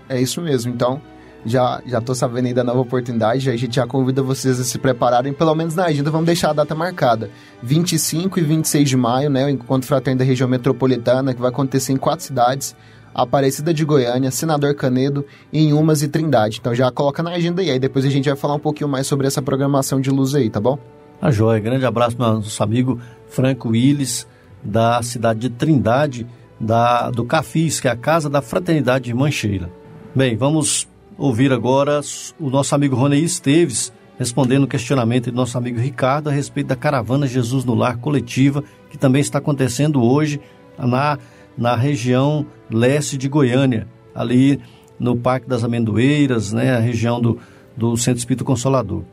É 0.08 0.20
isso 0.20 0.40
mesmo. 0.40 0.72
Então, 0.72 1.00
já 1.45 1.80
já 1.86 2.01
tô 2.01 2.14
sabendo 2.14 2.47
aí 2.47 2.55
da 2.55 2.64
nova 2.64 2.80
oportunidade, 2.80 3.49
a 3.51 3.57
gente 3.57 3.76
já 3.76 3.86
convida 3.86 4.22
vocês 4.22 4.59
a 4.59 4.64
se 4.64 4.78
prepararem, 4.78 5.32
pelo 5.32 5.55
menos 5.55 5.74
na 5.74 5.84
agenda, 5.84 6.11
vamos 6.11 6.26
deixar 6.26 6.51
a 6.51 6.53
data 6.53 6.74
marcada. 6.74 7.30
25 7.62 8.39
e 8.39 8.43
26 8.43 8.89
de 8.89 8.97
maio, 8.97 9.30
né, 9.30 9.47
o 9.47 9.49
Encontro 9.49 9.86
Fraterno 9.86 10.18
da 10.18 10.24
região 10.24 10.49
metropolitana, 10.49 11.34
que 11.34 11.41
vai 11.41 11.51
acontecer 11.51 11.93
em 11.93 11.97
quatro 11.97 12.24
cidades, 12.24 12.74
Aparecida 13.14 13.74
de 13.74 13.84
Goiânia, 13.84 14.30
Senador 14.30 14.74
Canedo, 14.74 15.24
Inhumas 15.53 16.03
e 16.03 16.09
Trindade. 16.09 16.59
Então 16.61 16.74
já 16.74 16.91
coloca 16.91 17.22
na 17.22 17.30
agenda 17.30 17.62
aí, 17.62 17.70
aí 17.70 17.78
depois 17.78 18.05
a 18.05 18.11
gente 18.11 18.28
vai 18.28 18.36
falar 18.36 18.55
um 18.55 18.61
pouquinho 18.61 18.89
mais 18.89 19.07
sobre 19.07 19.26
essa 19.26 19.43
programação 19.43 20.01
de 20.01 20.11
luz 20.11 20.34
aí, 20.34 20.49
tá 20.49 20.61
bom? 20.61 20.78
A 21.20 21.30
joia, 21.30 21.59
grande 21.59 21.84
abraço 21.84 22.16
para 22.16 22.34
nosso 22.34 22.62
amigo 22.62 23.01
Franco 23.28 23.70
Willis, 23.70 24.26
da 24.62 25.03
cidade 25.03 25.41
de 25.41 25.51
Trindade, 25.51 26.26
da, 26.61 27.11
do 27.11 27.24
Cafis, 27.24 27.80
que 27.80 27.89
é 27.89 27.91
a 27.91 27.97
Casa 27.97 28.30
da 28.30 28.41
Fraternidade 28.41 29.12
Mancheira. 29.12 29.70
Bem, 30.14 30.36
vamos 30.36 30.88
ouvir 31.18 31.52
agora 31.52 32.00
o 32.38 32.48
nosso 32.48 32.74
amigo 32.74 32.94
Rony 32.94 33.22
Esteves 33.22 33.92
respondendo 34.18 34.64
o 34.64 34.68
questionamento 34.68 35.30
do 35.30 35.36
nosso 35.36 35.56
amigo 35.58 35.78
Ricardo 35.78 36.28
a 36.28 36.32
respeito 36.32 36.68
da 36.68 36.76
caravana 36.76 37.26
Jesus 37.26 37.64
no 37.64 37.74
Lar 37.74 37.98
coletiva, 37.98 38.64
que 38.90 38.98
também 38.98 39.20
está 39.20 39.38
acontecendo 39.38 40.02
hoje 40.02 40.40
na, 40.76 41.18
na 41.56 41.76
região 41.76 42.44
leste 42.68 43.16
de 43.16 43.28
Goiânia, 43.28 43.86
ali 44.12 44.60
no 44.98 45.16
Parque 45.16 45.48
das 45.48 45.62
Amendoeiras, 45.62 46.52
né, 46.52 46.74
a 46.74 46.80
região 46.80 47.20
do, 47.20 47.38
do 47.76 47.96
Centro 47.96 48.18
Espírito 48.18 48.44
Consolador. 48.44 49.04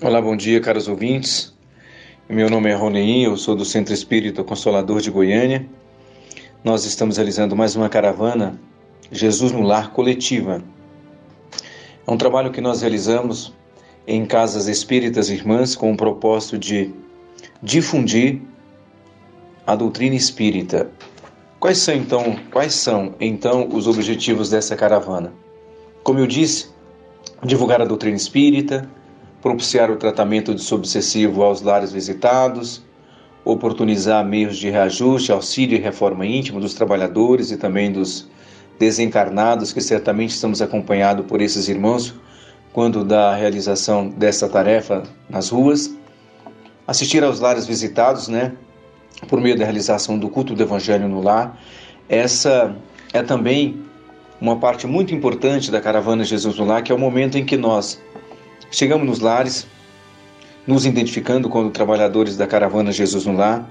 Olá, 0.00 0.20
bom 0.20 0.34
dia, 0.34 0.60
caros 0.60 0.88
ouvintes. 0.88 1.54
Meu 2.26 2.48
nome 2.48 2.70
é 2.70 2.74
Roneim, 2.74 3.24
eu 3.24 3.36
sou 3.36 3.54
do 3.54 3.66
Centro 3.66 3.92
Espírito 3.92 4.42
Consolador 4.44 5.02
de 5.02 5.10
Goiânia. 5.10 5.66
Nós 6.64 6.86
estamos 6.86 7.18
realizando 7.18 7.54
mais 7.54 7.76
uma 7.76 7.90
caravana 7.90 8.58
Jesus 9.12 9.52
no 9.52 9.60
Lar 9.60 9.90
coletiva. 9.90 10.62
É 12.06 12.10
um 12.10 12.18
trabalho 12.18 12.50
que 12.50 12.60
nós 12.60 12.82
realizamos 12.82 13.54
em 14.06 14.26
casas 14.26 14.68
espíritas 14.68 15.30
irmãs 15.30 15.74
com 15.74 15.90
o 15.90 15.96
propósito 15.96 16.58
de 16.58 16.92
difundir 17.62 18.42
a 19.66 19.74
doutrina 19.74 20.14
espírita. 20.14 20.90
Quais 21.58 21.78
são 21.78 21.94
então, 21.94 22.38
quais 22.52 22.74
são 22.74 23.14
então 23.18 23.68
os 23.72 23.86
objetivos 23.86 24.50
dessa 24.50 24.76
caravana? 24.76 25.32
Como 26.02 26.18
eu 26.18 26.26
disse, 26.26 26.68
divulgar 27.42 27.80
a 27.80 27.86
doutrina 27.86 28.16
espírita, 28.16 28.86
propiciar 29.40 29.90
o 29.90 29.96
tratamento 29.96 30.54
de 30.54 30.60
subsessivo 30.60 31.42
aos 31.42 31.62
lares 31.62 31.90
visitados, 31.90 32.82
oportunizar 33.46 34.22
meios 34.26 34.58
de 34.58 34.68
reajuste, 34.68 35.32
auxílio 35.32 35.78
e 35.78 35.80
reforma 35.80 36.26
íntima 36.26 36.60
dos 36.60 36.74
trabalhadores 36.74 37.50
e 37.50 37.56
também 37.56 37.90
dos 37.90 38.28
desencarnados, 38.78 39.72
que 39.72 39.80
certamente 39.80 40.30
estamos 40.30 40.60
acompanhados 40.60 41.26
por 41.26 41.40
esses 41.40 41.68
irmãos 41.68 42.14
quando 42.72 43.04
da 43.04 43.36
realização 43.36 44.08
dessa 44.08 44.48
tarefa 44.48 45.04
nas 45.30 45.48
ruas, 45.48 45.94
assistir 46.84 47.22
aos 47.22 47.38
lares 47.38 47.66
visitados, 47.66 48.26
né, 48.26 48.52
por 49.28 49.40
meio 49.40 49.56
da 49.56 49.64
realização 49.64 50.18
do 50.18 50.28
culto 50.28 50.56
do 50.56 50.62
evangelho 50.62 51.08
no 51.08 51.22
lar. 51.22 51.56
Essa 52.08 52.74
é 53.12 53.22
também 53.22 53.80
uma 54.40 54.56
parte 54.56 54.88
muito 54.88 55.14
importante 55.14 55.70
da 55.70 55.80
caravana 55.80 56.24
Jesus 56.24 56.58
no 56.58 56.64
lar, 56.64 56.82
que 56.82 56.90
é 56.90 56.94
o 56.94 56.98
momento 56.98 57.38
em 57.38 57.44
que 57.44 57.56
nós 57.56 58.02
chegamos 58.72 59.06
nos 59.06 59.20
lares, 59.20 59.68
nos 60.66 60.84
identificando 60.84 61.48
com 61.48 61.66
os 61.66 61.72
trabalhadores 61.72 62.36
da 62.36 62.46
caravana 62.46 62.90
Jesus 62.90 63.24
no 63.24 63.36
lar 63.36 63.70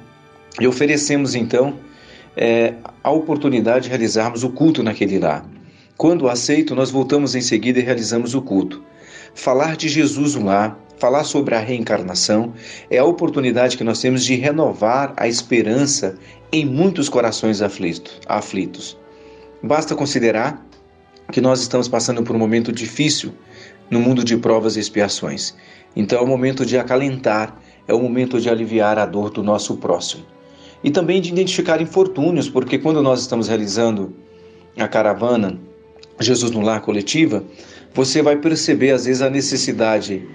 e 0.61 0.65
oferecemos 0.65 1.35
então 1.35 1.75
é, 2.35 2.75
a 3.03 3.11
oportunidade 3.11 3.85
de 3.85 3.89
realizarmos 3.89 4.43
o 4.43 4.49
culto 4.49 4.83
naquele 4.83 5.19
lar. 5.19 5.45
Quando 5.97 6.27
aceito, 6.27 6.75
nós 6.75 6.89
voltamos 6.89 7.35
em 7.35 7.41
seguida 7.41 7.79
e 7.79 7.83
realizamos 7.83 8.33
o 8.33 8.41
culto. 8.41 8.83
Falar 9.35 9.75
de 9.75 9.87
Jesus 9.87 10.35
lar, 10.35 10.77
falar 10.97 11.23
sobre 11.23 11.55
a 11.55 11.59
reencarnação, 11.59 12.53
é 12.89 12.97
a 12.97 13.05
oportunidade 13.05 13.77
que 13.77 13.83
nós 13.83 13.99
temos 13.99 14.23
de 14.23 14.35
renovar 14.35 15.13
a 15.17 15.27
esperança 15.27 16.15
em 16.51 16.65
muitos 16.65 17.09
corações 17.09 17.61
aflitos. 17.61 18.97
Basta 19.61 19.95
considerar 19.95 20.65
que 21.31 21.41
nós 21.41 21.61
estamos 21.61 21.87
passando 21.87 22.23
por 22.23 22.35
um 22.35 22.39
momento 22.39 22.71
difícil 22.71 23.33
no 23.89 23.99
mundo 23.99 24.23
de 24.23 24.37
provas 24.37 24.75
e 24.75 24.79
expiações. 24.79 25.55
Então 25.95 26.19
é 26.19 26.21
o 26.21 26.27
momento 26.27 26.65
de 26.65 26.77
acalentar, 26.77 27.57
é 27.87 27.93
o 27.93 27.99
momento 27.99 28.39
de 28.39 28.49
aliviar 28.49 28.97
a 28.97 29.05
dor 29.05 29.29
do 29.29 29.43
nosso 29.43 29.77
próximo 29.77 30.32
e 30.83 30.91
também 30.91 31.21
de 31.21 31.29
identificar 31.29 31.81
infortúnios, 31.81 32.49
porque 32.49 32.77
quando 32.77 33.01
nós 33.01 33.21
estamos 33.21 33.47
realizando 33.47 34.13
a 34.77 34.87
caravana 34.87 35.59
Jesus 36.19 36.51
no 36.51 36.61
Lar 36.61 36.81
coletiva, 36.81 37.43
você 37.93 38.21
vai 38.21 38.35
perceber 38.35 38.91
às 38.91 39.05
vezes 39.05 39.21
a 39.21 39.29
necessidade 39.29 40.27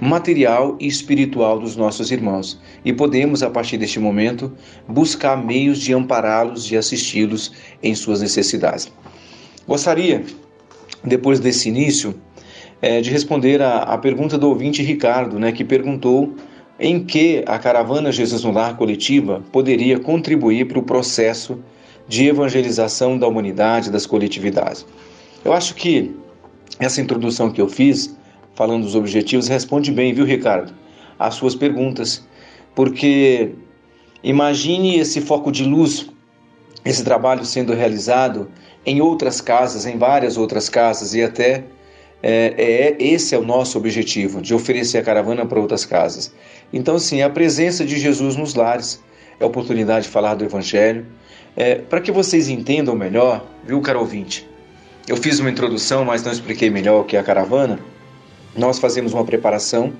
material 0.00 0.76
e 0.80 0.86
espiritual 0.86 1.58
dos 1.58 1.76
nossos 1.76 2.10
irmãos. 2.10 2.60
E 2.84 2.92
podemos, 2.92 3.42
a 3.42 3.50
partir 3.50 3.78
deste 3.78 3.98
momento, 3.98 4.52
buscar 4.86 5.36
meios 5.36 5.78
de 5.78 5.94
ampará-los, 5.94 6.64
de 6.64 6.76
assisti-los 6.76 7.52
em 7.82 7.94
suas 7.94 8.20
necessidades. 8.20 8.92
Gostaria, 9.66 10.24
depois 11.04 11.40
desse 11.40 11.68
início, 11.68 12.14
é, 12.82 13.00
de 13.00 13.10
responder 13.10 13.62
a 13.62 13.96
pergunta 13.98 14.36
do 14.36 14.48
ouvinte 14.48 14.82
Ricardo, 14.82 15.38
né, 15.38 15.52
que 15.52 15.64
perguntou 15.64 16.34
em 16.78 17.02
que 17.04 17.42
a 17.46 17.58
caravana 17.58 18.12
Jesus 18.12 18.44
no 18.44 18.52
Lar 18.52 18.76
coletiva 18.76 19.42
poderia 19.50 19.98
contribuir 19.98 20.68
para 20.68 20.78
o 20.78 20.82
processo 20.82 21.58
de 22.06 22.26
evangelização 22.26 23.18
da 23.18 23.26
humanidade, 23.26 23.90
das 23.90 24.06
coletividades. 24.06 24.86
Eu 25.44 25.52
acho 25.52 25.74
que 25.74 26.14
essa 26.78 27.00
introdução 27.00 27.50
que 27.50 27.60
eu 27.60 27.68
fiz, 27.68 28.14
falando 28.54 28.84
dos 28.84 28.94
objetivos, 28.94 29.48
responde 29.48 29.90
bem, 29.90 30.12
viu, 30.12 30.24
Ricardo, 30.24 30.72
às 31.18 31.34
suas 31.34 31.54
perguntas, 31.54 32.26
porque 32.74 33.52
imagine 34.22 34.98
esse 34.98 35.20
foco 35.20 35.50
de 35.50 35.64
luz, 35.64 36.08
esse 36.84 37.02
trabalho 37.02 37.44
sendo 37.44 37.72
realizado 37.72 38.48
em 38.84 39.00
outras 39.00 39.40
casas, 39.40 39.86
em 39.86 39.98
várias 39.98 40.36
outras 40.36 40.68
casas 40.68 41.14
e 41.14 41.22
até 41.22 41.64
é, 42.22 42.54
é, 42.56 42.96
esse 42.98 43.34
é 43.34 43.38
o 43.38 43.44
nosso 43.44 43.76
objetivo, 43.78 44.40
de 44.40 44.54
oferecer 44.54 44.98
a 44.98 45.02
caravana 45.02 45.44
para 45.44 45.60
outras 45.60 45.84
casas. 45.84 46.32
Então, 46.72 46.98
sim, 46.98 47.22
a 47.22 47.30
presença 47.30 47.84
de 47.84 47.98
Jesus 47.98 48.36
nos 48.36 48.54
lares 48.54 49.02
é 49.38 49.44
a 49.44 49.46
oportunidade 49.46 50.06
de 50.06 50.10
falar 50.10 50.34
do 50.34 50.44
Evangelho. 50.44 51.06
É, 51.56 51.76
para 51.76 52.00
que 52.00 52.12
vocês 52.12 52.48
entendam 52.48 52.94
melhor, 52.94 53.46
viu, 53.64 53.80
caro 53.80 54.00
ouvinte? 54.00 54.46
Eu 55.08 55.16
fiz 55.16 55.38
uma 55.38 55.50
introdução, 55.50 56.04
mas 56.04 56.22
não 56.22 56.32
expliquei 56.32 56.68
melhor 56.68 57.00
o 57.00 57.04
que 57.04 57.16
é 57.16 57.20
a 57.20 57.22
caravana. 57.22 57.78
Nós 58.56 58.78
fazemos 58.78 59.12
uma 59.12 59.24
preparação 59.24 59.92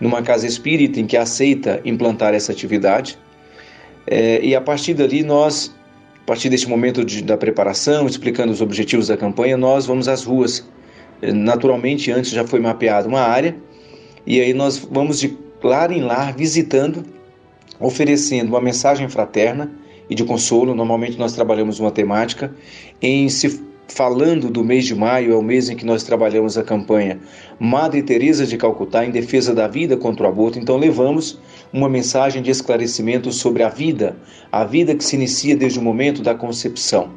numa 0.00 0.22
casa 0.22 0.46
espírita 0.46 1.00
em 1.00 1.06
que 1.06 1.16
aceita 1.16 1.80
implantar 1.84 2.34
essa 2.34 2.52
atividade. 2.52 3.18
É, 4.06 4.40
e 4.44 4.54
a 4.54 4.60
partir 4.60 4.94
dali, 4.94 5.22
nós, 5.22 5.74
a 6.22 6.26
partir 6.26 6.48
deste 6.48 6.68
momento 6.68 7.04
de, 7.04 7.22
da 7.22 7.36
preparação, 7.36 8.06
explicando 8.06 8.52
os 8.52 8.60
objetivos 8.60 9.08
da 9.08 9.16
campanha, 9.16 9.56
nós 9.56 9.86
vamos 9.86 10.08
às 10.08 10.24
ruas. 10.24 10.68
É, 11.20 11.32
naturalmente, 11.32 12.10
antes 12.10 12.30
já 12.30 12.46
foi 12.46 12.60
mapeada 12.60 13.08
uma 13.08 13.20
área, 13.20 13.56
e 14.26 14.40
aí 14.40 14.52
nós 14.52 14.78
vamos 14.78 15.18
de 15.18 15.28
lar 15.62 15.90
em 15.90 16.00
lar, 16.00 16.34
visitando, 16.34 17.04
oferecendo 17.78 18.48
uma 18.48 18.60
mensagem 18.60 19.08
fraterna 19.08 19.70
e 20.08 20.14
de 20.14 20.24
consolo. 20.24 20.74
Normalmente 20.74 21.18
nós 21.18 21.32
trabalhamos 21.32 21.80
uma 21.80 21.90
temática 21.90 22.54
em 23.00 23.28
se 23.28 23.62
falando 23.88 24.50
do 24.50 24.64
mês 24.64 24.86
de 24.86 24.94
maio, 24.94 25.32
é 25.32 25.36
o 25.36 25.42
mês 25.42 25.68
em 25.68 25.76
que 25.76 25.84
nós 25.84 26.02
trabalhamos 26.02 26.56
a 26.56 26.62
campanha 26.62 27.20
Madre 27.58 28.02
Teresa 28.02 28.46
de 28.46 28.56
Calcutá 28.56 29.04
em 29.04 29.10
defesa 29.10 29.54
da 29.54 29.68
vida 29.68 29.96
contra 29.96 30.24
o 30.24 30.28
aborto. 30.28 30.58
Então 30.58 30.76
levamos 30.78 31.38
uma 31.72 31.88
mensagem 31.88 32.42
de 32.42 32.50
esclarecimento 32.50 33.30
sobre 33.32 33.62
a 33.62 33.68
vida, 33.68 34.16
a 34.50 34.64
vida 34.64 34.94
que 34.94 35.04
se 35.04 35.16
inicia 35.16 35.56
desde 35.56 35.78
o 35.78 35.82
momento 35.82 36.22
da 36.22 36.34
concepção. 36.34 37.10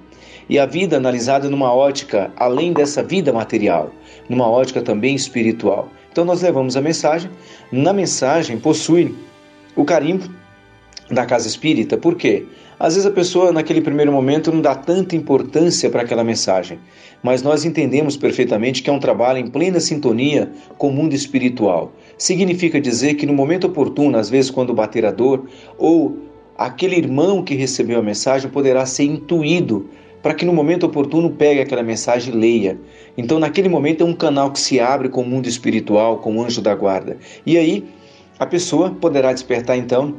E 0.50 0.60
a 0.60 0.66
vida 0.66 0.98
analisada 0.98 1.50
numa 1.50 1.74
ótica 1.74 2.32
além 2.36 2.72
dessa 2.72 3.02
vida 3.02 3.34
material, 3.34 3.92
numa 4.30 4.48
ótica 4.48 4.82
também 4.82 5.16
espiritual. 5.16 5.90
Então 6.16 6.24
nós 6.24 6.42
levamos 6.42 6.78
a 6.78 6.82
mensagem. 6.82 7.30
Na 7.70 7.92
mensagem 7.92 8.58
possui 8.58 9.14
o 9.76 9.84
carimbo 9.84 10.24
da 11.12 11.26
casa 11.26 11.46
espírita. 11.46 11.98
Por 11.98 12.16
quê? 12.16 12.46
Às 12.80 12.94
vezes 12.94 13.06
a 13.06 13.12
pessoa 13.12 13.52
naquele 13.52 13.82
primeiro 13.82 14.14
momento 14.14 14.50
não 14.50 14.62
dá 14.62 14.74
tanta 14.74 15.14
importância 15.14 15.90
para 15.90 16.04
aquela 16.04 16.24
mensagem, 16.24 16.80
mas 17.22 17.44
nós 17.44 17.66
entendemos 17.66 18.16
perfeitamente 18.16 18.82
que 18.82 18.90
é 18.90 18.94
um 18.94 19.00
trabalho 19.00 19.40
em 19.40 19.48
plena 19.48 19.82
sintonia 19.82 20.50
com 20.78 20.88
o 20.88 20.94
mundo 20.94 21.14
espiritual. 21.14 21.92
Significa 22.18 22.80
dizer 22.80 23.16
que 23.16 23.26
no 23.26 23.34
momento 23.34 23.68
oportuno, 23.68 24.18
às 24.18 24.30
vezes 24.30 24.50
quando 24.50 24.74
bater 24.74 25.06
a 25.06 25.12
dor, 25.12 25.50
ou 25.78 26.18
aquele 26.58 26.96
irmão 26.96 27.44
que 27.44 27.56
recebeu 27.56 28.00
a 28.00 28.02
mensagem 28.02 28.50
poderá 28.50 28.86
ser 28.86 29.04
intuído 29.04 29.90
para 30.26 30.34
que 30.34 30.44
no 30.44 30.52
momento 30.52 30.88
oportuno 30.88 31.30
pegue 31.30 31.62
aquela 31.62 31.84
mensagem 31.84 32.34
e 32.34 32.36
leia. 32.36 32.80
Então, 33.16 33.38
naquele 33.38 33.70
momento, 33.70 34.02
é 34.02 34.06
um 34.08 34.16
canal 34.16 34.50
que 34.50 34.60
se 34.60 34.80
abre 34.80 35.08
com 35.08 35.22
o 35.22 35.24
mundo 35.24 35.48
espiritual, 35.48 36.18
com 36.18 36.36
o 36.36 36.44
anjo 36.44 36.64
da 36.64 36.74
guarda. 36.74 37.16
E 37.46 37.56
aí, 37.60 37.88
a 38.40 38.46
pessoa 38.48 38.90
poderá 38.90 39.32
despertar 39.32 39.78
então 39.78 40.16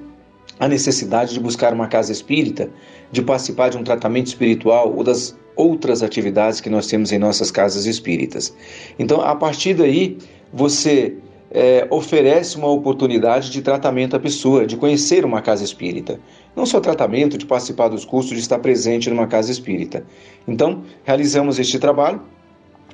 a 0.61 0.68
necessidade 0.68 1.34
de 1.34 1.40
buscar 1.40 1.74
uma 1.74 1.88
casa 1.88 2.12
espírita, 2.12 2.70
de 3.11 3.20
participar 3.20 3.70
de 3.70 3.78
um 3.78 3.82
tratamento 3.82 4.28
espiritual 4.28 4.94
ou 4.96 5.02
das 5.02 5.36
outras 5.57 6.04
atividades 6.04 6.61
que 6.61 6.70
nós 6.70 6.86
temos 6.86 7.11
em 7.11 7.18
nossas 7.18 7.50
casas 7.50 7.84
espíritas. 7.84 8.54
Então, 9.00 9.20
a 9.22 9.34
partir 9.34 9.74
daí, 9.74 10.18
você 10.52 11.16
é, 11.51 11.86
oferece 11.90 12.57
uma 12.57 12.68
oportunidade 12.68 13.51
de 13.51 13.62
tratamento 13.62 14.16
à 14.16 14.20
pessoa, 14.20 14.66
de 14.66 14.76
conhecer 14.76 15.24
uma 15.24 15.40
casa 15.40 15.64
espírita. 15.64 16.20
Não 16.55 16.66
só 16.66 16.80
tratamento, 16.80 17.38
de 17.38 17.47
participar 17.47 17.88
dos 17.88 18.05
cursos, 18.05 18.32
de 18.32 18.40
estar 18.40 18.59
presente 18.59 19.11
numa 19.11 19.26
casa 19.26 19.51
espírita. 19.51 20.05
Então, 20.47 20.82
realizamos 21.05 21.59
este 21.59 21.78
trabalho, 21.78 22.20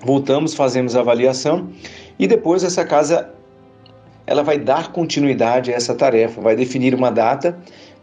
voltamos, 0.04 0.54
fazemos 0.54 0.96
a 0.96 1.00
avaliação 1.00 1.70
e 2.18 2.26
depois 2.26 2.64
essa 2.64 2.84
casa 2.84 3.30
ela 4.26 4.42
vai 4.42 4.58
dar 4.58 4.92
continuidade 4.92 5.72
a 5.72 5.74
essa 5.74 5.94
tarefa, 5.94 6.40
vai 6.40 6.54
definir 6.54 6.94
uma 6.94 7.10
data 7.10 7.58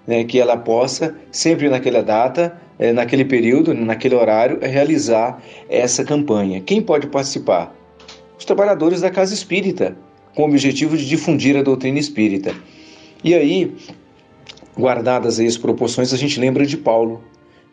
né, 0.06 0.24
que 0.24 0.40
ela 0.40 0.58
possa, 0.58 1.16
sempre 1.32 1.70
naquela 1.70 2.02
data, 2.02 2.60
é, 2.78 2.92
naquele 2.92 3.24
período, 3.24 3.74
naquele 3.74 4.16
horário, 4.16 4.60
realizar 4.62 5.42
essa 5.70 6.04
campanha. 6.04 6.62
Quem 6.62 6.82
pode 6.82 7.08
participar? 7.08 7.74
Os 8.38 8.46
trabalhadores 8.46 9.02
da 9.02 9.10
casa 9.10 9.34
espírita, 9.34 9.96
com 10.36 10.44
o 10.44 10.46
objetivo 10.46 10.98
de 10.98 11.06
difundir 11.06 11.58
a 11.58 11.64
doutrina 11.64 12.00
espírita. 12.00 12.54
E 13.24 13.34
aí, 13.34 13.74
guardadas 14.78 15.40
as 15.40 15.58
proporções, 15.58 16.14
a 16.14 16.18
gente 16.18 16.40
lembra 16.40 16.66
de 16.66 16.78
Paulo. 16.78 17.22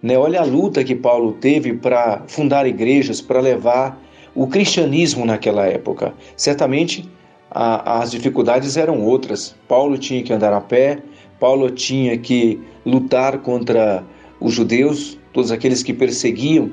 Né? 0.02 0.18
Olha 0.18 0.40
a 0.40 0.44
luta 0.44 0.82
que 0.84 0.94
Paulo 0.94 1.32
teve 1.32 1.74
para 1.74 2.24
fundar 2.26 2.66
igrejas, 2.66 3.20
para 3.20 3.40
levar 3.40 4.00
o 4.34 4.46
cristianismo 4.46 5.24
naquela 5.24 5.66
época. 5.66 6.12
Certamente 6.36 7.08
a, 7.50 8.00
as 8.00 8.10
dificuldades 8.10 8.76
eram 8.76 9.02
outras. 9.02 9.54
Paulo 9.68 9.96
tinha 9.96 10.22
que 10.22 10.32
andar 10.32 10.52
a 10.52 10.60
pé, 10.60 10.98
Paulo 11.40 11.70
tinha 11.70 12.16
que 12.18 12.60
lutar 12.84 13.38
contra 13.38 14.04
os 14.40 14.52
judeus, 14.52 15.18
todos 15.32 15.50
aqueles 15.50 15.82
que 15.82 15.92
perseguiam 15.92 16.70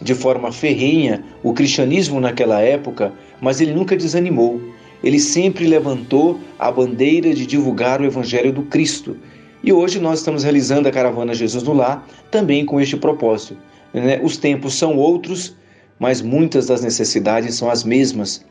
de 0.00 0.14
forma 0.14 0.52
ferrenha 0.52 1.24
o 1.42 1.54
cristianismo 1.54 2.20
naquela 2.20 2.60
época, 2.60 3.12
mas 3.40 3.60
ele 3.60 3.72
nunca 3.72 3.96
desanimou. 3.96 4.60
Ele 5.02 5.18
sempre 5.18 5.66
levantou 5.66 6.40
a 6.58 6.70
bandeira 6.70 7.34
de 7.34 7.46
divulgar 7.46 8.00
o 8.00 8.04
evangelho 8.04 8.52
do 8.52 8.62
Cristo. 8.62 9.16
E 9.62 9.72
hoje 9.72 9.98
nós 9.98 10.20
estamos 10.20 10.42
realizando 10.42 10.88
a 10.88 10.92
caravana 10.92 11.34
Jesus 11.34 11.62
no 11.62 11.72
Lar 11.72 12.06
também 12.30 12.64
com 12.64 12.80
este 12.80 12.96
propósito. 12.96 13.56
Né? 13.92 14.20
Os 14.22 14.36
tempos 14.36 14.74
são 14.74 14.96
outros, 14.96 15.56
mas 15.98 16.20
muitas 16.22 16.66
das 16.66 16.82
necessidades 16.82 17.54
são 17.54 17.70
as 17.70 17.84
mesmas. 17.84 18.44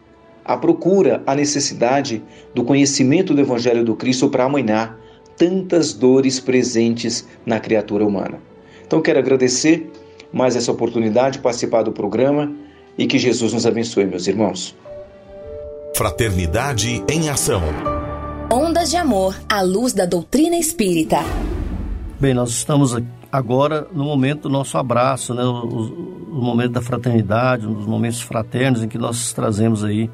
A 0.44 0.58
procura, 0.58 1.24
a 1.26 1.36
necessidade 1.36 2.22
do 2.54 2.64
conhecimento 2.64 3.34
do 3.34 3.42
evangelho 3.42 3.84
do 3.84 3.96
Cristo 3.96 4.30
para 4.30 4.44
amanhar 4.44 5.00
tantas 5.38 5.94
dores 5.94 6.40
presentes 6.40 7.28
na 7.46 7.60
criatura 7.60 8.06
humana. 8.06 8.40
Então 8.86 9.02
quero 9.02 9.20
agradecer 9.20 9.92
mais 10.32 10.56
essa 10.56 10.72
oportunidade 10.72 11.38
de 11.38 11.44
participar 11.44 11.84
do 11.84 11.92
programa 11.92 12.54
e 12.98 13.08
que 13.08 13.18
Jesus 13.18 13.54
nos 13.54 13.66
abençoe, 13.66 14.06
meus 14.06 14.28
irmãos. 14.28 14.76
Fraternidade 15.96 17.02
em 17.10 17.30
Ação. 17.30 17.62
Ondas 18.52 18.90
de 18.90 18.98
Amor 18.98 19.34
à 19.48 19.62
luz 19.62 19.94
da 19.94 20.06
doutrina 20.06 20.58
espírita. 20.58 21.20
Bem, 22.20 22.34
nós 22.34 22.50
estamos 22.50 23.02
agora 23.32 23.88
no 23.94 24.04
momento 24.04 24.42
do 24.42 24.50
nosso 24.50 24.78
abraço, 24.78 25.34
né? 25.34 25.42
o, 25.42 25.48
o, 25.48 26.38
o 26.38 26.42
momento 26.42 26.74
da 26.74 26.82
fraternidade, 26.82 27.66
um 27.66 27.74
dos 27.74 27.86
momentos 27.86 28.20
fraternos 28.20 28.84
em 28.84 28.90
que 28.90 28.98
nós 28.98 29.32
trazemos 29.32 29.86
aí, 29.86 30.12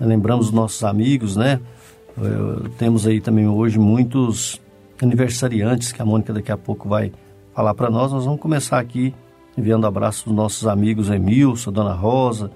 lembramos 0.00 0.46
os 0.46 0.52
nossos 0.52 0.82
amigos, 0.82 1.36
né? 1.36 1.60
Temos 2.78 3.06
aí 3.06 3.20
também 3.20 3.46
hoje 3.46 3.78
muitos 3.78 4.58
aniversariantes 5.02 5.92
que 5.92 6.00
a 6.00 6.04
Mônica 6.06 6.32
daqui 6.32 6.50
a 6.50 6.56
pouco 6.56 6.88
vai 6.88 7.12
falar 7.54 7.74
para 7.74 7.90
nós. 7.90 8.10
Nós 8.10 8.24
vamos 8.24 8.40
começar 8.40 8.78
aqui 8.78 9.14
enviando 9.54 9.86
abraços 9.86 10.24
dos 10.24 10.34
nossos 10.34 10.66
amigos 10.66 11.10
Emilson, 11.10 11.70
Dona 11.70 11.92
Rosa, 11.92 12.50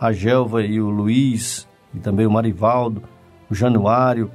a 0.00 0.10
Gelva 0.10 0.60
e 0.64 0.80
o 0.80 0.90
Luiz, 0.90 1.68
e 1.94 1.98
também 1.98 2.26
o 2.26 2.30
Marivaldo, 2.30 3.02
o 3.50 3.54
Januário, 3.54 4.30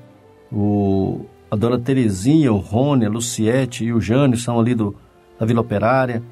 o, 0.51 1.25
a 1.49 1.55
Dona 1.55 1.79
Terezinha, 1.79 2.51
o 2.51 2.57
Rony, 2.57 3.05
a 3.05 3.09
Luciete 3.09 3.85
e 3.85 3.93
o 3.93 3.99
Jânio 3.99 4.37
são 4.37 4.59
ali 4.59 4.73
do, 4.73 4.95
da 5.39 5.45
Vila 5.45 5.61
Operária. 5.61 6.23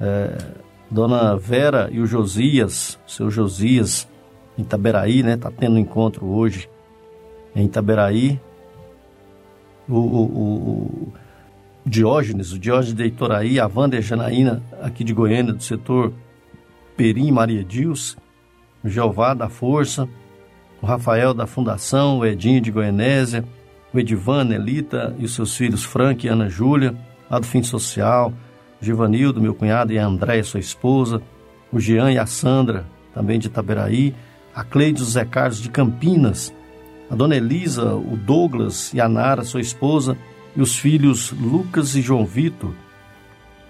É, 0.00 0.36
Dona 0.90 1.36
Vera 1.36 1.88
e 1.90 2.00
o 2.00 2.06
Josias, 2.06 2.98
o 3.06 3.10
seu 3.10 3.30
Josias, 3.30 4.08
em 4.58 4.62
Itaberaí, 4.62 5.22
né? 5.22 5.36
Tá 5.36 5.50
tendo 5.50 5.76
um 5.76 5.78
encontro 5.78 6.26
hoje 6.26 6.68
em 7.56 7.64
Itaberaí. 7.64 8.38
O, 9.88 9.96
o, 9.96 10.22
o, 10.22 11.12
Diógenes, 11.84 12.52
o 12.52 12.58
Diógenes 12.58 12.94
de 12.94 13.06
Itoraí, 13.06 13.58
a 13.58 13.66
Wanda 13.66 14.00
Janaína, 14.00 14.62
aqui 14.80 15.02
de 15.02 15.12
Goiânia, 15.12 15.52
do 15.52 15.62
setor 15.62 16.12
Perim 16.96 17.32
Maria 17.32 17.64
Dios, 17.64 18.16
o 18.84 18.88
Jeová 18.88 19.34
da 19.34 19.48
Força, 19.48 20.08
o 20.82 20.86
Rafael 20.86 21.32
da 21.32 21.46
Fundação, 21.46 22.18
o 22.18 22.26
Edinho 22.26 22.60
de 22.60 22.72
Goianésia, 22.72 23.44
o 23.94 23.98
Edivan, 24.00 24.52
Elita 24.52 25.14
e 25.16 25.24
os 25.24 25.32
seus 25.34 25.56
filhos 25.56 25.84
Frank 25.84 26.26
e 26.26 26.28
Ana 26.28 26.48
Júlia, 26.48 26.96
lá 27.30 27.38
do 27.38 27.46
Fim 27.46 27.62
Social, 27.62 28.32
o 28.80 28.84
Givanildo, 28.84 29.40
meu 29.40 29.54
cunhado, 29.54 29.92
e 29.92 29.98
a 29.98 30.04
Andréia, 30.04 30.42
sua 30.42 30.58
esposa, 30.58 31.22
o 31.72 31.78
Jean 31.78 32.10
e 32.10 32.18
a 32.18 32.26
Sandra, 32.26 32.84
também 33.14 33.38
de 33.38 33.46
Itaberaí, 33.46 34.12
a 34.52 34.64
Cleide 34.64 35.00
e 35.00 35.02
o 35.04 35.06
Zé 35.06 35.24
Carlos 35.24 35.62
de 35.62 35.70
Campinas, 35.70 36.52
a 37.08 37.14
dona 37.14 37.36
Elisa, 37.36 37.94
o 37.94 38.16
Douglas 38.16 38.92
e 38.92 39.00
a 39.00 39.08
Nara, 39.08 39.44
sua 39.44 39.60
esposa, 39.60 40.16
e 40.56 40.60
os 40.60 40.76
filhos 40.76 41.30
Lucas 41.30 41.94
e 41.94 42.02
João 42.02 42.26
Vitor, 42.26 42.72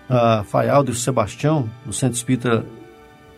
a 0.09 0.45
Faialdo 0.45 0.91
e 0.91 0.95
o 0.95 0.97
Sebastião, 0.97 1.69
do 1.85 1.93
Centro 1.93 2.17
Espírita 2.17 2.65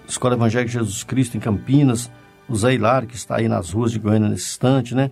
Escola 0.07 0.35
Evangélica 0.35 0.71
Jesus 0.71 1.03
Cristo 1.03 1.37
em 1.37 1.41
Campinas, 1.41 2.09
o 2.49 2.55
Zé 2.55 2.75
Hilário, 2.75 3.09
que 3.09 3.17
está 3.17 3.37
aí 3.37 3.49
nas 3.49 3.71
ruas 3.71 3.93
de 3.93 3.99
Goiânia 3.99 4.29
nesse 4.29 4.47
instante, 4.47 4.95
né? 4.95 5.11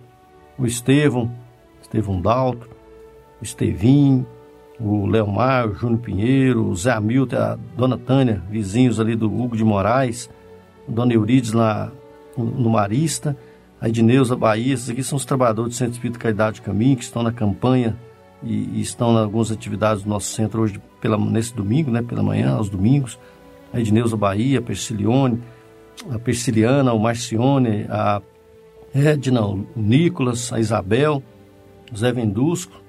O 0.57 0.65
Estevão, 0.65 1.31
Estevão 1.81 2.21
Dalto, 2.21 2.69
o 3.41 3.43
Estevinho, 3.43 4.25
o 4.79 5.05
Leomar, 5.05 5.67
o 5.67 5.75
Júnior 5.75 5.99
Pinheiro, 5.99 6.65
o 6.65 6.75
Zé 6.75 6.91
Hamilton, 6.91 7.35
a 7.37 7.57
Dona 7.75 7.97
Tânia, 7.97 8.41
vizinhos 8.49 8.99
ali 8.99 9.15
do 9.15 9.27
Hugo 9.27 9.55
de 9.55 9.63
Moraes, 9.63 10.29
a 10.87 10.91
Dona 10.91 11.13
Eurides 11.13 11.53
lá 11.53 11.91
no 12.37 12.69
Marista, 12.69 13.37
a 13.79 13.89
Edneuza 13.89 14.35
Bahia, 14.35 14.73
esses 14.73 14.89
aqui 14.89 15.03
são 15.03 15.17
os 15.17 15.25
trabalhadores 15.25 15.73
do 15.73 15.75
Centro 15.75 15.93
Espírita 15.93 16.19
Caridade 16.19 16.61
Caminho, 16.61 16.95
que 16.95 17.03
estão 17.03 17.21
na 17.21 17.31
campanha 17.31 17.97
e, 18.41 18.77
e, 18.77 18.81
estão 18.81 19.13
em 19.13 19.17
algumas 19.17 19.51
atividades 19.51 20.03
do 20.03 20.09
nosso 20.09 20.27
centro 20.27 20.61
hoje, 20.61 20.81
pela, 21.01 21.17
nesse 21.17 21.53
domingo, 21.53 21.91
né, 21.91 22.01
pela 22.01 22.23
manhã, 22.23 22.55
aos 22.55 22.69
domingos. 22.69 23.19
A 23.73 23.79
Edneuza 23.79 24.15
Bahia, 24.15 24.59
a 24.59 24.61
Persilione, 24.61 25.41
a 26.11 26.19
Persiliana, 26.19 26.93
o 26.93 26.99
Marcione, 26.99 27.85
a 27.89 28.21
Edna, 28.93 29.45
o 29.45 29.65
Nicolas, 29.75 30.51
a 30.53 30.59
Isabel, 30.59 31.23
o 31.91 31.97
Zé 31.97 32.11
Vendusco 32.11 32.81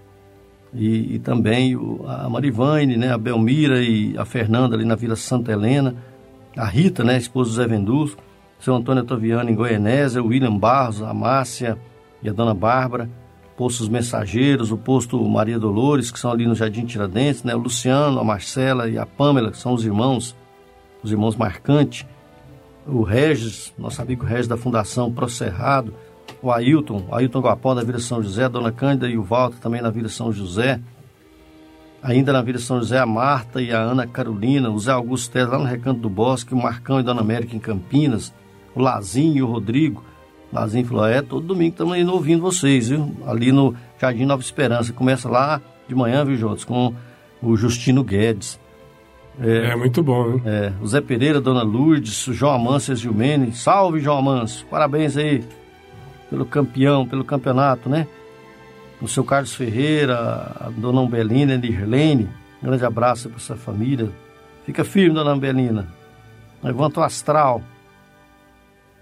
e, 0.72 1.14
e 1.14 1.18
também 1.18 1.76
o, 1.76 2.05
a 2.07 2.28
Marivane, 2.28 2.96
né, 2.96 3.12
a 3.12 3.18
Belmira 3.18 3.82
e 3.82 4.16
a 4.18 4.24
Fernanda 4.24 4.74
ali 4.74 4.84
na 4.84 4.96
Vila 4.96 5.16
Santa 5.16 5.52
Helena, 5.52 5.94
a 6.57 6.66
Rita, 6.66 7.05
né, 7.05 7.16
esposa 7.16 7.50
do 7.50 7.57
Zé 7.57 7.66
Vendusco, 7.66 8.22
seu 8.59 8.74
Antônio 8.74 9.02
Otaviano 9.02 9.50
em 9.50 9.55
Goianésia, 9.55 10.22
o 10.22 10.26
William 10.26 10.57
Barros, 10.57 11.02
a 11.02 11.12
Márcia 11.12 11.78
e 12.22 12.28
a 12.28 12.32
Dona 12.32 12.55
Bárbara, 12.55 13.09
Postos 13.57 13.88
Mensageiros, 13.88 14.72
o 14.72 14.76
posto 14.76 15.22
Maria 15.28 15.61
Dolores, 15.61 16.11
que 16.11 16.18
são 16.18 16.32
ali 16.32 16.44
no 16.44 16.57
Jardim 16.57 16.84
Tiradentes, 16.84 17.44
né? 17.44 17.55
o 17.55 17.59
Luciano, 17.59 18.18
a 18.18 18.24
Marcela 18.24 18.88
e 18.88 18.98
a 18.98 19.07
Pâmela, 19.07 19.52
que 19.52 19.59
são 19.59 19.74
os 19.74 19.84
irmãos, 19.84 20.34
os 21.02 21.12
irmãos 21.12 21.36
Marcante, 21.36 22.05
o 22.87 23.03
Regis, 23.03 23.72
nosso 23.78 24.01
amigo 24.01 24.24
Regis 24.24 24.49
da 24.49 24.57
Fundação 24.57 25.12
Procerrado, 25.12 25.95
o 26.43 26.51
Ailton, 26.51 27.07
o 27.09 27.14
Ailton 27.14 27.41
Guapó 27.41 27.74
da 27.74 27.82
Vila 27.82 27.99
São 27.99 28.22
José, 28.22 28.45
a 28.45 28.49
Dona 28.49 28.70
Cândida 28.70 29.09
e 29.09 29.16
o 29.16 29.22
Walter 29.22 29.59
também 29.59 29.80
na 29.80 29.91
Vila 29.91 30.09
São 30.09 30.32
José, 30.32 30.80
ainda 32.03 32.32
na 32.32 32.43
Vila 32.43 32.59
São 32.59 32.78
José, 32.78 32.99
a 32.99 33.07
Marta 33.07 33.62
e 33.62 33.72
a 33.72 33.80
Ana 33.80 34.07
Carolina, 34.07 34.70
o 34.70 34.78
Zé 34.78 34.93
Augusto 34.93 35.32
Teles 35.32 35.49
lá 35.49 35.59
no 35.59 35.64
Recanto 35.64 36.01
do 36.01 36.11
Bosque, 36.11 36.55
o 36.55 36.62
Marcão 36.62 37.01
e 37.01 37.03
Dona 37.03 37.22
América 37.22 37.57
em 37.57 37.59
Campinas, 37.59 38.32
o 38.74 38.80
Lazinho 38.80 39.37
e 39.37 39.43
o 39.43 39.47
Rodrigo. 39.47 40.05
O 40.53 40.55
Lazinho 40.55 40.87
falou: 40.87 41.07
É, 41.07 41.22
todo 41.22 41.47
domingo 41.47 41.72
estamos 41.72 41.97
indo 41.97 42.12
ouvindo 42.12 42.43
vocês, 42.43 42.89
viu? 42.89 43.14
Ali 43.26 43.51
no 43.53 43.74
Jardim 43.99 44.26
Nova 44.26 44.43
Esperança. 44.43 44.93
Começa 44.93 45.28
lá 45.28 45.61
de 45.89 45.95
manhã, 45.95 46.24
viu, 46.24 46.37
Jotos? 46.37 46.64
Com 46.64 46.95
o 47.43 47.57
Justino 47.57 48.05
Guedes. 48.05 48.61
É, 49.41 49.70
é 49.70 49.76
muito 49.76 50.03
bom, 50.03 50.28
né? 50.28 50.43
É, 50.45 50.72
o 50.80 50.87
Zé 50.87 51.01
Pereira, 51.01 51.41
Dona 51.41 51.62
Lourdes, 51.62 52.26
o 52.26 52.32
João 52.32 52.55
Amâncio 52.55 52.95
Gilmene. 52.95 53.53
Salve, 53.53 54.01
João 54.01 54.18
Amâncio. 54.18 54.66
Parabéns 54.66 55.16
aí 55.16 55.45
pelo 56.30 56.45
campeão, 56.45 57.07
pelo 57.07 57.24
campeonato, 57.24 57.89
né? 57.89 58.07
O 59.01 59.09
seu 59.09 59.24
Carlos 59.24 59.55
Ferreira, 59.55 60.16
a 60.61 60.70
Dona 60.76 61.01
Umbelina, 61.01 61.55
a 61.55 61.59
Nirlene. 61.59 62.28
Grande 62.62 62.85
abraço 62.85 63.28
para 63.28 63.39
essa 63.39 63.57
família. 63.57 64.11
Fica 64.64 64.85
firme, 64.85 65.14
Dona 65.14 65.35
Umbelina. 65.35 65.89
Levanta 66.62 67.01
o 67.01 67.03
astral 67.03 67.62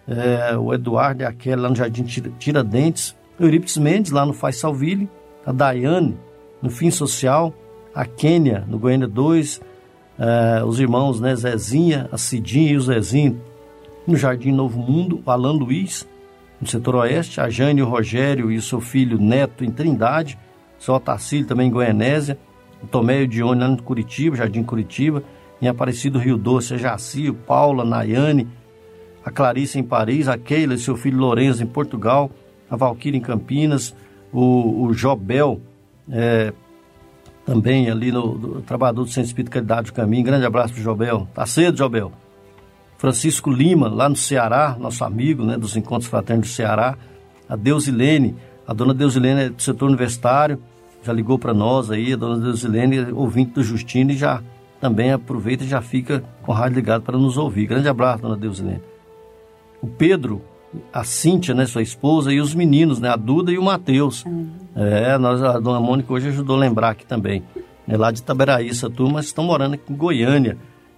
é, 0.06 0.56
o 0.56 0.72
Eduardo 0.74 1.22
e 1.22 1.26
a 1.26 1.32
Kelly 1.32 1.60
lá 1.60 1.68
no 1.68 1.76
Jardim 1.76 2.04
Tiradentes, 2.04 3.16
Eurípides 3.38 3.76
Mendes 3.76 4.10
lá 4.10 4.26
no 4.26 4.32
Faz 4.32 4.56
Salville, 4.56 5.08
a 5.44 5.52
Daiane 5.52 6.16
no 6.60 6.70
Fim 6.70 6.90
Social, 6.90 7.52
a 7.94 8.04
Quênia, 8.04 8.64
no 8.68 8.78
Goiânia 8.78 9.08
2, 9.08 9.60
uh, 10.22 10.64
os 10.64 10.78
irmãos 10.78 11.20
né, 11.20 11.34
Zezinha, 11.34 12.08
a 12.12 12.16
Cidinha 12.16 12.72
e 12.72 12.76
o 12.76 12.80
Zezinho, 12.80 13.40
no 14.06 14.16
Jardim 14.16 14.52
Novo 14.52 14.78
Mundo, 14.78 15.20
o 15.24 15.30
Alan 15.30 15.52
Luiz, 15.52 16.08
no 16.60 16.68
setor 16.68 16.94
oeste, 16.96 17.40
a 17.40 17.50
Jane 17.50 17.82
o 17.82 17.88
Rogério 17.88 18.50
e 18.50 18.56
o 18.56 18.62
seu 18.62 18.80
filho 18.80 19.18
Neto 19.18 19.64
em 19.64 19.70
Trindade, 19.70 20.38
o 20.78 20.82
seu 20.82 20.94
Otacílio 20.94 21.46
também 21.46 21.68
em 21.68 21.70
Goianésia, 21.70 22.38
o 22.82 22.86
Tomé 22.86 23.22
e 23.22 23.24
o 23.24 23.28
Dione 23.28 23.60
lá 23.60 23.68
no 23.68 23.82
Curitiba, 23.82 24.36
Jardim 24.36 24.62
Curitiba, 24.62 25.22
em 25.60 25.68
Aparecido 25.68 26.18
Rio 26.18 26.36
Doce, 26.36 26.74
a 26.74 26.76
Jaci, 26.76 27.28
o 27.28 27.34
Paula, 27.34 27.84
Nayane, 27.84 28.48
a 29.24 29.30
Clarice 29.30 29.78
em 29.78 29.84
Paris, 29.84 30.26
a 30.26 30.36
Keila 30.36 30.74
e 30.74 30.78
seu 30.78 30.96
filho 30.96 31.18
Lourenço 31.18 31.62
em 31.62 31.66
Portugal, 31.66 32.30
a 32.68 32.76
Valquíria 32.76 33.18
em 33.18 33.20
Campinas, 33.20 33.94
o, 34.32 34.86
o 34.86 34.92
Jobel, 34.92 35.60
é, 36.10 36.52
também 37.44 37.90
ali 37.90 38.12
no, 38.12 38.34
no 38.34 38.62
trabalhador 38.62 39.04
do 39.04 39.10
Centro 39.10 39.28
Espírito 39.28 39.50
Caridade 39.50 39.86
do 39.86 39.92
Caminho. 39.92 40.24
Grande 40.24 40.46
abraço 40.46 40.72
para 40.74 40.80
o 40.80 40.84
Jobel. 40.84 41.28
Tá 41.34 41.44
cedo, 41.46 41.76
Jobel. 41.76 42.12
Francisco 42.98 43.50
Lima, 43.50 43.88
lá 43.88 44.08
no 44.08 44.14
Ceará, 44.14 44.76
nosso 44.78 45.04
amigo 45.04 45.44
né, 45.44 45.58
dos 45.58 45.76
Encontros 45.76 46.08
Fraternos 46.08 46.48
do 46.48 46.54
Ceará. 46.54 46.96
A 47.48 47.56
Deusilene, 47.56 48.36
a 48.66 48.72
dona 48.72 48.94
Deusilene 48.94 49.40
é 49.40 49.48
do 49.48 49.60
setor 49.60 49.86
universitário, 49.86 50.58
já 51.02 51.12
ligou 51.12 51.36
para 51.36 51.52
nós 51.52 51.90
aí, 51.90 52.12
a 52.12 52.16
dona 52.16 52.38
Deusilene, 52.38 53.12
ouvinte 53.12 53.54
do 53.54 53.62
Justino, 53.64 54.12
e 54.12 54.16
já 54.16 54.40
também 54.80 55.10
aproveita 55.10 55.64
e 55.64 55.68
já 55.68 55.82
fica 55.82 56.22
com 56.42 56.52
o 56.52 56.54
rádio 56.54 56.76
ligado 56.76 57.02
para 57.02 57.18
nos 57.18 57.36
ouvir. 57.36 57.66
Grande 57.66 57.88
abraço, 57.88 58.22
dona 58.22 58.36
Deusilene. 58.36 58.82
O 59.80 59.88
Pedro, 59.88 60.40
a 60.92 61.04
Cíntia, 61.04 61.54
né, 61.54 61.66
sua 61.66 61.82
esposa, 61.82 62.32
e 62.32 62.40
os 62.40 62.54
meninos, 62.54 62.98
né, 62.98 63.08
a 63.08 63.16
Duda 63.16 63.52
e 63.52 63.58
o 63.58 63.62
Matheus. 63.62 64.24
Uhum. 64.24 64.50
É, 64.74 65.18
nós, 65.18 65.42
a 65.42 65.58
dona 65.58 65.80
Mônica 65.80 66.12
hoje 66.12 66.28
ajudou 66.28 66.56
a 66.56 66.60
lembrar 66.60 66.90
aqui 66.90 67.06
também. 67.06 67.42
É 67.86 67.96
lá 67.96 68.10
de 68.10 68.20
Itaberaí, 68.20 68.68
essa 68.68 68.88
turma, 68.88 69.20
estão 69.20 69.44
morando 69.44 69.74
aqui 69.74 69.92
em 69.92 69.96
Goiânia. 69.96 70.56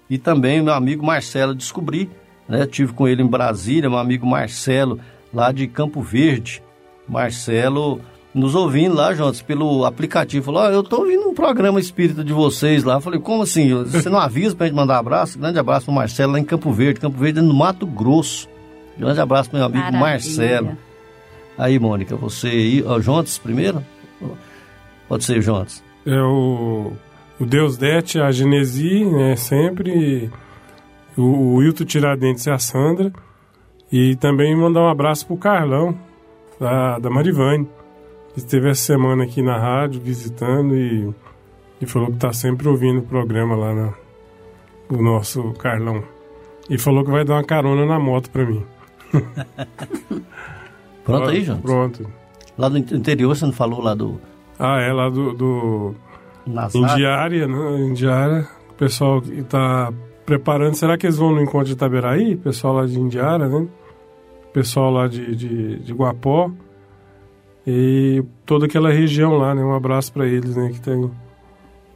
E 0.08 0.18
também 0.18 0.62
meu 0.62 0.74
amigo 0.74 1.04
Marcelo, 1.04 1.54
descobri, 1.54 2.10
né, 2.48 2.66
tive 2.66 2.92
com 2.92 3.08
ele 3.08 3.22
em 3.22 3.26
Brasília, 3.26 3.88
meu 3.88 3.98
amigo 3.98 4.26
Marcelo, 4.26 5.00
lá 5.32 5.50
de 5.50 5.66
Campo 5.66 6.02
Verde. 6.02 6.62
Marcelo 7.08 8.00
nos 8.34 8.54
ouvindo 8.54 8.94
lá, 8.94 9.14
Jonas, 9.14 9.40
pelo 9.40 9.84
aplicativo. 9.84 10.44
Falou, 10.44 10.62
oh, 10.62 10.66
eu 10.66 10.82
tô 10.82 11.02
ouvindo 11.02 11.28
um 11.28 11.34
programa 11.34 11.78
espírita 11.78 12.24
de 12.24 12.32
vocês 12.32 12.82
lá. 12.82 12.94
Eu 12.94 13.00
falei, 13.00 13.20
como 13.20 13.42
assim? 13.42 13.72
Você 13.84 14.10
não 14.10 14.18
avisa 14.18 14.56
pra 14.56 14.66
gente 14.66 14.74
mandar 14.74 14.94
um 14.94 14.98
abraço? 14.98 15.38
Grande 15.38 15.58
abraço 15.58 15.86
pro 15.86 15.94
Marcelo 15.94 16.32
lá 16.32 16.40
em 16.40 16.44
Campo 16.44 16.72
Verde. 16.72 17.00
Campo 17.00 17.16
Verde 17.16 17.38
é 17.38 17.42
no 17.42 17.54
Mato 17.54 17.86
Grosso. 17.86 18.48
Grande 18.96 19.20
abraço 19.20 19.50
pro 19.50 19.58
meu 19.58 19.66
amigo 19.66 19.82
Maravilha. 19.82 20.00
Marcelo. 20.00 20.78
Aí, 21.58 21.78
Mônica, 21.78 22.16
você 22.16 22.48
aí. 22.48 22.84
Ó, 22.84 22.98
Jontes 23.00 23.38
primeiro? 23.38 23.84
Pode 25.08 25.24
ser, 25.24 25.40
Jontes. 25.40 25.82
É 26.06 26.20
o, 26.20 26.92
o 27.40 27.46
Deus 27.46 27.76
Dete, 27.76 28.20
a 28.20 28.30
Genesi, 28.30 29.04
né? 29.04 29.36
Sempre. 29.36 30.30
O, 31.16 31.22
o 31.22 31.54
Wilton 31.56 31.84
Tiradentes 31.84 32.46
e 32.46 32.50
a 32.50 32.58
Sandra. 32.58 33.12
E 33.90 34.16
também 34.16 34.56
mandar 34.56 34.80
um 34.80 34.88
abraço 34.88 35.26
pro 35.26 35.36
Carlão, 35.36 35.96
da, 36.58 36.98
da 36.98 37.10
Marivane. 37.10 37.68
Que 38.32 38.40
esteve 38.40 38.68
essa 38.68 38.82
semana 38.82 39.24
aqui 39.24 39.40
na 39.40 39.56
rádio 39.56 40.00
visitando 40.00 40.74
e, 40.74 41.08
e 41.80 41.86
falou 41.86 42.10
que 42.10 42.16
tá 42.16 42.32
sempre 42.32 42.66
ouvindo 42.68 42.98
o 42.98 43.04
programa 43.04 43.54
lá 43.54 43.72
na, 43.72 43.94
o 44.88 45.00
nosso 45.00 45.52
Carlão. 45.52 46.02
E 46.68 46.76
falou 46.78 47.04
que 47.04 47.10
vai 47.10 47.24
dar 47.24 47.34
uma 47.34 47.44
carona 47.44 47.86
na 47.86 48.00
moto 48.00 48.30
para 48.30 48.44
mim. 48.44 48.64
Pronto 51.04 51.28
aí, 51.28 51.44
João? 51.44 51.60
Pronto. 51.60 52.10
Lá 52.56 52.68
do 52.68 52.78
interior 52.78 53.34
você 53.34 53.44
não 53.44 53.52
falou 53.52 53.80
lá 53.80 53.94
do. 53.94 54.20
Ah, 54.58 54.80
é, 54.80 54.92
lá 54.92 55.08
do. 55.10 55.34
do... 55.34 55.94
Indiária, 56.74 57.48
né? 57.48 57.80
Indiária. 57.80 58.46
O 58.70 58.74
pessoal 58.74 59.20
que 59.20 59.42
tá 59.42 59.92
preparando. 60.24 60.74
Será 60.74 60.96
que 60.96 61.06
eles 61.06 61.16
vão 61.16 61.32
no 61.32 61.42
encontro 61.42 61.66
de 61.66 61.72
Itaberaí? 61.72 62.36
Pessoal 62.36 62.74
lá 62.74 62.86
de 62.86 62.98
Indiária, 62.98 63.48
né? 63.48 63.66
Pessoal 64.52 64.90
lá 64.90 65.08
de, 65.08 65.34
de, 65.34 65.78
de 65.80 65.92
Guapó. 65.92 66.50
E 67.66 68.22
toda 68.44 68.66
aquela 68.66 68.90
região 68.92 69.36
lá, 69.36 69.54
né? 69.54 69.64
Um 69.64 69.74
abraço 69.74 70.12
para 70.12 70.26
eles, 70.26 70.54
né? 70.54 70.70
Que 70.72 70.80
tem 70.80 71.10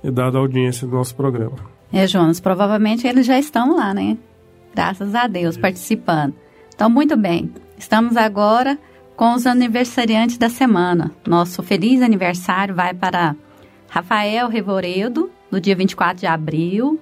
dado 0.03 0.39
a 0.39 0.41
audiência 0.41 0.87
do 0.87 0.95
nosso 0.95 1.15
programa. 1.15 1.57
É, 1.93 2.07
Jonas, 2.07 2.41
provavelmente 2.41 3.07
eles 3.07 3.27
já 3.27 3.39
estão 3.39 3.77
lá, 3.77 3.95
né? 3.95 4.17
Graças 4.75 5.15
a 5.15 5.27
Deus, 5.27 5.57
participando. 5.57 6.35
Então, 6.79 6.89
muito 6.89 7.17
bem. 7.17 7.51
Estamos 7.77 8.17
agora 8.17 8.79
com 9.17 9.35
os 9.35 9.49
aniversariantes 9.49 10.39
da 10.39 10.49
semana. 10.49 11.11
Nosso 11.27 11.61
feliz 11.61 12.01
aniversário 12.03 12.73
vai 12.73 12.95
para 12.95 13.35
Rafael 13.89 14.49
Revoredo, 14.49 15.29
no 15.51 15.61
dia 15.61 15.75
24 15.75 16.21
de 16.21 16.27
abril. 16.29 17.01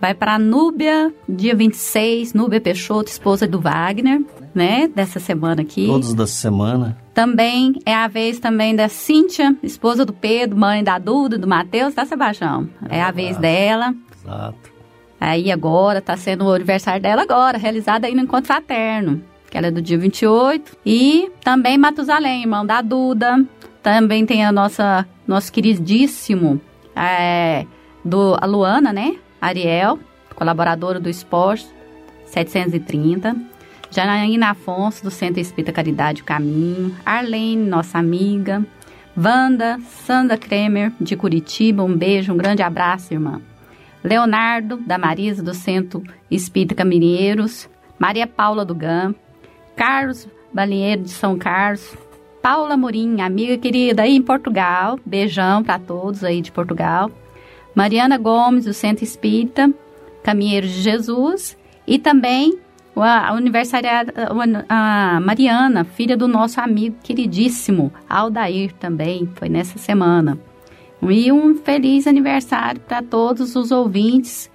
Vai 0.00 0.14
para 0.14 0.36
Núbia, 0.36 1.14
dia 1.28 1.54
26, 1.54 2.34
Núbia 2.34 2.60
Peixoto, 2.60 3.08
esposa 3.08 3.46
do 3.46 3.60
Wagner, 3.60 4.20
né? 4.52 4.88
Dessa 4.88 5.20
semana 5.20 5.62
aqui. 5.62 5.86
Todos 5.86 6.12
da 6.12 6.26
semana. 6.26 6.98
Também 7.14 7.74
é 7.86 7.94
a 7.94 8.08
vez 8.08 8.40
também 8.40 8.74
da 8.74 8.88
Cíntia, 8.88 9.56
esposa 9.62 10.04
do 10.04 10.12
Pedro, 10.12 10.58
mãe 10.58 10.82
da 10.82 10.98
Duda, 10.98 11.38
do 11.38 11.46
Matheus, 11.46 11.94
tá, 11.94 12.04
Sebastião? 12.04 12.68
É, 12.90 12.98
é 12.98 13.02
a 13.02 13.12
vez 13.12 13.36
dela. 13.36 13.94
Exato. 14.20 14.77
Aí 15.20 15.50
agora, 15.50 16.00
tá 16.00 16.16
sendo 16.16 16.44
o 16.44 16.52
aniversário 16.52 17.02
dela 17.02 17.22
agora, 17.22 17.58
realizado 17.58 18.04
aí 18.04 18.14
no 18.14 18.22
Encontro 18.22 18.46
Fraterno, 18.46 19.22
que 19.50 19.58
ela 19.58 19.66
é 19.66 19.70
do 19.70 19.82
dia 19.82 19.98
28. 19.98 20.76
E 20.86 21.30
também 21.42 21.76
Matusalém, 21.76 22.42
irmão 22.42 22.64
da 22.64 22.80
Duda. 22.80 23.44
Também 23.82 24.24
tem 24.24 24.44
a 24.44 24.52
nossa, 24.52 25.06
nosso 25.26 25.52
queridíssimo, 25.52 26.60
é, 26.94 27.66
do, 28.04 28.36
a 28.40 28.46
Luana, 28.46 28.92
né? 28.92 29.16
Ariel, 29.40 29.98
colaboradora 30.34 31.00
do 31.00 31.08
Esporte 31.08 31.66
730. 32.26 33.36
Janaína 33.90 34.50
Afonso, 34.50 35.02
do 35.02 35.10
Centro 35.10 35.40
Espírita 35.40 35.72
Caridade 35.72 36.22
o 36.22 36.24
Caminho. 36.24 36.94
Arlene, 37.04 37.68
nossa 37.68 37.98
amiga. 37.98 38.64
Wanda, 39.16 39.78
Sandra 40.06 40.36
Kremer, 40.36 40.92
de 41.00 41.16
Curitiba. 41.16 41.82
Um 41.82 41.96
beijo, 41.96 42.32
um 42.32 42.36
grande 42.36 42.62
abraço, 42.62 43.14
irmã. 43.14 43.40
Leonardo, 44.02 44.76
da 44.78 44.98
Marisa, 44.98 45.42
do 45.42 45.54
Centro 45.54 46.02
Espírita 46.30 46.74
Caminheiros, 46.74 47.68
Maria 47.98 48.26
Paula 48.26 48.64
do 48.64 48.74
GAM, 48.74 49.14
Carlos 49.76 50.28
Balinheiro 50.52 51.02
de 51.02 51.10
São 51.10 51.36
Carlos, 51.36 51.96
Paula 52.40 52.76
Morim, 52.76 53.20
amiga 53.20 53.58
querida 53.58 54.02
aí 54.02 54.14
em 54.14 54.22
Portugal, 54.22 54.98
beijão 55.04 55.62
para 55.62 55.78
todos 55.78 56.24
aí 56.24 56.40
de 56.40 56.52
Portugal, 56.52 57.10
Mariana 57.74 58.16
Gomes, 58.16 58.64
do 58.64 58.72
Centro 58.72 59.04
Espírita 59.04 59.72
Caminheiros 60.22 60.70
de 60.70 60.80
Jesus, 60.80 61.56
e 61.86 61.98
também 61.98 62.58
a 62.96 63.30
aniversariada, 63.30 64.12
a 64.68 65.20
Mariana, 65.20 65.84
filha 65.84 66.16
do 66.16 66.26
nosso 66.26 66.60
amigo 66.60 66.96
queridíssimo 67.02 67.92
Aldair 68.08 68.72
também, 68.74 69.28
foi 69.36 69.48
nessa 69.48 69.78
semana. 69.78 70.38
E 71.02 71.30
um 71.30 71.54
feliz 71.56 72.06
aniversário 72.06 72.80
para 72.80 73.02
todos 73.02 73.54
os 73.54 73.70
ouvintes 73.70 74.50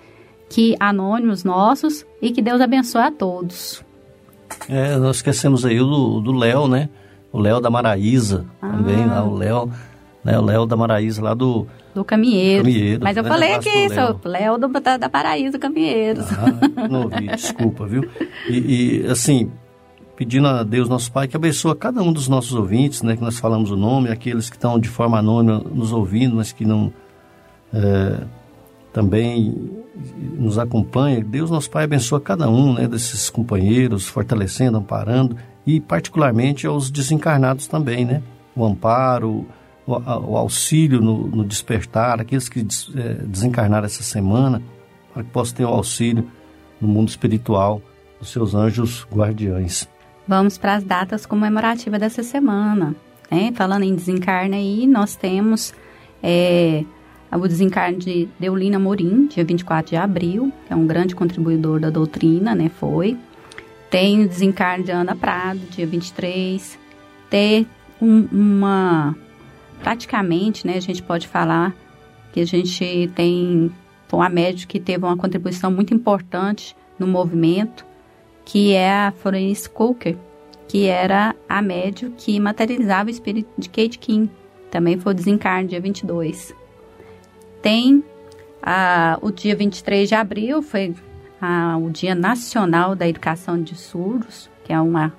que 0.49 0.75
anônimos 0.79 1.43
nossos 1.43 2.05
e 2.21 2.31
que 2.31 2.41
Deus 2.41 2.61
abençoe 2.61 3.01
a 3.01 3.11
todos. 3.11 3.83
É, 4.69 4.97
nós 4.97 5.17
esquecemos 5.17 5.65
aí 5.65 5.79
o 5.79 6.19
do 6.19 6.31
Léo, 6.31 6.67
né? 6.67 6.89
O 7.31 7.39
Léo 7.39 7.59
da 7.59 7.69
Maraísa 7.69 8.45
ah. 8.61 8.69
também, 8.69 9.05
lá, 9.05 9.23
o 9.23 9.35
Léo, 9.35 9.71
né? 10.23 10.37
O 10.37 10.41
Léo 10.43 10.65
da 10.65 10.75
Maraísa 10.75 11.21
lá 11.21 11.33
do 11.33 11.67
do 11.93 12.03
Caminheiro. 12.03 12.63
Caminheiro 12.63 13.03
Mas 13.03 13.17
eu 13.17 13.23
falei 13.23 13.53
aqui, 13.53 13.89
seu 13.89 14.19
Léo 14.25 14.57
do, 14.57 14.67
da, 14.67 14.97
da 14.97 15.09
Paraíso 15.09 15.59
Caminheiros. 15.59 16.25
Ah, 16.31 16.87
não 16.87 17.03
ouvi, 17.03 17.27
desculpa, 17.27 17.85
viu? 17.85 18.03
E, 18.49 19.05
e, 19.05 19.07
assim, 19.07 19.49
pedindo 20.15 20.47
a 20.47 20.63
Deus, 20.63 20.87
nosso 20.87 21.11
Pai, 21.11 21.27
que 21.27 21.35
abençoe 21.35 21.75
cada 21.75 22.01
um 22.01 22.13
dos 22.13 22.27
nossos 22.27 22.53
ouvintes, 22.53 23.01
né, 23.01 23.15
que 23.15 23.23
nós 23.23 23.39
falamos 23.39 23.71
o 23.71 23.75
nome, 23.75 24.09
aqueles 24.09 24.49
que 24.49 24.55
estão 24.55 24.79
de 24.79 24.89
forma 24.89 25.17
anônima 25.17 25.59
nos 25.59 25.91
ouvindo, 25.91 26.35
mas 26.35 26.51
que 26.51 26.65
não 26.65 26.93
é, 27.73 28.23
também 28.91 29.83
nos 30.37 30.59
acompanham. 30.59 31.21
Deus, 31.21 31.49
nosso 31.49 31.69
Pai, 31.69 31.85
abençoe 31.85 32.21
cada 32.21 32.49
um 32.49 32.73
né, 32.73 32.87
desses 32.87 33.29
companheiros, 33.29 34.07
fortalecendo, 34.07 34.77
amparando, 34.77 35.35
e 35.65 35.79
particularmente 35.79 36.67
aos 36.67 36.91
desencarnados 36.91 37.67
também, 37.67 38.05
né? 38.05 38.21
O 38.55 38.65
amparo, 38.65 39.45
o, 39.87 39.93
o 39.93 40.37
auxílio 40.37 41.01
no, 41.01 41.27
no, 41.27 41.43
despertar, 41.43 42.19
aqueles 42.19 42.49
que 42.49 42.59
é, 42.59 43.13
desencarnaram 43.25 43.85
essa 43.85 44.03
semana, 44.03 44.61
para 45.13 45.23
que 45.23 45.29
possam 45.29 45.55
ter 45.55 45.65
o 45.65 45.69
auxílio 45.69 46.27
no 46.79 46.87
mundo 46.87 47.09
espiritual 47.09 47.81
dos 48.19 48.29
seus 48.29 48.53
anjos 48.53 49.07
guardiães. 49.11 49.87
Vamos 50.27 50.57
para 50.57 50.75
as 50.75 50.83
datas 50.83 51.25
comemorativas 51.25 51.99
dessa 51.99 52.23
semana. 52.23 52.95
Né? 53.29 53.51
Falando 53.55 53.83
em 53.83 53.95
desencarne 53.95 54.55
aí, 54.55 54.87
nós 54.87 55.15
temos 55.15 55.73
é, 56.21 56.83
o 57.31 57.47
desencarne 57.47 57.97
de 57.97 58.29
Deulina 58.39 58.79
Morim, 58.79 59.27
dia 59.27 59.43
24 59.43 59.91
de 59.91 59.95
abril, 59.97 60.51
que 60.65 60.73
é 60.73 60.75
um 60.75 60.87
grande 60.87 61.15
contribuidor 61.15 61.79
da 61.79 61.89
doutrina, 61.89 62.55
né? 62.55 62.69
Foi. 62.69 63.17
Tem 63.89 64.23
o 64.23 64.27
desencarne 64.27 64.83
de 64.83 64.91
Ana 64.91 65.15
Prado, 65.15 65.59
dia 65.69 65.85
23. 65.85 66.79
Tem 67.29 67.67
um, 68.01 68.27
uma 68.31 69.15
praticamente, 69.83 70.65
né, 70.65 70.77
a 70.77 70.79
gente 70.79 71.03
pode 71.03 71.27
falar 71.27 71.75
que 72.31 72.39
a 72.39 72.45
gente 72.45 73.11
tem 73.13 73.69
uma 74.11 74.29
médica 74.29 74.71
que 74.71 74.79
teve 74.79 75.03
uma 75.03 75.17
contribuição 75.17 75.71
muito 75.71 75.93
importante 75.93 76.75
no 76.97 77.07
movimento, 77.07 77.85
que 78.45 78.73
é 78.73 78.91
a 78.91 79.11
Florence 79.11 79.69
Coker, 79.69 80.17
que 80.67 80.87
era 80.87 81.35
a 81.47 81.61
médium 81.61 82.11
que 82.17 82.39
materializava 82.39 83.07
o 83.07 83.11
espírito 83.11 83.49
de 83.57 83.69
Kate 83.69 83.99
King. 83.99 84.29
Também 84.71 84.99
foi 84.99 85.13
o 85.13 85.15
desencarne 85.15 85.69
dia 85.69 85.79
22. 85.79 86.53
Tem 87.61 88.03
o 89.21 89.31
dia 89.31 89.55
23 89.55 90.09
de 90.09 90.15
abril, 90.15 90.61
foi 90.61 90.95
o 91.81 91.89
Dia 91.89 92.15
Nacional 92.15 92.95
da 92.95 93.07
Educação 93.07 93.61
de 93.61 93.75
Surdos, 93.75 94.49
que 94.63 94.71
é 94.71 94.79
uma, 94.79 95.13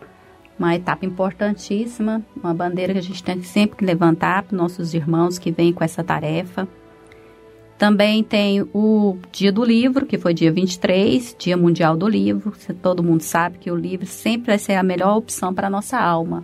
uma 0.58 0.74
etapa 0.74 1.04
importantíssima, 1.04 2.22
uma 2.34 2.54
bandeira 2.54 2.92
que 2.92 2.98
a 2.98 3.02
gente 3.02 3.22
tem 3.22 3.42
sempre 3.42 3.76
que 3.76 3.84
levantar 3.84 4.42
para 4.42 4.56
nossos 4.56 4.94
irmãos 4.94 5.38
que 5.38 5.50
vêm 5.50 5.72
com 5.72 5.84
essa 5.84 6.02
tarefa. 6.02 6.66
Também 7.84 8.24
tem 8.24 8.66
o 8.72 9.18
Dia 9.30 9.52
do 9.52 9.62
Livro, 9.62 10.06
que 10.06 10.16
foi 10.16 10.32
dia 10.32 10.50
23, 10.50 11.36
Dia 11.38 11.54
Mundial 11.54 11.94
do 11.94 12.08
Livro. 12.08 12.50
Todo 12.80 13.02
mundo 13.02 13.20
sabe 13.20 13.58
que 13.58 13.70
o 13.70 13.76
livro 13.76 14.06
sempre 14.06 14.46
vai 14.46 14.58
ser 14.58 14.72
a 14.76 14.82
melhor 14.82 15.18
opção 15.18 15.52
para 15.52 15.66
a 15.66 15.70
nossa 15.70 15.98
alma. 16.00 16.42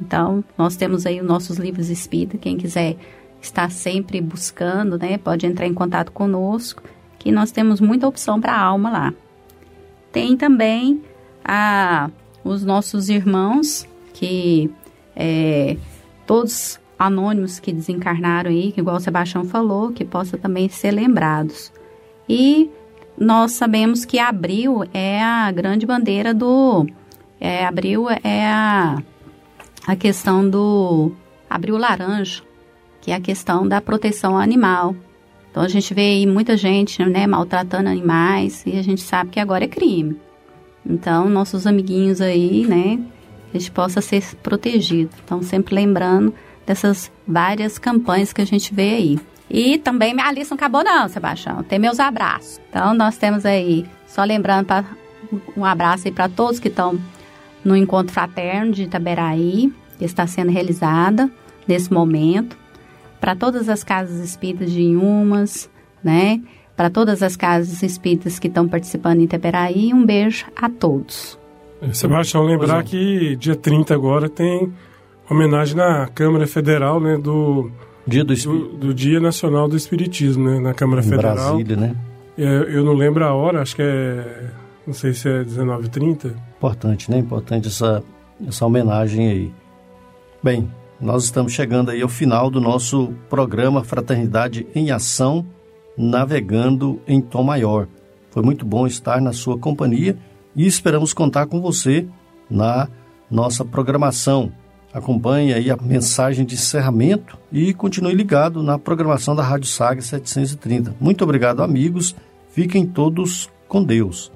Então, 0.00 0.42
nós 0.58 0.74
temos 0.74 1.06
aí 1.06 1.20
os 1.20 1.26
nossos 1.28 1.58
livros 1.58 1.90
espírita. 1.90 2.38
Quem 2.38 2.56
quiser 2.56 2.96
estar 3.40 3.70
sempre 3.70 4.20
buscando, 4.20 4.98
né, 4.98 5.16
pode 5.16 5.46
entrar 5.46 5.64
em 5.64 5.72
contato 5.72 6.10
conosco, 6.10 6.82
que 7.20 7.30
nós 7.30 7.52
temos 7.52 7.80
muita 7.80 8.08
opção 8.08 8.40
para 8.40 8.54
a 8.54 8.60
alma 8.60 8.90
lá. 8.90 9.14
Tem 10.10 10.36
também 10.36 11.00
a, 11.44 12.10
os 12.42 12.64
nossos 12.64 13.08
irmãos, 13.08 13.86
que 14.12 14.68
é, 15.14 15.76
todos 16.26 16.80
anônimos 16.98 17.60
que 17.60 17.72
desencarnaram 17.72 18.50
aí, 18.50 18.72
que 18.72 18.80
igual 18.80 18.96
o 18.96 19.00
Sebastião 19.00 19.44
falou, 19.44 19.92
que 19.92 20.04
possa 20.04 20.36
também 20.36 20.68
ser 20.68 20.90
lembrados. 20.90 21.72
E 22.28 22.70
nós 23.16 23.52
sabemos 23.52 24.04
que 24.04 24.18
abril 24.18 24.84
é 24.92 25.22
a 25.22 25.50
grande 25.52 25.86
bandeira 25.86 26.34
do. 26.34 26.86
É, 27.40 27.64
abril 27.64 28.08
é 28.10 28.46
a, 28.46 29.02
a 29.86 29.96
questão 29.96 30.48
do. 30.48 31.12
Abril 31.48 31.78
laranja, 31.78 32.42
que 33.00 33.10
é 33.10 33.14
a 33.14 33.20
questão 33.20 33.66
da 33.66 33.80
proteção 33.80 34.36
animal. 34.36 34.94
Então 35.50 35.62
a 35.62 35.68
gente 35.68 35.94
vê 35.94 36.02
aí 36.02 36.26
muita 36.26 36.56
gente 36.56 37.02
né, 37.04 37.26
maltratando 37.26 37.88
animais 37.88 38.62
e 38.66 38.78
a 38.78 38.82
gente 38.82 39.00
sabe 39.00 39.30
que 39.30 39.40
agora 39.40 39.64
é 39.64 39.68
crime. 39.68 40.16
Então, 40.84 41.28
nossos 41.28 41.66
amiguinhos 41.66 42.20
aí, 42.20 42.66
né, 42.66 42.98
a 43.52 43.58
gente 43.58 43.70
possa 43.70 44.00
ser 44.00 44.22
protegido. 44.42 45.10
Então, 45.24 45.42
sempre 45.42 45.74
lembrando 45.74 46.34
dessas 46.68 47.10
várias 47.26 47.78
campanhas 47.78 48.30
que 48.30 48.42
a 48.42 48.46
gente 48.46 48.74
vê 48.74 48.90
aí. 48.90 49.18
E 49.50 49.78
também 49.78 50.14
minha 50.14 50.30
lista 50.30 50.54
não 50.54 50.58
acabou 50.58 50.84
não, 50.84 51.08
Sebastião. 51.08 51.62
Tem 51.62 51.78
meus 51.78 51.98
abraços. 51.98 52.60
Então 52.68 52.92
nós 52.92 53.16
temos 53.16 53.46
aí, 53.46 53.86
só 54.06 54.22
lembrando 54.22 54.66
para 54.66 54.84
um 55.56 55.64
abraço 55.64 56.06
aí 56.06 56.12
para 56.12 56.28
todos 56.28 56.60
que 56.60 56.68
estão 56.68 57.00
no 57.64 57.74
encontro 57.74 58.12
fraterno 58.12 58.70
de 58.70 58.82
Itaberaí, 58.82 59.72
que 59.98 60.04
está 60.04 60.26
sendo 60.26 60.50
realizada 60.52 61.30
nesse 61.66 61.90
momento, 61.90 62.56
para 63.18 63.34
todas 63.34 63.68
as 63.70 63.82
casas 63.82 64.20
espíritas 64.20 64.70
de 64.70 64.82
Inhumas, 64.82 65.70
né? 66.04 66.40
Para 66.76 66.90
todas 66.90 67.22
as 67.22 67.34
casas 67.34 67.82
espíritas 67.82 68.38
que 68.38 68.46
estão 68.46 68.68
participando 68.68 69.20
em 69.20 69.24
Itaberaí, 69.24 69.92
um 69.92 70.04
beijo 70.04 70.46
a 70.54 70.68
todos. 70.68 71.38
Sebastião, 71.92 72.44
lembrar 72.44 72.84
que 72.84 73.34
dia 73.36 73.56
30 73.56 73.94
agora 73.94 74.28
tem 74.28 74.72
homenagem 75.30 75.76
na 75.76 76.06
Câmara 76.08 76.46
Federal, 76.46 77.00
né, 77.00 77.16
do 77.16 77.70
Dia 78.06 78.24
do, 78.24 78.34
do, 78.34 78.68
do 78.68 78.94
Dia 78.94 79.20
Nacional 79.20 79.68
do 79.68 79.76
Espiritismo, 79.76 80.48
né, 80.48 80.58
na 80.58 80.72
Câmara 80.72 81.02
em 81.02 81.04
Federal. 81.04 81.34
Brasília, 81.34 81.76
né? 81.76 81.96
É, 82.38 82.44
eu 82.44 82.84
não 82.84 82.94
lembro 82.94 83.24
a 83.24 83.34
hora, 83.34 83.60
acho 83.60 83.76
que 83.76 83.82
é, 83.82 84.50
não 84.86 84.94
sei 84.94 85.12
se 85.12 85.28
é 85.28 85.44
19h30. 85.44 86.34
Importante, 86.56 87.10
né? 87.10 87.18
Importante 87.18 87.68
essa, 87.68 88.02
essa 88.46 88.64
homenagem 88.64 89.28
aí. 89.28 89.52
Bem, 90.42 90.70
nós 91.00 91.24
estamos 91.24 91.52
chegando 91.52 91.90
aí 91.90 92.00
ao 92.00 92.08
final 92.08 92.50
do 92.50 92.60
nosso 92.60 93.12
programa 93.28 93.84
Fraternidade 93.84 94.66
em 94.74 94.90
Ação, 94.90 95.44
navegando 95.96 97.00
em 97.06 97.20
Tom 97.20 97.42
Maior. 97.42 97.86
Foi 98.30 98.42
muito 98.42 98.64
bom 98.64 98.86
estar 98.86 99.20
na 99.20 99.32
sua 99.32 99.58
companhia 99.58 100.16
e 100.56 100.66
esperamos 100.66 101.12
contar 101.12 101.46
com 101.46 101.60
você 101.60 102.06
na 102.50 102.88
nossa 103.30 103.64
programação. 103.64 104.52
Acompanhe 104.98 105.54
aí 105.54 105.70
a 105.70 105.76
mensagem 105.76 106.44
de 106.44 106.56
encerramento 106.56 107.38
e 107.52 107.72
continue 107.72 108.12
ligado 108.14 108.64
na 108.64 108.78
programação 108.78 109.34
da 109.34 109.44
Rádio 109.44 109.68
Saga 109.68 110.02
730. 110.02 110.96
Muito 111.00 111.22
obrigado, 111.22 111.62
amigos. 111.62 112.16
Fiquem 112.50 112.84
todos 112.84 113.48
com 113.68 113.82
Deus. 113.82 114.32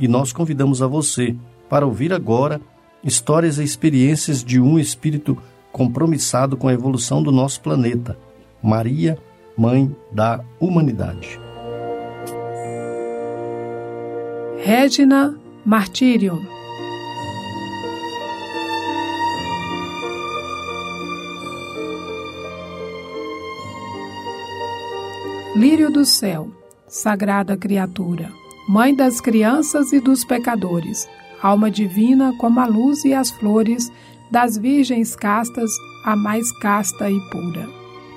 E 0.00 0.08
nós 0.08 0.32
convidamos 0.32 0.80
a 0.80 0.86
você 0.86 1.36
para 1.68 1.86
ouvir 1.86 2.14
agora 2.14 2.60
histórias 3.04 3.58
e 3.58 3.62
experiências 3.62 4.42
de 4.42 4.58
um 4.58 4.78
espírito 4.78 5.36
compromissado 5.70 6.56
com 6.56 6.66
a 6.66 6.72
evolução 6.72 7.22
do 7.22 7.30
nosso 7.30 7.60
planeta. 7.60 8.18
Maria, 8.62 9.18
Mãe 9.56 9.94
da 10.10 10.40
Humanidade. 10.58 11.38
Regina 14.64 15.38
Martírio 15.64 16.55
Lírio 25.56 25.90
do 25.90 26.04
céu, 26.04 26.50
sagrada 26.86 27.56
criatura, 27.56 28.30
mãe 28.68 28.94
das 28.94 29.22
crianças 29.22 29.90
e 29.90 29.98
dos 29.98 30.22
pecadores, 30.22 31.08
alma 31.42 31.70
divina 31.70 32.34
como 32.36 32.60
a 32.60 32.66
luz 32.66 33.06
e 33.06 33.14
as 33.14 33.30
flores, 33.30 33.90
das 34.30 34.58
virgens 34.58 35.16
castas, 35.16 35.70
a 36.04 36.14
mais 36.14 36.52
casta 36.58 37.10
e 37.10 37.18
pura. 37.30 37.66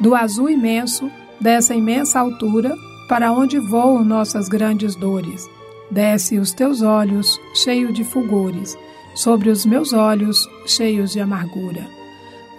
Do 0.01 0.15
azul 0.15 0.49
imenso, 0.49 1.09
dessa 1.39 1.73
imensa 1.73 2.19
altura, 2.19 2.75
para 3.07 3.31
onde 3.31 3.57
voam 3.57 4.03
nossas 4.03 4.49
grandes 4.49 4.93
dores, 4.93 5.49
desce 5.89 6.37
os 6.37 6.51
teus 6.51 6.81
olhos, 6.81 7.39
cheio 7.53 7.93
de 7.93 8.03
fulgores, 8.03 8.77
sobre 9.15 9.49
os 9.49 9.65
meus 9.65 9.93
olhos, 9.93 10.45
cheios 10.65 11.13
de 11.13 11.21
amargura. 11.21 11.87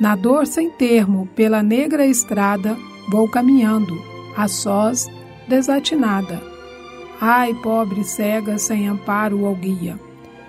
Na 0.00 0.16
dor 0.16 0.46
sem 0.46 0.70
termo, 0.70 1.28
pela 1.36 1.62
negra 1.62 2.06
estrada, 2.06 2.78
vou 3.10 3.28
caminhando, 3.28 4.08
a 4.36 4.48
sós, 4.48 5.06
desatinada. 5.48 6.40
Ai, 7.20 7.52
pobre 7.54 8.02
cega, 8.04 8.56
sem 8.58 8.88
amparo 8.88 9.42
ou 9.42 9.54
guia. 9.54 9.98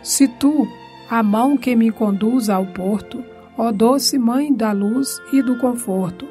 Se 0.01 0.27
tu, 0.27 0.67
a 1.09 1.21
mão 1.21 1.57
que 1.57 1.75
me 1.75 1.91
conduz 1.91 2.49
ao 2.49 2.65
porto, 2.65 3.23
ó 3.57 3.71
doce 3.71 4.17
mãe 4.17 4.53
da 4.53 4.71
luz 4.71 5.21
e 5.33 5.41
do 5.41 5.57
conforto, 5.57 6.25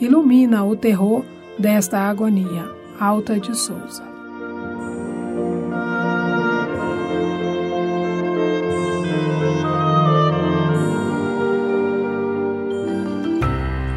ilumina 0.00 0.64
o 0.64 0.76
terror 0.76 1.24
desta 1.58 1.98
agonia. 2.00 2.68
Alta 3.00 3.38
de 3.38 3.54
Souza. 3.56 4.04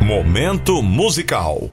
Momento 0.01 0.81
musical. 0.81 1.69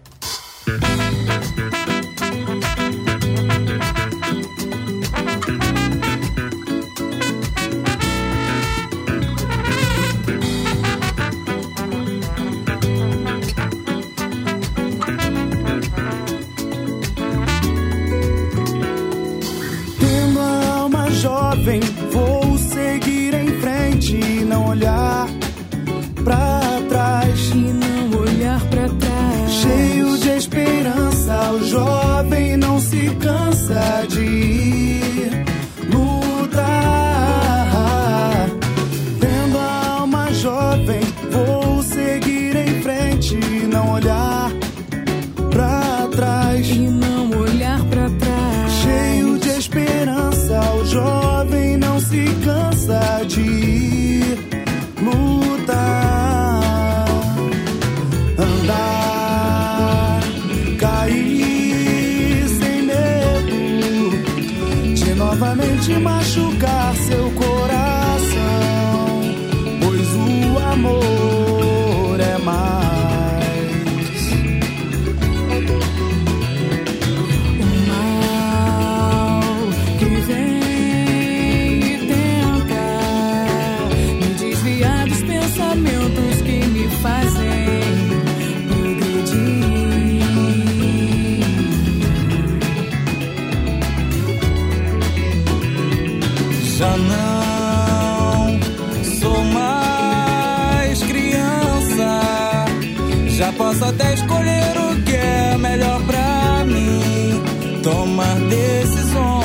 Tomar 108.27 108.41
decisões. 108.49 109.36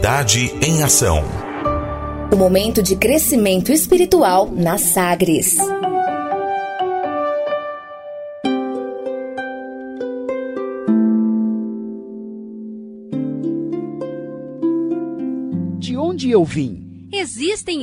Fraternidade 0.00 0.50
em 0.66 0.82
Ação. 0.82 1.22
O 2.32 2.36
momento 2.36 2.82
de 2.82 2.96
crescimento 2.96 3.70
espiritual 3.70 4.50
na 4.50 4.78
Sagres. 4.78 5.56
De 15.78 15.96
onde 15.98 16.30
eu 16.30 16.44
vim? 16.44 17.08
Existem 17.12 17.82